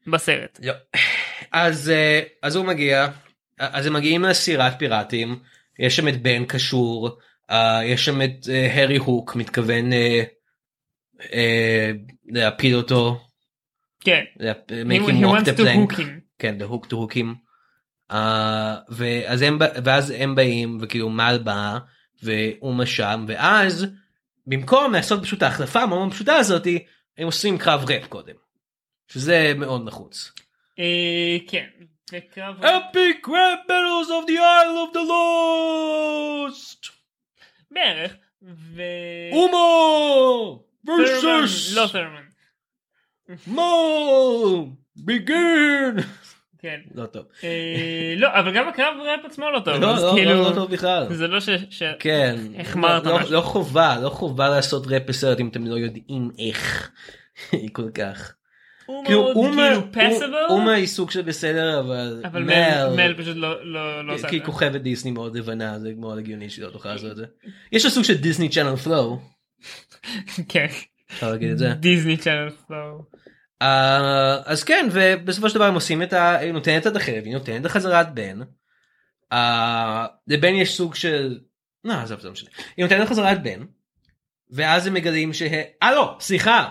בסרט. 0.08 0.60
לא. 0.64 0.74
אז 1.52 1.90
אה, 1.90 2.22
אז 2.44 2.56
הוא 2.56 2.66
מגיע 2.66 3.08
אז 3.60 3.86
הם 3.86 3.94
מגיעים 3.94 4.24
לסירת 4.24 4.80
פיראטים 4.80 5.40
יש 5.80 5.96
שם 5.96 6.08
את 6.08 6.22
בן 6.22 6.46
קשור 6.46 7.20
אה, 7.50 7.86
יש 7.86 8.06
שם 8.06 8.22
את 8.22 8.50
אה, 8.50 8.84
הרי 8.84 8.98
הוק 8.98 9.36
מתכוון 9.36 9.94
אה, 9.94 10.24
אה, 11.34 11.92
להפיל 12.26 12.76
אותו. 12.76 13.24
כן. 14.00 14.24
he 15.20 15.26
walk 15.26 15.44
the 15.44 15.58
to 15.58 15.64
plank. 15.64 15.92
hook 15.92 16.00
him. 16.00 16.20
כן, 16.40 16.58
the 16.62 16.72
hook 16.72 16.88
to 16.88 16.94
hookim. 16.94 17.48
Uh, 18.12 18.16
ואז 18.90 19.42
הם, 19.42 19.60
ואז 19.84 20.14
הם 20.18 20.36
באים 20.36 20.78
וכאילו 20.82 21.10
מל 21.10 21.40
בא 21.44 21.78
ואומה 22.24 22.86
שם 22.86 23.26
ואז 23.28 23.86
במקום 24.48 24.94
לעשות 24.94 25.24
פשוט 25.24 25.44
ההחלפה 25.44 25.82
המאוד 25.82 26.00
מאוד 26.00 26.14
פשוטה 26.14 26.36
הזאתי 26.36 26.86
הם 27.18 27.26
עושים 27.26 27.58
קרב 27.58 27.86
רפ 27.90 28.08
קודם. 28.08 28.36
שזה 29.08 29.54
מאוד 29.58 29.88
נחוץ. 29.88 30.32
אה, 30.80 31.38
כן. 31.48 31.68
וקרב... 32.12 32.66
epic 32.66 33.28
rap 33.28 33.68
battles 33.68 34.10
of 34.10 34.28
the 34.28 34.38
isle 34.38 34.78
of 34.86 34.94
the 34.94 35.04
lost. 35.12 36.92
בערך. 37.72 38.16
ו... 38.42 38.82
אומו 39.32 40.64
versus 40.88 41.76
לא 41.76 41.88
ת'רמן. 41.92 42.28
מו 43.48 44.78
begin. 44.98 46.04
כן. 46.60 46.80
לא 46.96 47.06
טוב. 47.06 47.26
אה, 47.44 48.14
לא 48.18 48.28
אבל 48.34 48.54
גם 48.54 48.68
הקרב 48.68 48.96
ראפ 49.00 49.26
עצמו 49.26 49.52
לא 49.52 49.60
טוב. 49.60 49.76
לא, 49.76 49.96
לא, 49.96 50.12
כאילו, 50.16 50.34
לא, 50.34 50.50
לא 50.50 50.56
טוב 50.56 50.72
בכלל. 50.72 51.14
זה 51.14 51.28
לא 51.28 51.40
ש... 51.40 51.50
כן, 52.00 52.36
החמרת 52.60 53.06
לא, 53.06 53.20
משהו. 53.20 53.34
לא 53.34 53.42
חובה, 53.42 53.96
לא 54.02 54.10
חובה 54.10 54.50
לעשות 54.50 54.88
ראפ 54.88 55.04
בסרט 55.08 55.40
אם 55.40 55.48
אתם 55.48 55.66
לא 55.66 55.76
יודעים 55.76 56.30
איך. 56.40 56.92
כל 57.74 57.90
כך. 57.92 58.37
הוא 58.88 59.06
כאילו 59.06 59.24
מאוד 59.24 59.36
אומה, 59.36 59.70
כאילו 59.70 59.92
פסיבל. 59.92 60.46
אומה 60.50 60.74
היא 60.74 60.88
סוג 60.88 61.12
של 61.12 61.22
בסדר 61.22 61.80
אבל 61.80 62.22
אבל 62.26 62.44
מל 62.44 62.96
מל 62.96 63.14
פשוט 63.18 63.36
לא 63.38 63.66
לא 63.66 64.08
לא 64.08 64.14
עושה 64.14 64.30
כי 64.30 64.38
את. 64.38 64.46
כוכבת 64.46 64.82
דיסני 64.82 65.12
מאוד 65.12 65.38
לבנה 65.38 65.80
זה 65.80 65.94
מאוד 65.98 66.18
הגיוני 66.18 66.50
שהיא 66.50 66.66
לא 66.66 66.70
תוכל 66.70 66.90
לעשות 66.90 67.12
את 67.12 67.16
זה. 67.16 67.26
יש 67.72 67.86
לה 67.86 67.92
סוג 67.92 68.04
של 68.04 68.18
דיסני 68.18 68.50
צ'אנל 68.50 68.76
פלואו. 68.76 69.20
כן. 70.50 70.68
אפשר 71.12 71.32
להגיד 71.32 71.52
את 71.52 71.58
זה. 71.58 71.74
דיסני 71.74 72.18
צ'אנל 72.18 72.50
פלואו. 72.50 73.04
אה, 73.62 74.38
אז 74.46 74.64
כן 74.64 74.88
ובסופו 74.92 75.50
של 75.50 75.56
דבר 75.56 75.66
הם 75.66 75.74
עושים 75.74 76.04
את 76.04 76.14
ה... 76.14 76.38
היא 76.38 76.52
נותנת 76.52 76.88
את 76.88 76.96
החרב 76.96 77.24
היא 77.24 77.34
נותנת 77.34 77.66
לחזרת 77.66 78.14
בן. 78.14 78.40
אה, 79.32 80.06
לבן 80.28 80.54
יש 80.54 80.78
סוג 80.78 80.96
של... 80.96 81.40
לא 81.84 81.94
עזוב 81.94 82.20
זה 82.20 82.28
לא 82.28 82.34
משנה. 82.34 82.50
היא 82.78 82.84
נותנת 82.84 83.02
לחזרת 83.02 83.44
בן. 83.44 83.64
ואז 84.52 84.88
הם 84.88 84.94
מגלים 84.94 85.34
שה... 85.34 85.62
אה 85.84 85.92
לא 85.92 86.18
סליחה. 86.20 86.70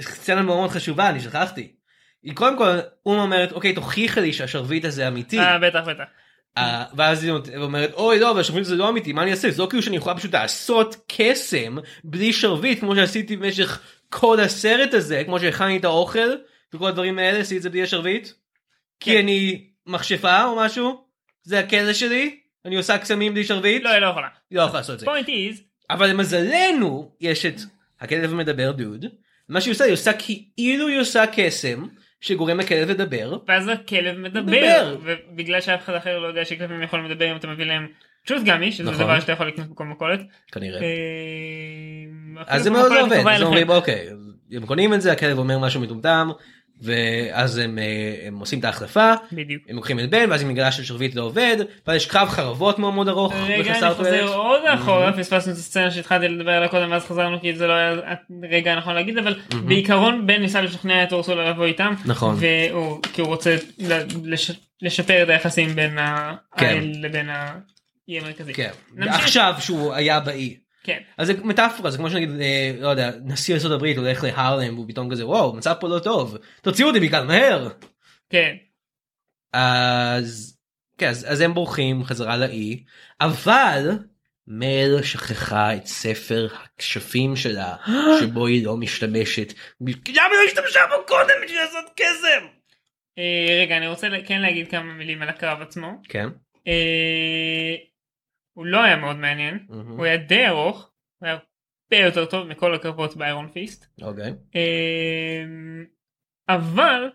סצנה 0.00 0.42
מאוד 0.42 0.56
מאוד 0.56 0.70
חשובה 0.70 1.08
אני 1.08 1.20
שכחתי. 1.20 1.72
היא 2.22 2.34
קודם 2.34 2.58
כל 2.58 2.78
אומה 3.06 3.22
אומרת 3.22 3.52
אוקיי 3.52 3.72
תוכיחה 3.72 4.20
לי 4.20 4.32
שהשרביט 4.32 4.84
הזה 4.84 5.08
אמיתי. 5.08 5.38
אה 5.38 5.58
בטח 5.58 5.80
בטח. 5.86 6.04
אה, 6.58 6.84
ואז 6.96 7.24
היא 7.24 7.32
אומרת 7.56 7.92
אוי 7.92 8.18
לא 8.18 8.30
אבל 8.30 8.40
השרביט 8.40 8.62
הזה 8.66 8.76
לא 8.76 8.88
אמיתי 8.88 9.12
מה 9.12 9.22
אני 9.22 9.30
אעשה 9.30 9.50
זה 9.50 9.62
לא 9.62 9.66
כאילו 9.70 9.82
שאני 9.82 9.96
יכולה 9.96 10.16
פשוט 10.16 10.34
לעשות 10.34 10.96
קסם 11.08 11.76
בלי 12.04 12.32
שרביט 12.32 12.80
כמו 12.80 12.96
שעשיתי 12.96 13.36
במשך 13.36 13.80
כל 14.08 14.40
הסרט 14.40 14.94
הזה 14.94 15.22
כמו 15.24 15.40
שהכנתי 15.40 15.76
את 15.76 15.84
האוכל 15.84 16.28
וכל 16.74 16.88
הדברים 16.88 17.18
האלה 17.18 17.38
עשיתי 17.38 17.56
את 17.56 17.62
זה 17.62 17.70
בלי 17.70 17.82
השרביט. 17.82 18.28
כי 19.00 19.12
כן. 19.12 19.18
אני 19.18 19.66
מכשפה 19.86 20.44
או 20.44 20.56
משהו 20.56 21.04
זה 21.42 21.58
הכלא 21.58 21.92
שלי 21.92 22.38
אני 22.64 22.76
עושה 22.76 22.98
קסמים 22.98 23.34
בלי 23.34 23.44
שרביט 23.44 23.82
לא 23.82 23.90
היא 23.90 23.98
לא 23.98 24.06
יכולה. 24.06 24.28
היא 24.50 24.58
לא 24.58 24.62
יכולה 24.62 24.80
לעשות 24.80 24.94
את 24.94 25.00
זה. 25.00 25.06
אבל 25.90 26.10
למזלנו 26.10 27.12
יש 27.20 27.46
את 27.46 27.54
הכלב 28.00 28.32
המדבר 28.32 28.72
דוד 28.72 29.04
מה 29.48 29.60
שהיא 29.60 29.72
עושה 29.72 29.84
היא 29.84 29.92
עושה 29.92 30.12
כאילו 30.12 30.88
היא 30.88 31.00
עושה 31.00 31.24
קסם 31.32 31.86
שגורם 32.20 32.60
לכלב 32.60 32.90
לדבר 32.90 33.38
ואז 33.48 33.68
הכלב 33.68 34.18
מדבר. 34.18 34.42
מדבר. 34.42 34.96
ובגלל 35.02 35.60
שאף 35.60 35.84
אחד 35.84 35.94
אחר 35.94 36.18
לא 36.18 36.26
יודע 36.26 36.44
שכלבים 36.44 36.82
יכולים 36.82 37.06
לדבר 37.06 37.30
אם 37.32 37.36
אתה 37.36 37.46
מביא 37.46 37.64
להם 37.64 37.86
truth 38.28 38.44
גמי 38.44 38.72
שזה 38.72 38.90
נכון. 38.90 39.04
דבר 39.04 39.20
שאתה 39.20 39.32
יכול 39.32 39.48
לקנות 39.48 39.68
בכל 39.68 39.84
מכולת. 39.84 40.20
כנראה. 40.52 40.80
אה, 40.80 40.86
אז 42.46 42.62
זה 42.62 42.70
מאוד 42.70 42.92
לא 42.92 43.00
עובד, 43.00 43.22
אז. 43.26 43.42
אומרים 43.42 43.68
אוקיי, 43.68 44.08
הם 44.52 44.66
קונים 44.66 44.94
את 44.94 45.00
זה, 45.00 45.12
הכלב 45.12 45.38
אומר 45.38 45.58
משהו 45.58 45.80
מטומטם, 45.80 46.28
ואז 46.82 47.58
הם, 47.58 47.78
אה, 47.78 47.84
הם 48.26 48.38
עושים 48.38 48.58
את 48.58 48.64
ההחלפה, 48.64 49.12
בדיוק. 49.32 49.62
הם 49.68 49.76
לוקחים 49.76 50.00
את 50.00 50.10
בן, 50.10 50.30
ואז 50.30 50.40
היא 50.40 50.48
מגלה 50.50 50.72
ששרביט 50.72 51.14
לא 51.14 51.22
עובד, 51.22 51.56
ואז 51.86 51.96
יש 51.96 52.06
קרב 52.06 52.28
חרבות 52.28 52.78
מאוד 52.78 52.94
מאוד 52.94 53.08
ארוך, 53.08 53.34
רגע 53.34 53.54
אני 53.70 53.94
חוזר 53.94 53.94
תועלת. 53.94 54.30
עוד 54.30 54.60
אחורה 54.74 55.12
פספסנו 55.12 55.52
את 55.52 55.58
הסצנה 55.58 55.90
שהתחלתי 55.90 56.28
לדבר 56.28 56.50
עליה 56.50 56.68
קודם 56.68 56.90
ואז 56.90 57.04
חזרנו 57.04 57.40
כי 57.40 57.54
זה 57.56 57.66
לא 57.66 57.72
היה 57.72 57.94
הרגע 58.50 58.72
הנכון 58.72 58.94
להגיד 58.94 59.18
אבל 59.18 59.34
בעיקרון 59.64 60.26
בן 60.26 60.40
ניסה 60.42 60.60
לשכנע 60.60 61.02
את 61.02 61.12
אורסולה 61.12 61.50
לבוא 61.50 61.64
איתם 61.66 61.94
נכון. 62.06 62.36
והוא 62.38 62.98
כי 63.12 63.20
הוא 63.20 63.28
רוצה 63.28 63.56
לש- 64.24 64.50
לשפר 64.82 65.22
את 65.22 65.28
היחסים 65.28 65.68
בין 65.74 65.98
כן. 66.56 66.66
האל 66.66 66.92
לבין 67.00 67.28
האי 67.30 68.18
המרכזי. 68.18 68.54
כן, 68.54 68.70
נמשיך. 68.94 69.14
עכשיו 69.14 69.54
שהוא 69.60 69.94
היה 69.94 70.20
באי. 70.20 70.56
כן. 70.82 70.98
אז 71.18 71.26
זה 71.26 71.32
מטאפורה, 71.44 71.90
זה 71.90 71.98
כמו 71.98 72.10
שנגיד, 72.10 72.30
אה, 72.40 72.72
לא 72.80 72.88
יודע, 72.88 73.10
נשיא 73.24 73.54
ארצות 73.54 73.72
הברית 73.72 73.96
הולך 73.96 74.24
להרלם, 74.24 74.74
והוא 74.74 74.88
פתאום 74.88 75.10
כזה, 75.10 75.26
וואו, 75.26 75.56
מצב 75.56 75.74
פה 75.80 75.88
לא 75.88 75.98
טוב, 75.98 76.36
תוציאו 76.62 76.88
אותי 76.88 77.00
מכאן 77.00 77.26
מהר. 77.26 77.68
כן. 78.30 78.56
אז, 79.52 80.58
כן, 80.98 81.08
אז, 81.08 81.26
אז 81.28 81.40
הם 81.40 81.54
בורחים 81.54 82.04
חזרה 82.04 82.36
לאי, 82.36 82.84
אבל 83.20 83.98
מל 84.46 85.02
שכחה 85.02 85.74
את 85.76 85.86
ספר 85.86 86.48
הכשפים 86.54 87.36
שלה, 87.36 87.76
שבו 88.20 88.46
היא 88.46 88.66
לא 88.66 88.76
משתמשת. 88.76 89.52
למה 89.80 89.94
היא 90.06 90.14
לא 90.14 90.44
השתמשה 90.46 90.80
בו 90.90 91.06
קודם 91.06 91.34
בשביל 91.44 91.60
לעשות 91.60 91.84
קסם? 91.96 92.46
אה, 93.18 93.62
רגע 93.62 93.76
אני 93.76 93.88
רוצה 93.88 94.08
כן 94.26 94.40
להגיד 94.40 94.70
כמה 94.70 94.92
מילים 94.92 95.22
על 95.22 95.28
הקרב 95.28 95.62
עצמו. 95.62 95.88
כן. 96.08 96.28
הוא 98.58 98.66
לא 98.66 98.84
היה 98.84 98.96
מאוד 98.96 99.16
מעניין. 99.16 99.66
הוא 99.68 100.04
היה 100.04 100.16
די 100.16 100.46
ארוך. 100.46 100.90
הוא 101.18 101.26
היה 101.26 101.32
הרבה 101.32 102.04
יותר 102.04 102.24
טוב 102.24 102.46
מכל 102.46 102.74
הקרבות 102.74 103.16
באיירון 103.16 103.48
פיסט. 103.48 103.86
אוקיי. 104.02 104.32
אמ, 104.54 105.84
אבל 106.48 107.10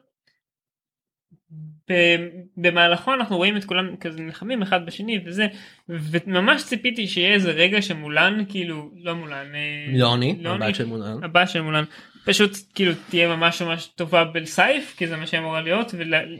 במהלכו 2.58 3.14
אנחנו 3.14 3.38
רואים 3.38 3.58
את 3.58 3.66
כולם 3.66 3.96
כזה 3.96 4.22
נלחמים 4.22 4.62
אחד 4.62 4.86
בשני 4.86 5.20
וזה 5.26 5.48
וממש 5.90 6.64
ציפיתי 6.64 7.08
שיהיה 7.08 7.34
איזה 7.34 7.52
רגע 7.52 7.82
שמולן 7.82 8.44
כאילו 8.50 8.92
לא 9.04 9.14
מולן 9.16 9.56
אה, 9.56 9.98
לוני, 9.98 10.38
לוני, 10.42 10.66
הבת 10.66 10.76
של 10.76 10.86
מולן. 10.86 11.24
הבת 11.24 11.50
של 11.50 11.62
מולן 11.62 11.84
פשוט 12.26 12.52
כאילו 12.76 12.92
תהיה 13.10 13.36
ממש 13.36 13.62
ממש 13.62 13.86
טובה 13.96 14.24
בסייף 14.24 14.96
כי 14.98 15.08
זה 15.08 15.18
מה 15.18 15.28
שאמורה 15.28 15.62
להיות 15.62 15.94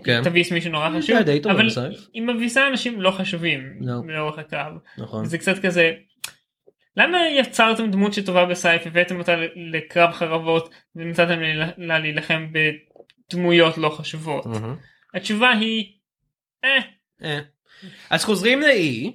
כן. 0.04 0.22
ותביס 0.26 0.52
מישהו 0.52 0.72
נורא 0.72 0.90
חשוב 0.98 1.22
די 1.22 1.40
טובה 1.40 1.56
אבל. 1.56 1.68
היא 2.14 2.22
מביסה 2.22 2.68
אנשים 2.68 3.02
לא 3.02 3.12
חשובים 3.12 3.74
לא. 3.82 3.94
לאורך 4.08 4.40
הקרב 4.40 4.74
נכון. 4.98 5.26
זה 5.26 5.38
קצת 5.38 5.60
כזה 5.60 5.94
למה 6.98 7.18
יצרתם 7.30 7.92
דמות 7.92 8.14
שטובה 8.14 8.46
בסייף 8.46 8.88
הבאתם 8.88 9.20
אותה 9.20 9.36
לקרב 9.56 10.12
חרבות 10.12 10.70
ונתתם 10.96 11.40
לה 11.40 11.70
לה 11.78 12.00
להילחם 12.00 12.48
בדמויות 12.52 13.78
לא 13.78 13.90
חשובות 13.90 14.46
מהמם. 14.46 14.76
התשובה 15.14 15.52
היא 15.52 15.94
אה, 16.64 16.78
אה. 17.24 17.40
אז 18.10 18.26
חוזרים 18.26 18.62
לאי, 18.62 19.14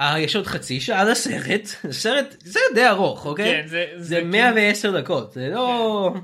אה, 0.00 0.20
יש 0.20 0.36
עוד 0.36 0.46
חצי 0.46 0.80
שעה 0.80 1.04
לסרט, 1.04 1.66
סרט, 1.90 2.36
סרט 2.44 2.62
די 2.74 2.86
ארוך, 2.86 3.26
אוקיי? 3.26 3.62
כן 3.62 3.66
זה 3.66 3.86
זה 3.96 4.24
110 4.24 5.00
דקות, 5.00 5.32
זה 5.32 5.48
לא... 5.48 6.14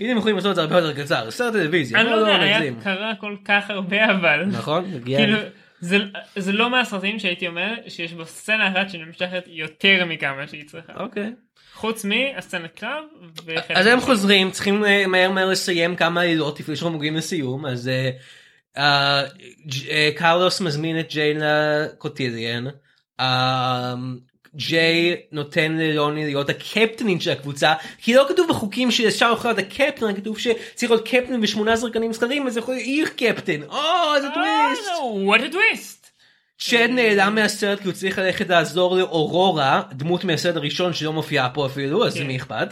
אם 0.00 0.10
הם 0.10 0.18
יכולים 0.18 0.36
לעשות 0.36 0.50
את 0.50 0.54
זה 0.56 0.62
הרבה 0.62 0.78
יותר 0.78 1.02
קצר, 1.02 1.30
סרט 1.30 1.52
טלוויזיה, 1.52 2.00
אני 2.00 2.10
לא 2.10 2.12
לא 2.12 2.16
יודע 2.16 2.38
לא 2.38 2.42
היה 2.42 2.58
נגזים. 2.58 2.80
קרה 2.80 3.12
כל 3.20 3.36
כך 3.44 3.70
הרבה 3.70 4.10
אבל 4.10 4.44
נכון? 4.44 4.84
כאילו 5.04 5.38
זה 5.80 5.98
זה 6.36 6.52
לא 6.52 6.70
מהסרטים 6.70 7.18
שהייתי 7.18 7.46
אומר 7.46 7.74
שיש 7.88 8.12
בו 8.12 8.26
סצנה 8.26 8.68
אחת 8.68 8.90
שנמשכת 8.90 9.44
יותר 9.46 10.04
מכמה 10.04 10.46
שהיא 10.46 10.64
צריכה 10.68 10.92
אוקיי. 10.96 11.32
חוץ 11.74 12.04
מהסצנת 12.04 12.74
קרב 12.74 13.04
אז 13.74 13.86
הם. 13.86 14.00
חוזרים, 14.00 14.50
צריכים 14.50 14.84
אה, 14.84 15.06
מהר 15.06 15.30
מהר 15.30 15.48
לסיים 15.48 15.96
כמה 15.96 16.20
עלילות 16.20 16.60
לפני 16.60 16.76
שאנחנו 16.76 16.98
מגיעים 16.98 17.16
לסיום, 17.16 17.66
אז 17.66 17.90
קרלוס 20.16 20.60
מזמין 20.60 21.00
את 21.00 21.10
ג'יי 21.10 21.34
לקוטיליאן, 21.34 22.64
אה, 23.20 23.94
ג'יי 24.56 25.16
נותן 25.32 25.72
ללוני 25.72 26.24
להיות 26.24 26.50
הקפטנית 26.50 27.22
של 27.22 27.30
הקבוצה, 27.30 27.74
כי 27.98 28.14
לא 28.14 28.26
כתוב 28.28 28.48
בחוקים 28.48 28.90
שאפשר 28.90 29.32
יכול 29.32 29.50
להיות 29.50 29.58
הקפטן, 29.58 30.14
כתוב 30.14 30.38
שצריך 30.38 30.90
להיות 30.90 31.08
קפטן 31.08 31.42
ושמונה 31.42 31.76
זרקנים 31.76 32.12
זכרים, 32.12 32.46
אז 32.46 32.56
יכול 32.56 32.74
להיות 32.74 32.86
עיר 32.86 33.06
קפטן, 33.06 33.62
או 33.62 34.14
איזה 34.16 34.28
טוויסט. 34.34 34.88
אה, 34.88 35.36
what 35.36 35.40
a 35.40 35.54
twist 35.54 36.04
צ'ד 36.58 36.88
נעלם 36.90 37.34
מהסרט 37.34 37.80
כי 37.80 37.84
הוא 37.84 37.92
צריך 37.92 38.18
ללכת 38.18 38.48
לעזור 38.48 38.96
לאורורה, 38.96 39.82
דמות 39.92 40.24
מהסרט 40.24 40.56
הראשון 40.56 40.92
שלא 40.92 41.12
מופיעה 41.12 41.50
פה 41.50 41.66
אפילו, 41.66 42.06
אז 42.06 42.14
כן. 42.14 42.26
מי 42.26 42.36
אכפת? 42.36 42.68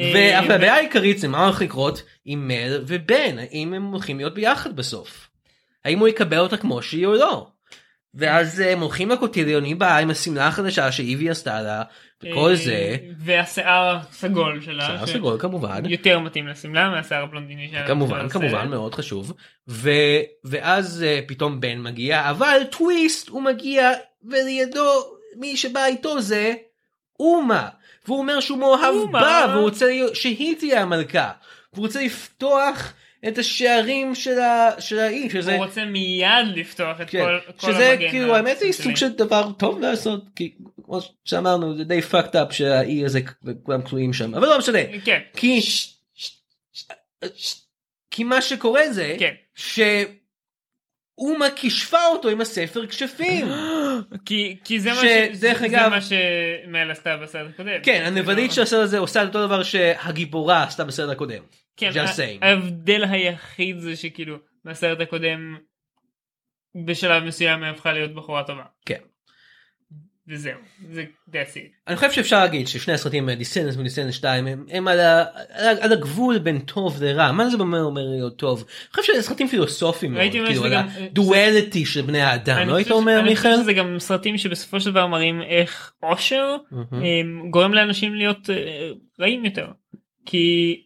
אה, 0.00 0.38
אבל 0.38 0.52
הבעיה 0.52 0.74
העיקרית 0.74 1.18
זה 1.18 1.28
מה 1.28 1.44
הולך 1.44 1.62
לקרות 1.62 2.02
עם 2.24 2.48
מל 2.48 2.84
ובן, 2.86 3.38
האם 3.38 3.74
הם 3.74 3.82
הולכים 3.82 4.16
להיות 4.16 4.34
ביחד 4.34 4.76
בסוף? 4.76 5.30
האם 5.84 5.98
הוא 5.98 6.08
יקבל 6.08 6.38
אותה 6.38 6.56
כמו 6.56 6.82
שהיא 6.82 7.06
או 7.06 7.14
לא? 7.14 7.46
ואז 8.14 8.60
הם 8.60 8.80
הולכים 8.80 9.10
לקוטיליון, 9.10 9.64
היא 9.64 9.76
באה 9.76 9.98
עם 9.98 10.10
השמלה 10.10 10.46
החדשה 10.46 10.92
שאיבי 10.92 11.30
עשתה 11.30 11.62
לה, 11.62 11.82
וכל 12.22 12.50
אה, 12.50 12.56
זה, 12.56 12.96
והשיער 13.18 13.96
הסגול 13.96 14.60
שלה. 14.60 14.86
שיער 14.86 15.06
סגול 15.06 15.38
כמובן, 15.40 15.82
יותר 15.86 16.18
מתאים 16.18 16.48
לשמלה 16.48 16.90
מהשיער 16.90 17.22
הבלונדיני 17.22 17.68
שלה. 17.68 17.86
כמובן 17.86 18.28
כמובן. 18.28 18.68
מאוד 18.68 18.94
חשוב, 18.94 19.32
ו, 19.68 19.90
ואז 20.44 21.04
אה, 21.06 21.20
פתאום 21.26 21.60
בן 21.60 21.80
מגיע, 21.80 22.30
אבל 22.30 22.60
טוויסט 22.70 23.28
הוא 23.28 23.42
מגיע 23.42 23.90
ולידו 24.24 24.90
מי 25.36 25.56
שבא 25.56 25.86
איתו 25.86 26.20
זה 26.20 26.54
אומה, 27.20 27.68
והוא 28.06 28.18
אומר 28.18 28.40
שהוא 28.40 28.58
מאוהב. 28.58 29.12
בה, 29.12 29.46
והוא 29.50 29.62
רוצה 29.62 29.86
שהיא 30.14 30.56
תהיה 30.56 30.82
המלכה, 30.82 31.30
והוא 31.72 31.86
רוצה 31.86 32.04
לפתוח 32.04 32.92
את 33.28 33.38
השערים 33.38 34.14
של, 34.14 34.38
ה, 34.40 34.70
של 34.80 34.98
האי, 34.98 35.30
שזה... 35.30 35.54
הוא 35.56 35.64
רוצה 35.64 35.84
מיד 35.84 36.46
לפתוח 36.54 37.00
את 37.00 37.10
כן, 37.10 37.24
כל 37.24 37.52
כל 37.56 37.72
שזה 37.72 37.90
המגן 37.90 38.10
כאילו 38.10 38.36
האמת 38.36 38.60
היא. 38.60 38.72
סוג 38.72 38.96
של 38.96 39.08
דבר 39.08 39.52
טוב 39.52 39.80
לעשות 39.80 40.24
כי 40.36 40.54
כמו 40.84 40.98
שאמרנו 41.24 41.76
זה 41.76 41.84
די 41.84 42.00
fucked 42.10 42.34
up 42.34 42.52
שהאי 42.52 43.04
הזה 43.04 43.20
כולם 43.62 43.82
כלואים 43.82 44.12
שם 44.12 44.34
אבל 44.34 44.48
לא 44.48 44.58
משנה 44.58 44.78
כן, 45.04 45.20
כי 45.36 45.60
כי 48.10 48.24
מה 48.24 48.42
שקורה 48.42 48.92
זה 48.92 49.16
כן. 49.18 49.34
שאומה 51.20 51.46
כישפה 51.56 52.06
אותו 52.12 52.28
עם 52.28 52.40
הספר 52.40 52.86
כשפים 52.86 53.46
כי 54.26 54.56
כי 54.64 54.80
זה 54.80 54.90
מה 54.90 54.96
שדרך 54.96 55.34
ש- 55.34 55.36
זה- 55.36 55.58
זה 55.58 55.66
אגב- 55.66 55.88
מה 55.90 56.00
שמל 56.00 56.90
עשתה 56.90 57.16
בסרט 57.16 57.50
הקודם. 57.54 57.70
כן 57.82 58.02
הנבלית 58.06 58.52
של 58.52 58.62
הסרט 58.62 58.82
הזה 58.82 58.98
עושה 58.98 59.22
את 59.22 59.26
אותו 59.28 59.46
דבר 59.46 59.62
שהגיבורה 59.62 60.62
עשתה 60.62 60.84
בסרט 60.84 61.10
הקודם. 61.10 61.42
כן. 61.76 61.90
ההבדל 62.42 63.04
היחיד 63.10 63.78
זה 63.78 63.96
שכאילו 63.96 64.36
בסרט 64.64 65.00
הקודם 65.00 65.56
בשלב 66.86 67.24
מסוים 67.24 67.62
היא 67.62 67.70
הפכה 67.72 67.92
להיות 67.92 68.14
בחורה 68.14 68.42
טובה. 68.44 68.64
כן. 68.86 69.00
וזהו, 70.28 70.58
זה 70.92 71.04
that's 71.30 71.54
it. 71.54 71.88
אני 71.88 71.96
חושב 71.96 72.12
שאפשר 72.12 72.38
להגיד 72.40 72.68
ששני 72.68 72.94
הסרטים 72.94 73.30
Descendants 73.30 73.76
ו 73.76 73.79
Descendants 73.79 74.14
2 74.14 74.46
הם, 74.46 74.64
הם 74.70 74.88
על, 74.88 75.00
ה, 75.00 75.24
על, 75.50 75.76
על 75.80 75.92
הגבול 75.92 76.38
בין 76.38 76.58
טוב 76.58 77.02
לרע 77.02 77.32
מה 77.32 77.48
זה 77.48 77.56
אומר 77.56 77.82
אומר 77.82 78.02
להיות 78.04 78.36
טוב. 78.38 78.58
אני 78.60 79.00
חושב 79.00 79.12
שזה 79.12 79.22
סרטים 79.22 79.48
פילוסופיים 79.48 80.12
מאוד 80.14 80.30
כאילו 80.32 80.64
על 80.64 80.72
גם- 80.72 80.86
הדואליטי 80.96 81.84
של 81.86 82.00
בני 82.02 82.20
האדם 82.20 82.56
אני 82.58 82.68
לא 82.68 82.74
היית 82.74 82.86
חושב- 82.88 82.98
אומר 82.98 83.20
אני 83.20 83.36
חושב 83.36 83.48
מיכאל? 83.48 83.62
שזה 83.62 83.72
גם 83.72 83.98
סרטים 83.98 84.38
שבסופו 84.38 84.80
של 84.80 84.90
דבר 84.90 85.06
מראים 85.06 85.42
איך 85.42 85.92
עושר. 86.00 86.56
אה, 86.92 86.98
גורם 87.50 87.74
לאנשים 87.74 88.14
להיות 88.14 88.50
אה, 88.50 88.90
רעים 89.20 89.44
יותר. 89.44 89.66
כי 90.26 90.76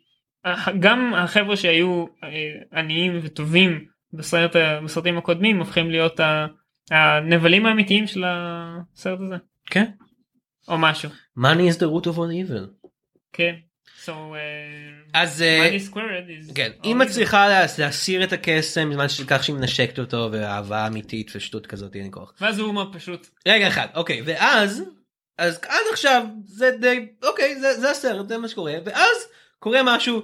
גם 0.80 1.14
החבר'ה 1.16 1.56
שהיו 1.56 2.04
אה, 2.24 2.28
עניים 2.80 3.18
וטובים 3.22 3.84
בסרט, 4.12 4.56
בסרטים 4.84 5.18
הקודמים 5.18 5.58
הופכים 5.58 5.90
להיות 5.90 6.20
ה- 6.20 6.46
הנבלים 6.90 7.66
האמיתיים 7.66 8.06
של 8.06 8.24
הסרט 8.26 9.18
הזה. 9.20 9.36
כן. 9.66 9.84
או 10.68 10.78
משהו. 10.78 11.10
money 11.38 11.72
is 11.72 11.76
the 11.76 11.86
root 11.86 12.06
of 12.06 12.16
all 12.16 12.48
evil. 12.50 12.86
כן. 13.32 13.54
So, 14.04 14.08
uh, 14.08 14.12
אז 15.14 15.44
money 15.44 15.92
squared 15.92 15.98
is... 16.50 16.54
כן 16.54 16.70
היא. 16.82 16.94
מצליחה 16.94 17.48
לה- 17.48 17.66
להסיר 17.78 18.24
את 18.24 18.32
הקסם 18.32 18.90
בזמן 18.90 19.08
שכך 19.08 19.44
שהיא 19.44 19.56
מנשקת 19.56 19.98
אותו 19.98 20.28
ואהבה 20.32 20.86
אמיתית 20.86 21.30
ושטות 21.34 21.66
כזאת 21.66 21.94
אין 21.94 22.04
לי 22.04 22.10
כוח. 22.10 22.34
ואז 22.40 22.58
הוא 22.58 22.68
אומר 22.68 22.92
פשוט 22.92 23.26
רגע 23.48 23.68
אחד 23.68 23.86
אוקיי 23.94 24.22
ואז 24.24 24.82
אז 25.38 25.60
עד 25.68 25.80
עכשיו 25.92 26.26
זה 26.44 26.70
די 26.80 27.06
אוקיי 27.22 27.60
זה, 27.60 27.80
זה 27.80 27.90
הסרט 27.90 28.28
זה 28.28 28.38
מה 28.38 28.48
שקורה 28.48 28.72
ואז 28.84 29.16
קורה 29.58 29.80
משהו. 29.84 30.22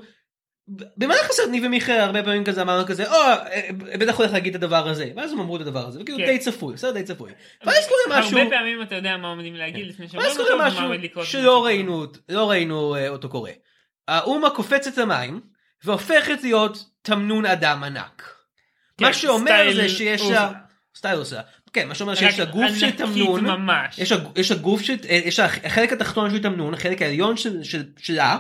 במהלך 0.69 1.31
הסרט 1.31 1.49
ניב 1.51 1.65
ומיכאל 1.67 2.01
הרבה 2.01 2.23
פעמים 2.23 2.45
כזה 2.45 2.63
אמרנו 2.63 2.87
כזה 2.87 3.09
או 3.11 3.15
אה, 3.17 3.69
בטח 3.99 4.17
הולך 4.19 4.33
להגיד 4.33 4.55
את 4.55 4.63
הדבר 4.63 4.89
הזה 4.89 5.11
ואז 5.17 5.33
הם 5.33 5.41
אמרו 5.41 5.57
את 5.57 5.61
הדבר 5.61 5.87
הזה 5.87 6.01
וכאילו 6.03 6.19
כן. 6.19 6.25
די 6.27 6.39
צפוי 6.39 6.79
סרט 6.79 6.95
די 6.95 7.03
צפוי. 7.03 7.33
ואז 7.65 7.87
קורה 7.89 8.21
משהו 8.21 8.39
הרבה 8.39 8.51
פעמים 8.51 8.83
אתה 8.83 8.95
יודע 8.95 9.17
מה 9.17 9.29
עומדים 9.29 9.55
להגיד 9.55 9.87
לפני 9.87 10.09
שאומרים 10.09 10.31
אותו 10.41 10.53
ומה 10.55 10.83
עומד 10.83 11.01
לקרות. 11.03 11.27
שלא 11.27 11.65
ראינו 11.65 12.07
לא 12.29 12.51
ראינו 12.51 12.97
אה, 12.97 13.09
אותו 13.09 13.29
קורה. 13.29 13.51
האומה 14.09 14.51
קופצת 14.51 14.97
למים 14.99 15.41
והופכת 15.85 16.43
להיות 16.43 16.79
תמנון 17.03 17.47
אדם 17.47 17.85
ענק. 17.85 18.35
מה 19.01 19.07
כן, 19.07 19.13
שאומר 19.13 19.45
סטייל 19.53 19.75
זה 19.77 19.89
שיש. 19.89 20.23
לה 20.23 20.53
סטייל 20.97 21.19
עושה 21.19 21.41
כן 21.73 21.89
מה 21.89 21.95
שאומר 21.95 22.15
שיש 22.15 22.39
לה 22.39 22.45
רק 22.45 22.51
גוף 22.51 22.71
של 22.81 22.91
תמנון 22.91 23.45
ממש. 23.47 23.99
יש 23.99 24.13
לה- 24.13 24.19
יש 24.37 24.51
לה 24.51 24.57
גוף 24.57 24.81
של 24.83 24.97
אה, 25.09 25.21
יש 25.25 25.41
החלק 25.41 25.93
התחתון 25.93 26.31
של 26.31 26.43
תמנון 26.43 26.75
החלק 26.75 27.03
העליון 27.03 27.37
של- 27.37 27.63
של- 27.65 27.85
שלה 27.99 28.39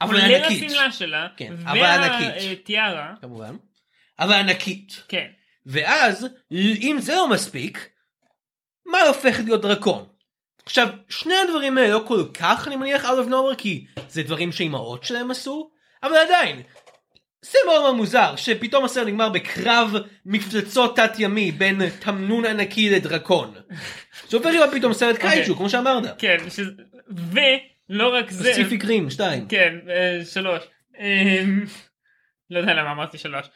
אבל 0.00 0.20
כולל 0.20 0.34
ענקית 0.34 0.70
השמלה 0.70 0.92
שלה. 0.92 1.26
כן, 1.36 1.52
אבל 1.66 1.82
ענקית. 1.82 2.48
והטיארה. 2.48 3.14
כמובן 3.20 3.56
אבל 4.18 4.32
ענקית 4.32 5.02
כן. 5.08 5.26
ואז 5.66 6.26
אם 6.52 6.96
זה 7.00 7.14
לא 7.14 7.28
מספיק 7.28 7.88
מה 8.86 9.00
הופך 9.00 9.40
להיות 9.44 9.62
דרקון. 9.62 10.06
עכשיו 10.66 10.88
שני 11.08 11.34
הדברים 11.34 11.78
האלה 11.78 11.94
לא 11.94 12.04
כל 12.08 12.24
כך 12.34 12.66
אני 12.68 12.76
מניח 12.76 13.04
out 13.04 13.26
of 13.26 13.30
nowhere 13.30 13.56
כי 13.58 13.86
זה 14.08 14.22
דברים 14.22 14.52
שאימהות 14.52 15.04
שלהם 15.04 15.30
עשו 15.30 15.70
אבל 16.02 16.16
עדיין. 16.16 16.62
זה 17.42 17.58
מאוד 17.66 17.80
מאוד 17.82 17.94
מוזר 17.94 18.36
שפתאום 18.36 18.84
הסרט 18.84 19.06
נגמר 19.06 19.28
בקרב 19.28 19.94
מפלצות 20.26 20.96
תת 20.96 21.10
ימי 21.18 21.52
בין 21.52 21.90
תמנון 21.90 22.44
ענקי 22.44 22.90
לדרקון. 22.90 23.54
זה 24.28 24.36
הופך 24.36 24.48
להיות 24.50 24.70
פתאום 24.74 24.92
סרט. 24.92 25.16
קייג'ו 25.18 25.56
כמו 25.56 25.70
שאמרת. 25.70 26.04
כן. 26.18 26.36
שזה- 26.50 26.70
ולא 27.90 28.14
רק 28.14 28.30
זה. 28.30 28.50
פסיפיק 28.52 28.84
רים 28.84 29.10
2. 29.10 29.48
כן, 29.48 29.74
אה, 29.88 30.24
שלוש. 30.24 30.62
אמ, 30.98 31.64
לא 32.50 32.58
יודע 32.58 32.74
למה 32.74 32.92
אמרתי 32.92 33.18
שלוש. 33.18 33.46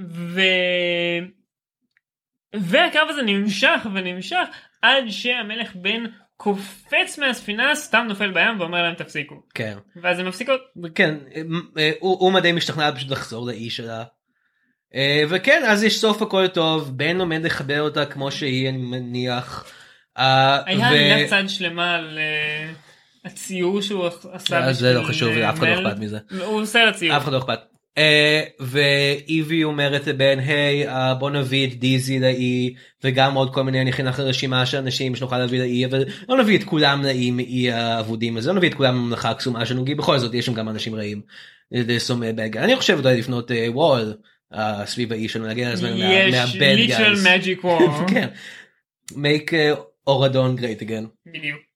ו... 0.00 0.40
והקרב 2.54 3.08
הזה 3.10 3.22
נמשך 3.22 3.86
ונמשך 3.94 4.46
עד 4.82 5.04
שהמלך 5.08 5.76
בן 5.76 6.04
קופץ 6.36 7.18
מהספינה 7.18 7.74
סתם 7.74 8.04
נופל 8.08 8.30
בים 8.30 8.60
ואומר 8.60 8.82
להם 8.82 8.94
תפסיקו. 8.94 9.42
כן. 9.54 9.78
ואז 10.02 10.18
הם 10.18 10.28
מפסיקות. 10.28 10.60
כן, 10.94 11.14
אה, 11.78 11.90
הוא 12.00 12.32
הוא 12.32 12.40
די 12.40 12.52
משתכנע 12.52 12.92
פשוט 12.92 13.10
לחזור 13.10 13.46
לאי 13.46 13.70
שלה. 13.70 14.04
אה, 14.94 15.22
וכן, 15.28 15.62
אז 15.66 15.84
יש 15.84 16.00
סוף 16.00 16.22
הכל 16.22 16.48
טוב, 16.48 16.96
בן 16.96 17.20
עומד 17.20 17.44
לחבר 17.44 17.80
אותה 17.80 18.06
כמו 18.06 18.32
שהיא, 18.32 18.68
אני 18.68 18.78
מניח. 18.78 19.72
היה 20.16 21.24
ו- 21.24 21.28
צד 21.28 21.48
שלמה 21.48 21.94
על 21.94 22.18
הציור 23.24 23.80
שהוא 23.82 24.06
עשה. 24.32 24.66
אה, 24.66 24.72
זה 24.72 24.94
לא 24.94 25.02
חשוב, 25.02 25.28
אה, 25.28 25.50
אף 25.50 25.58
אחד 25.58 25.66
לא. 25.66 25.88
אכפת 25.88 26.00
מזה. 26.00 26.18
הוא 26.44 26.60
עושה 26.62 26.82
על 26.82 26.88
הציור. 26.88 27.16
אף 27.16 27.22
אחד 27.22 27.32
לא 27.32 27.38
אכפת. 27.38 27.58
אה, 27.98 28.42
ואיבי 28.60 29.64
אומרת 29.64 30.06
לבן 30.06 30.38
היי 30.38 30.88
אה, 30.88 31.14
בוא 31.14 31.30
נביא 31.30 31.66
את 31.66 31.74
דיזי 31.74 32.18
לאי 32.18 32.74
וגם 33.04 33.34
עוד 33.34 33.54
כל 33.54 33.62
מיני 33.62 33.84
נכין 33.84 34.08
אחרי 34.08 34.24
רשימה 34.24 34.66
של 34.66 34.78
אנשים 34.78 35.16
שנוכל 35.16 35.38
להביא 35.38 35.58
לאי 35.60 35.86
אבל 35.86 36.04
לא 36.28 36.38
נביא 36.38 36.58
את 36.58 36.64
כולם 36.64 37.02
לאי 37.02 37.30
מאי 37.30 37.72
האבודים 37.72 38.36
הזה 38.36 38.48
לא 38.48 38.56
נביא 38.56 38.68
את 38.68 38.74
כולם 38.74 38.94
לממלכה 38.94 39.30
הקסומה 39.30 39.66
שלנו 39.66 39.84
כי 39.84 39.94
בכל 39.94 40.18
זאת 40.18 40.34
יש 40.34 40.46
שם 40.46 40.54
גם 40.54 40.68
אנשים 40.68 40.94
רעים. 40.94 41.20
אני 42.56 42.76
חושב 42.76 42.98
אולי 43.04 43.18
לפנות 43.18 43.50
וול 43.68 44.14
סביב 44.84 45.12
האי 45.12 45.28
שלנו 45.28 45.46
להגיע 45.46 45.72
לזמן 45.72 45.92
יש 45.96 46.34
מהבד 46.34 46.74
ליטרל 46.76 47.14
גייז. 47.14 47.26
מג'יק 47.26 47.64
וור. 47.64 48.08
כן. 48.10 48.28
make 49.10 49.54
אה, 49.54 49.72
אורדון 50.06 50.56
great 50.58 50.82
again. 50.82 51.06
בדיוק. 51.26 51.73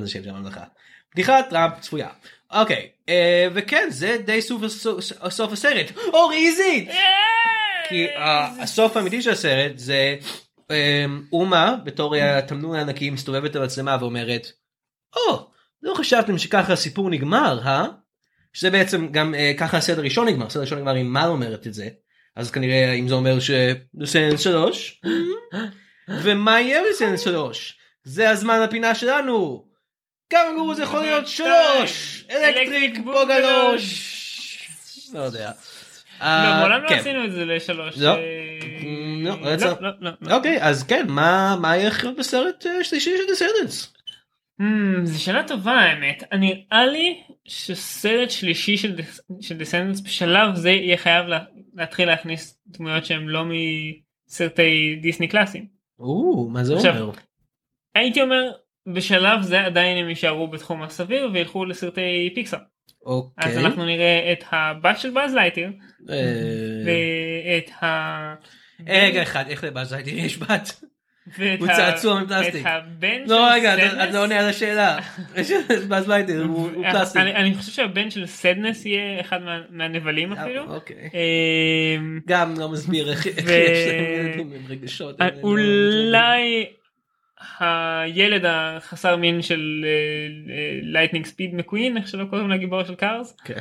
זה 0.00 0.08
שם 0.08 0.22
של 0.24 0.30
הממלכה. 0.30 0.64
בדיחת 1.14 1.50
טראמפ 1.50 1.80
צפויה. 1.80 2.08
אוקיי 2.52 2.88
אה, 3.08 3.48
וכן 3.54 3.86
זה 3.90 4.16
די 4.26 4.42
סוף 4.42 4.62
הסוף- 4.62 5.00
סוף 5.28 5.52
הסרט. 5.52 5.86
אור 5.96 6.32
איזי! 6.32 6.88
כי 7.88 8.06
הסוף 8.60 8.96
האמיתי 8.96 9.22
של 9.22 9.30
הסרט 9.30 9.72
זה 9.78 10.16
אה, 10.70 11.04
אומה 11.32 11.76
בתור 11.84 12.16
התמנון 12.16 12.76
הענקי 12.76 13.10
מסתובבת 13.10 13.54
למצלמה 13.54 13.96
ואומרת 14.00 14.46
או 15.16 15.46
לא 15.82 15.94
חשבתם 15.94 16.38
שככה 16.38 16.72
הסיפור 16.72 17.10
נגמר 17.10 17.58
אה? 17.64 17.86
שזה 18.52 18.70
בעצם 18.70 19.08
גם 19.10 19.34
אה, 19.34 19.52
ככה 19.58 19.76
הסרט 19.76 19.98
הראשון 19.98 20.28
נגמר. 20.28 20.46
הסרט 20.46 20.56
הראשון 20.56 20.78
נגמר 20.78 20.94
עם 20.94 21.12
מה 21.12 21.26
אומרת 21.26 21.66
את 21.66 21.74
זה? 21.74 21.88
אז 22.36 22.50
כנראה 22.50 22.92
אם 22.92 23.08
זה 23.08 23.14
אומר 23.14 23.38
שלוסנס 23.40 24.40
שלוש? 24.40 25.00
ומה 26.08 26.60
יהיה 26.60 26.80
בסנס 26.90 27.20
שלוש? 27.20 27.78
זה 28.04 28.30
הזמן 28.30 28.60
הפינה 28.60 28.94
שלנו 28.94 29.65
כמה 30.30 30.52
גרוע 30.56 30.74
זה 30.74 30.82
יכול 30.82 31.00
להיות 31.00 31.26
שלוש 31.26 32.24
אלקטריק 32.30 32.98
בוגלוש 32.98 34.16
לא 35.14 35.20
יודע. 35.20 35.50
לא, 36.20 36.24
אה, 36.26 36.60
מעולם 36.60 36.82
לא 36.82 36.88
כן. 36.88 36.94
עשינו 36.94 37.24
את 37.24 37.32
זה 37.32 37.44
לשלוש. 37.44 37.98
לא. 37.98 38.08
אה, 38.14 38.16
לא, 39.22 39.80
לא. 40.00 40.10
לא. 40.20 40.36
אוקיי 40.36 40.62
אז 40.62 40.82
כן 40.84 41.06
מה 41.60 41.76
יהיה 41.76 41.90
להיות 41.90 42.14
בסרט 42.18 42.66
אה, 42.66 42.84
שלישי 42.84 43.10
של 43.16 43.32
Descendants. 43.32 43.92
Hmm, 44.60 44.64
זו 45.04 45.22
שאלה 45.24 45.42
טובה 45.48 45.72
האמת. 45.72 46.22
נראה 46.32 46.86
לי 46.86 47.22
שסרט 47.44 48.30
שלישי 48.30 48.76
של 49.40 49.56
Descendants 49.56 50.00
בשלב 50.00 50.54
זה 50.54 50.70
יהיה 50.70 50.96
חייב 50.96 51.26
לה- 51.26 51.44
להתחיל 51.74 52.08
להכניס 52.08 52.58
דמויות 52.66 53.06
שהן 53.06 53.26
לא 53.26 53.42
מסרטי 54.28 54.98
דיסני 55.02 55.28
קלאסיים. 55.28 55.66
מה 56.52 56.64
זה 56.64 56.74
אומר. 56.74 57.10
הייתי 57.94 58.22
אומר 58.22 58.52
בשלב 58.86 59.42
זה 59.42 59.60
עדיין 59.60 59.98
הם 60.04 60.08
יישארו 60.08 60.48
בתחום 60.48 60.82
הסביר 60.82 61.30
וילכו 61.32 61.64
לסרטי 61.64 62.30
פיקסאר. 62.34 62.58
אוקיי. 63.06 63.52
אז 63.52 63.58
אנחנו 63.58 63.84
נראה 63.84 64.32
את 64.32 64.44
הבת 64.52 64.98
של 64.98 65.10
באז 65.10 65.34
לייטיר 65.34 65.70
אה, 66.10 66.14
ואת 66.86 67.70
ה... 67.82 68.34
רגע 68.86 69.22
אחד 69.22 69.44
איך 69.48 69.64
לבאז 69.64 69.92
הייתי 69.92 70.10
יש 70.10 70.38
בת. 70.38 70.80
הוא 71.58 71.66
צעצוע 71.66 72.20
מפלסטיק. 72.22 72.66
את 72.66 72.70
הבן 72.72 73.20
לא 73.26 73.48
של 73.48 73.54
רגע, 73.54 73.74
אתה- 73.74 73.88
סדנס. 73.90 74.08
את 74.08 74.14
לא 74.14 74.22
עונה 74.22 74.38
על 74.40 74.48
השאלה. 74.48 74.98
באז 75.88 76.08
לייטר 76.08 76.42
הוא 76.42 76.70
הוא 76.74 76.84
פלסטיק. 76.92 77.22
אני 77.22 77.54
חושב 77.54 77.72
שהבן 77.72 78.10
של 78.10 78.26
סדנס 78.26 78.86
יהיה 78.86 79.20
אחד 79.20 79.42
מה- 79.42 79.60
מהנבלים 79.70 80.32
אפילו. 80.32 80.74
אוקיי. 80.74 81.10
גם 82.26 82.54
לא 82.58 82.68
מסביר 82.68 83.10
איך 83.10 83.26
יש 83.26 83.34
להם 83.46 84.26
ילדים 84.26 84.52
עם 84.52 84.62
רגשות. 84.68 85.20
אה, 85.20 85.26
הם 85.26 85.34
לא- 85.34 85.40
אולי 85.42 86.66
הילד 87.60 88.44
החסר 88.44 89.16
מין 89.16 89.42
של 89.42 89.84
לייטנינג 90.82 91.26
ספיד 91.26 91.54
מקווין 91.54 91.96
איך 91.96 92.08
שלא 92.08 92.24
קוראים 92.24 92.50
לגיבור 92.50 92.84
של 92.84 92.94
קארס 92.94 93.36
כן. 93.44 93.60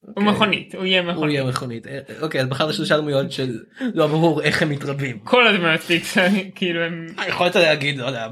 הוא 0.00 0.14
אוקיי. 0.16 0.32
מכונית 0.32 0.74
הוא 0.74 0.84
יהיה 0.84 1.02
הוא 1.02 1.12
מכונית. 1.12 1.34
יהיה 1.34 1.44
מכונית. 1.44 1.86
אה, 1.86 2.00
אוקיי 2.20 2.40
אז 2.40 2.48
בחרת 2.48 2.74
שלושה 2.74 2.96
דמויות 2.96 3.32
של 3.32 3.58
לא 3.94 4.06
ברור 4.06 4.42
איך 4.42 4.62
הם 4.62 4.68
מתרבים. 4.68 5.18
כל 5.18 5.46
הדמויות 5.46 5.80
פיקסאר 5.80 6.28
כאילו 6.54 6.80
הם 6.80 7.06
יכולת 7.28 7.56
להגיד 7.56 7.98
לא 7.98 8.06
יודע 8.06 8.28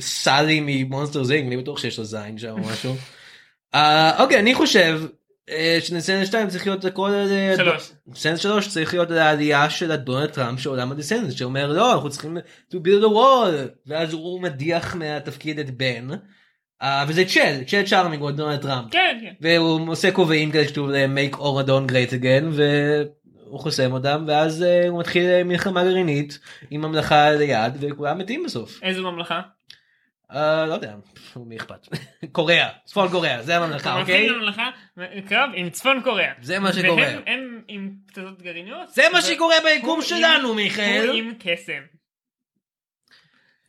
סאלי 0.00 0.60
מ 0.66 0.72
Monsters 0.72 1.24
Inc 1.24 1.46
אני 1.46 1.56
בטוח 1.56 1.78
שיש 1.78 1.98
לו 1.98 2.04
זין 2.04 2.38
שם 2.38 2.50
או 2.50 2.58
משהו. 2.58 2.96
אה, 3.74 4.22
אוקיי 4.22 4.38
אני 4.38 4.54
חושב 4.54 5.00
אה, 5.50 5.78
ש 5.80 5.87
Descendants 5.87 6.26
2 6.26 6.48
צריך 6.48 6.66
להיות 6.66 6.84
הכל 6.84 7.10
אה, 7.10 7.54
שלוש. 7.56 7.92
Descendants 8.08 8.40
3 8.40 8.68
צריך 8.68 8.94
להיות 8.94 9.10
על 9.10 9.18
העלייה 9.18 9.70
של 9.70 9.92
הדונלד 9.92 10.30
טראמפ 10.30 10.60
של 10.60 10.70
עולם 10.70 10.92
ה 10.92 10.95
Descendants 10.95 11.32
שאומר 11.32 11.72
לא 11.72 11.94
אנחנו 11.94 12.10
צריכים 12.10 12.38
to 12.72 12.76
build 12.76 13.04
a 13.04 13.08
wall 13.08 13.68
ואז 13.86 14.12
הוא 14.12 14.42
מדיח 14.42 14.94
מהתפקיד 14.94 15.58
את 15.58 15.70
בן. 15.70 16.08
אה, 16.82 17.04
וזה 17.08 17.24
צ'ל 17.24 17.64
צ'ל 17.66 17.82
צ'ארמינג 17.82 18.22
הוא 18.22 18.30
דונלד 18.30 18.60
טראמפ. 18.60 18.92
כן 18.92 19.18
כן 19.22 19.32
והוא 19.40 19.90
עושה 19.90 20.12
כובעים 20.12 20.52
כזה 20.52 20.68
שכתוב 20.68 20.90
להם 20.90 21.18
make 21.18 21.36
Oradon 21.36 21.90
great 21.90 22.22
again 22.22 22.44
והוא 22.52 23.60
חוסם 23.60 23.92
אותם 23.92 24.24
ואז 24.28 24.64
הוא 24.88 25.00
מתחיל 25.00 25.42
מלחמה 25.42 25.84
גרעינית 25.84 26.38
עם 26.70 26.80
ממלכה 26.80 27.30
ליד 27.30 27.72
וכולם 27.80 28.18
מתים 28.18 28.42
בסוף. 28.44 28.80
איזו 28.82 29.02
ממלכה? 29.12 29.40
אה, 30.32 30.66
לא 30.66 30.74
יודע 30.74 30.94
מי 31.36 31.56
אכפת 31.56 31.88
קוריאה 32.32 32.68
צפון 32.84 33.08
קוריאה 33.08 33.42
זה 33.42 33.56
הממלכה 33.56 34.00
אוקיי 34.00 34.28
קרב 35.28 35.50
עם 35.54 35.70
צפון 35.70 36.02
קוריאה. 36.02 36.32
זה 36.40 36.58
מה 36.58 36.72
שקורה 36.72 37.02
והם 37.02 37.22
הם 37.26 37.62
עם 37.68 37.94
פצצות 38.06 38.42
גרעיניות. 38.42 38.88
זה 38.88 39.02
מה 39.12 39.22
שקורה 39.22 39.56
ביקום 39.64 39.98
הוא 39.98 40.02
שלנו 40.02 40.48
הוא 40.48 40.56
מיכאל. 40.56 41.10
עם 41.14 41.32
קסם. 41.38 41.82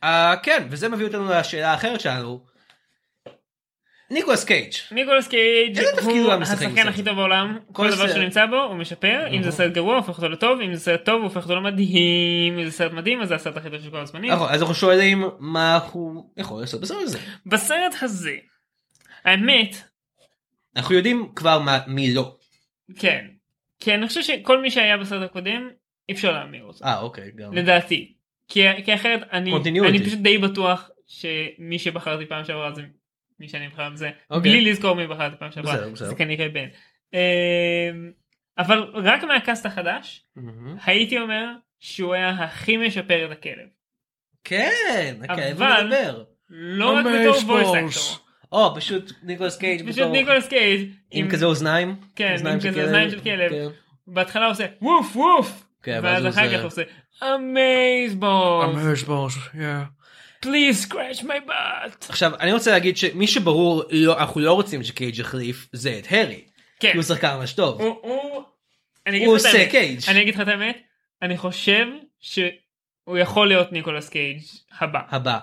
אה, 0.04 0.34
כן 0.42 0.66
וזה 0.70 0.88
מביא 0.88 1.06
אותנו 1.06 1.30
לשאלה 1.30 1.70
האחרת 1.70 2.00
שלנו. 2.00 2.49
ניקולס 4.10 4.44
קייג' 4.44 4.72
ניקולס 4.92 5.28
קייג' 5.28 5.78
הוא 6.02 6.32
השחקן? 6.32 6.88
הכי 6.88 7.02
טוב 7.04 7.14
בעולם 7.14 7.58
כל 7.72 7.86
דבר 7.90 7.96
סרט. 7.96 8.10
שהוא 8.10 8.24
נמצא 8.24 8.46
בו 8.46 8.62
הוא 8.62 8.76
משפר 8.76 9.26
אם 9.36 9.42
זה 9.42 9.50
סרט 9.50 9.72
גרוע 9.72 9.96
הופך 9.96 10.16
אותו 10.16 10.28
לטוב 10.28 10.60
אם 10.60 10.74
זה 10.74 10.80
סרט 10.80 11.04
טוב 11.04 11.14
הוא 11.14 11.24
הופך 11.24 11.42
אותו 11.42 11.56
למדהים 11.56 12.58
אם 12.58 12.64
זה 12.64 12.70
סרט 12.70 12.92
מדהים 12.92 13.22
אז 13.22 13.28
זה 13.28 13.34
הסרט 13.34 13.56
הכי 13.56 13.70
טוב 13.70 13.80
של 13.80 13.90
כל 13.90 13.96
הזמנים. 13.96 14.32
נכון 14.32 14.48
אז 14.50 14.60
אנחנו 14.60 14.74
שואלים 14.74 15.24
מה 15.38 15.78
הוא 15.92 16.30
יכול 16.36 16.60
לעשות 16.60 16.80
בסרט 16.80 17.02
הזה. 17.02 17.18
בסרט 17.46 17.94
הזה 18.02 18.36
האמת 19.24 19.76
אנחנו 20.76 20.94
יודעים 20.94 21.32
כבר 21.36 21.62
מי 21.86 22.14
לא. 22.14 22.36
כן 22.98 23.26
כי 23.80 23.94
אני 23.94 24.08
חושב 24.08 24.22
שכל 24.22 24.62
מי 24.62 24.70
שהיה 24.70 24.96
בסרט 24.98 25.30
הקודם 25.30 25.68
אי 26.08 26.14
אפשר 26.14 26.32
להמיר 26.32 26.64
אותו 26.64 26.84
אה 26.84 27.00
אוקיי 27.00 27.30
גם. 27.36 27.54
לדעתי 27.54 28.14
כי 28.48 28.94
אחרת. 28.94 29.20
אני 29.32 30.04
פשוט 30.04 30.18
די 30.18 30.38
בטוח 30.38 30.90
שמי 31.06 31.78
שבחרתי 31.78 32.26
פעם 32.26 32.44
שעברה 32.44 32.72
זה 32.72 32.82
מי 33.40 33.48
שאני 33.48 33.66
אבחר 33.66 33.90
בזה 33.90 34.10
אוקיי. 34.30 34.50
בלי 34.52 34.70
לזכור 34.70 34.94
מי 34.96 35.06
בחרתי 35.06 35.36
פעם 35.38 35.52
שעברה. 35.52 35.94
זה 35.94 36.14
כנראה 36.14 36.48
בן. 36.48 36.66
אמ, 37.14 37.18
אבל 38.58 38.78
רק 38.94 39.24
מה 39.24 39.38
cast 39.38 39.66
החדש. 39.66 40.24
הייתי 40.84 41.18
אומר 41.18 41.46
שהוא 41.78 42.14
היה 42.14 42.28
הכי 42.30 42.76
משפר 42.76 43.26
את 43.26 43.30
הכלב. 43.38 43.66
כן, 44.44 45.16
הכלב 45.28 45.62
אבל- 45.62 45.84
מדבר. 45.86 46.24
לא 46.48 46.92
רק 46.96 47.04
בתור 47.06 47.60
voice 47.60 47.94
actor. 47.94 48.18
או 48.52 48.74
פשוט 48.76 49.12
ניקולס 49.22 49.58
קייג' 49.58 49.82
פשוט 49.88 49.98
בתור- 49.98 50.12
ניקולס 50.12 50.48
קייג' 50.48 50.90
עם 51.10 51.30
כזה 51.30 51.46
אוזניים. 51.46 51.96
כן, 52.16 52.32
אוזניים 52.32 52.54
עם 52.54 52.60
כזה 52.60 52.72
כלב. 52.72 52.84
אוזניים 52.84 53.10
של 53.10 53.20
כלב. 53.20 53.50
כן. 53.50 53.66
בהתחלה 54.06 54.46
עושה 54.46 54.66
ווף 54.82 55.16
ווף. 55.16 55.64
כן, 55.82 56.00
ואז 56.02 56.24
הוא 56.24 56.30
אחר 56.30 56.42
עושה- 56.44 56.58
כך 56.58 56.64
עושה 56.64 56.82
אמייזבול. 57.34 58.64
אמרשבוש, 58.64 59.36
yeah. 59.52 59.99
Please 60.44 60.86
scratch 60.86 61.22
my 61.22 61.48
butt. 61.48 62.06
עכשיו 62.08 62.32
אני 62.40 62.52
רוצה 62.52 62.70
להגיד 62.70 62.96
שמי 62.96 63.26
שברור 63.26 63.82
לא 63.90 64.18
אנחנו 64.18 64.40
לא 64.40 64.52
רוצים 64.52 64.84
שקייג' 64.84 65.18
יחליף 65.18 65.68
זה 65.72 65.98
את 65.98 66.06
הארי. 66.10 66.44
כן. 66.80 66.90
כי 66.90 66.96
הוא 66.96 67.04
שחקן 67.04 67.36
ממש 67.36 67.52
טוב. 67.52 67.80
הוא 67.80 69.36
עושה. 69.36 69.68
קייג'. 69.70 70.00
אני 70.08 70.22
אגיד 70.22 70.34
לך 70.34 70.40
את 70.40 70.48
האמת 70.48 70.78
אני 71.22 71.38
חושב 71.38 71.86
שהוא 72.20 73.18
יכול 73.18 73.48
להיות 73.48 73.72
ניקולס 73.72 74.08
קייג' 74.08 74.40
הבא. 74.78 75.00
הבא. 75.08 75.38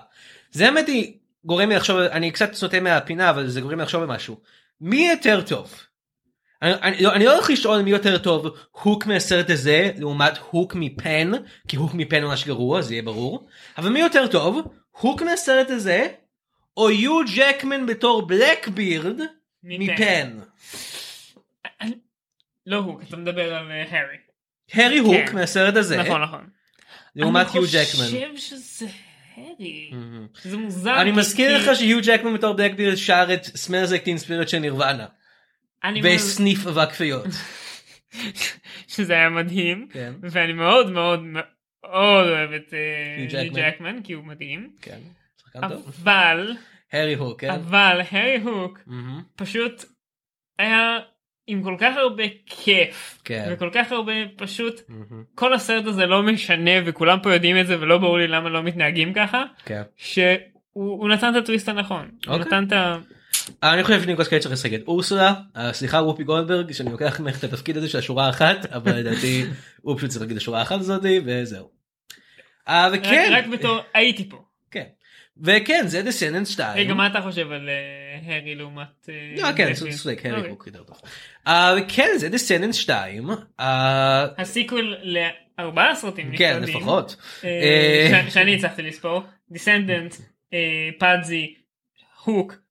זה 0.50 0.66
האמת 0.66 0.88
היא 0.88 1.12
גורם 1.44 1.68
לי 1.68 1.76
לחשוב 1.76 1.98
אני 1.98 2.30
קצת 2.30 2.54
סוטה 2.54 2.80
מהפינה 2.80 3.30
אבל 3.30 3.46
זה 3.46 3.60
גורם 3.60 3.78
לי 3.78 3.82
לחשוב 3.82 4.02
במשהו. 4.02 4.40
מי 4.80 5.08
יותר 5.08 5.40
טוב? 5.40 5.74
אני, 6.62 6.72
אני, 6.82 7.02
לא, 7.02 7.12
אני 7.12 7.24
לא 7.24 7.34
הולך 7.34 7.50
לשאול 7.50 7.82
מי 7.82 7.90
יותר 7.90 8.18
טוב 8.18 8.56
הוק 8.70 9.06
מהסרט 9.06 9.50
הזה 9.50 9.90
לעומת 9.98 10.38
הוק 10.50 10.74
מפן 10.74 11.32
כי 11.68 11.76
הוק 11.76 11.94
מפן 11.94 12.24
ממש 12.24 12.46
גרוע 12.46 12.82
זה 12.82 12.94
יהיה 12.94 13.02
ברור 13.02 13.46
אבל 13.78 13.88
מי 13.88 14.00
יותר 14.00 14.26
טוב 14.26 14.68
הוק 15.00 15.22
מהסרט 15.22 15.70
הזה 15.70 16.06
או 16.76 16.90
יו 16.90 17.18
ג'קמן 17.36 17.86
בתור 17.86 18.26
בלקבירד 18.26 19.16
מפן. 19.62 20.38
לא 22.66 22.76
הוא 22.76 23.00
אתה 23.08 23.16
מדבר 23.16 23.54
על 23.54 23.70
אה, 23.70 23.82
הארי. 23.90 24.16
הרי 24.72 24.98
הוק 24.98 25.28
כן. 25.28 25.34
מהסרט 25.34 25.76
הזה 25.76 25.96
נכון 25.96 26.22
נכון. 26.22 26.46
לעומת 27.16 27.46
יו 27.54 27.62
אני 27.62 27.70
ג'קמן. 27.72 28.04
חושב 28.04 28.36
שזה 28.36 28.86
הארי. 29.36 29.90
זה 30.42 30.56
מוזר. 30.56 31.00
אני 31.02 31.12
כי- 31.12 31.16
מזכיר 31.18 31.58
כי- 31.58 31.64
לך 31.70 31.76
שיו 31.76 31.98
ג'קמן 32.02 32.34
בתור 32.34 32.52
בלקבירד 32.54 32.94
שר 32.96 33.26
את 33.34 33.44
סמלס 33.44 33.92
teen 33.92 34.24
spirit 34.26 34.48
של 34.48 34.58
נירוונה 34.58 35.06
אני 35.84 36.00
וסניף 36.04 36.66
אבק 36.66 36.92
פיות. 36.92 37.26
שזה 38.88 39.12
היה 39.12 39.28
מדהים. 39.28 39.88
כן. 39.92 40.12
ואני 40.22 40.52
מאוד 40.52 40.90
מאוד 40.90 41.20
מאוד 41.84 42.28
אוהב 42.28 42.52
את 42.52 42.74
אה, 42.74 43.26
ג'קמן. 43.28 43.60
ג'קמן 43.60 44.02
כי 44.02 44.12
הוא 44.12 44.24
מדהים. 44.24 44.70
כן. 44.82 44.98
שחקן 45.40 45.68
טוב. 45.68 45.92
אבל 46.02 46.56
הארי 46.92 47.14
הוק 47.14 47.40
כן. 47.40 47.50
אבל 47.50 48.00
הארי 48.10 48.40
הוק. 48.42 48.78
פשוט 49.36 49.84
היה 50.58 50.98
עם 51.46 51.62
כל 51.62 51.76
כך 51.78 51.96
הרבה 51.96 52.24
כיף 52.46 53.20
כן. 53.24 53.48
וכל 53.52 53.70
כך 53.72 53.92
הרבה 53.92 54.12
פשוט. 54.36 54.80
כל 55.34 55.54
הסרט 55.54 55.86
הזה 55.86 56.06
לא 56.06 56.22
משנה 56.22 56.70
וכולם 56.84 57.18
פה 57.22 57.32
יודעים 57.32 57.60
את 57.60 57.66
זה 57.66 57.80
ולא 57.80 57.98
ברור 57.98 58.18
לי 58.18 58.28
למה 58.28 58.48
לא 58.48 58.62
מתנהגים 58.62 59.12
ככה 59.12 59.44
כן. 59.64 59.82
שהוא 59.96 60.38
הוא 60.72 61.08
נתן 61.08 61.30
את 61.30 61.42
הטוויסט 61.42 61.68
הנכון. 61.68 62.10
הוא 62.26 62.34
אוקיי. 62.34 62.46
נתן 62.46 62.64
את 62.66 62.72
ה... 62.72 62.98
אני 63.62 63.84
חושב 63.84 64.02
שניקולס 64.02 64.28
קייג' 64.28 64.42
צריך 64.42 64.52
לשחק 64.52 64.74
את 64.74 64.82
אורסולה 64.88 65.34
אה, 65.56 65.72
סליחה 65.72 65.96
וופי 65.96 66.24
גולדברג 66.24 66.72
שאני 66.72 66.90
לוקח 66.90 67.20
ממך 67.20 67.38
את 67.38 67.44
התפקיד 67.44 67.76
הזה 67.76 67.88
של 67.88 67.98
השורה 67.98 68.26
האחת 68.26 68.66
אבל 68.72 68.96
לדעתי 68.96 69.44
הוא 69.82 69.96
פשוט 69.96 70.10
צריך 70.10 70.22
להגיד 70.22 70.36
השורה 70.36 70.58
האחת 70.58 70.80
הזאתי 70.80 71.20
וזהו. 71.24 71.70
אה, 72.68 72.88
וכן 72.92 73.30
רק 73.32 73.46
בתור 73.46 73.80
הייתי 73.94 74.28
פה. 74.28 74.44
כן 74.70 74.84
וכן 75.42 75.84
זה 75.86 76.02
Descendants 76.02 76.48
2. 76.48 76.76
רגע 76.76 76.94
מה 76.94 77.06
אתה 77.06 77.20
חושב 77.20 77.52
על 77.52 77.68
הארי 78.22 78.54
לעומת... 78.54 79.08
אה, 79.08 79.42
לא, 79.42 79.56
כן, 79.56 79.72
דפי? 79.72 79.92
צודק, 79.92 80.26
הארי. 80.26 80.48
הוק 80.48 80.66
יותר 80.66 80.82
טוב. 80.82 81.00
וכן 81.78 82.08
זה 82.16 82.28
Descendants 82.28 82.76
2. 82.76 83.30
אה, 83.60 84.26
ה 84.38 84.46
sequel 84.46 84.96
לארבעה 85.02 85.94
סרטים 85.94 86.36
כן. 86.36 86.62
לפחות. 86.62 87.16
שאני 88.28 88.56
הצלחתי 88.56 88.82
לספור 88.82 89.22
Descendants 89.50 90.14
Pudsey 90.98 91.54
Hook 92.24 92.67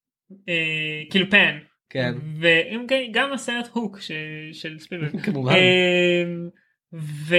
אה, 0.49 0.53
כאילו 1.09 1.25
Pan 1.29 1.57
כן. 1.89 2.13
וגם 2.39 3.33
הסרט 3.33 3.67
Hook 3.73 3.99
ש- 4.01 4.11
של 4.53 4.79
ספילברג 4.79 5.21
כמובן. 5.25 5.53
ו... 6.93 7.35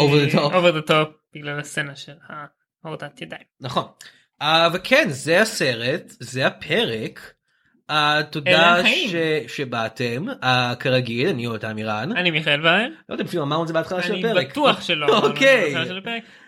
Over 0.00 0.28
the 0.30 0.34
top. 0.34 0.38
Over 0.54 0.70
the 0.70 0.80
Top 0.82 1.08
בגלל 1.34 1.60
הסצנה 1.60 1.96
של 1.96 2.12
ההורדת 2.84 3.22
ידיים. 3.22 3.42
נכון. 3.60 3.84
אה, 4.42 4.68
וכן 4.74 5.04
זה 5.08 5.40
הסרט 5.40 6.02
זה 6.20 6.46
הפרק. 6.46 7.32
אה, 7.90 8.20
תודה. 8.30 8.76
ש- 9.08 9.14
שבאתם 9.56 10.24
אה, 10.42 10.74
כרגיל 10.80 11.28
אני 11.28 11.44
יותם 11.44 11.78
אירן. 11.78 12.16
אני 12.16 12.30
מיכאל 12.30 12.66
ואל. 12.66 12.94
לא 13.08 13.14
יודע 13.14 13.24
אפילו 13.24 13.42
אמרנו 13.42 13.62
את 13.62 13.68
זה 13.68 13.74
בהתחלה 13.74 14.02
של 14.02 14.12
אני 14.12 14.26
הפרק. 14.30 14.50
בטוח 14.50 14.80
שלא. 14.80 15.18
את 15.18 15.24
אוקיי. 15.24 15.74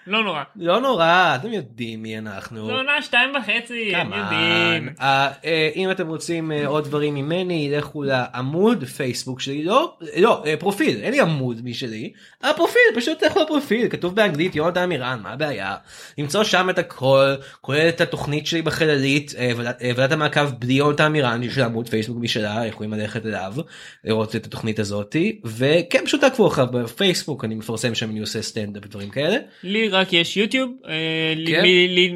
לא 0.07 0.25
נורא. 0.25 0.43
לא 0.57 0.81
נורא 0.81 1.37
אתם 1.41 1.53
יודעים 1.53 2.03
מי 2.03 2.19
אנחנו. 2.19 2.67
זו 2.67 2.73
עונה 2.73 3.03
שתיים 3.03 3.31
וחצי 3.37 3.95
הם. 3.95 4.13
יודעים. 4.13 4.89
אה, 5.01 5.29
אה, 5.45 5.71
אם 5.77 5.91
אתם 5.91 6.09
רוצים 6.09 6.53
אה, 6.53 6.67
עוד 6.67 6.85
דברים 6.85 7.15
ממני 7.15 7.75
לכו 7.77 8.03
לעמוד 8.03 8.85
פייסבוק 8.85 9.41
שלי 9.41 9.65
לא 9.65 9.97
לא 10.17 10.45
פרופיל 10.59 11.01
אין 11.03 11.13
לי 11.13 11.21
עמוד 11.21 11.61
משלי 11.65 12.13
הפרופיל 12.43 12.83
פשוט 12.97 13.23
לכו 13.25 13.41
לפרופיל 13.43 13.89
כתוב 13.89 14.17
באנגלית 14.17 14.57
יונתן 14.57 14.89
מירן 14.89 15.21
מה 15.23 15.31
הבעיה 15.33 15.77
למצוא 16.19 16.45
שם 16.45 16.71
את 16.71 16.79
הכל 16.79 17.35
כולל 17.61 17.89
את 17.89 18.01
התוכנית 18.01 18.47
שלי 18.47 18.63
בחללית 18.63 19.35
ועדת- 19.57 19.83
ועדת 19.97 20.13
המעקב 20.13 20.51
בלי 20.59 20.73
יונתן 20.73 21.13
מירן 21.13 21.43
יש 21.43 21.59
לה 21.59 21.65
עמוד 21.65 21.89
פייסבוק 21.89 22.19
משלה 22.21 22.67
יכולים 22.67 22.93
ללכת 22.95 23.27
אליו 23.27 23.55
לראות 24.05 24.37
את 24.37 24.47
התוכנית 24.47 24.79
הזאתי 24.79 25.41
וכן 25.45 25.99
פשוט 26.05 26.21
תעקבו 26.21 26.49
אחריו 26.49 26.67
בפייסבוק 26.73 27.45
אני 27.45 27.55
מפרסם 27.55 27.95
שם 27.95 28.11
אני 28.11 28.21
עושה 28.21 28.43
סטנדאפ 28.43 28.83
ודברים 28.87 29.11
כאלה. 29.11 29.37
לי 29.63 29.94
רק 29.95 30.13
יש 30.13 30.37
יוטיוב, 30.37 30.71
אה, 30.89 31.35
כן. 31.47 31.63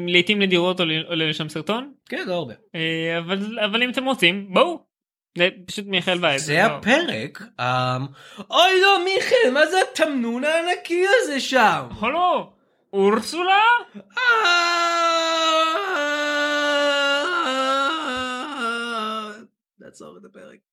לעיתים 0.07 0.41
נדירות 0.41 0.79
עולה 0.79 1.29
לשם 1.29 1.49
סרטון, 1.49 1.93
כן, 2.05 2.23
לא 2.27 2.33
הרבה. 2.33 2.53
אה, 2.75 3.17
אבל 3.17 3.59
אבל 3.59 3.83
אם 3.83 3.89
אתם 3.89 4.05
רוצים 4.05 4.53
בואו. 4.53 4.89
זה 5.37 5.49
פשוט 5.65 5.85
מיכאל 5.85 6.17
וייב. 6.21 6.37
זה 6.37 6.53
לא. 6.53 6.59
הפרק. 6.59 7.41
אמ, 7.59 8.05
אוי 8.49 8.81
לא, 8.81 9.03
מיכאל, 9.03 9.51
מה 9.53 9.65
זה 9.65 9.77
התמנון 9.91 10.43
הענקי 10.43 11.05
הזה 11.21 11.39
שם? 11.39 11.87
הלו, 12.01 12.53
אורסולה? 12.93 13.63
לעצור 19.79 20.17
את 20.17 20.25
הפרק. 20.25 20.68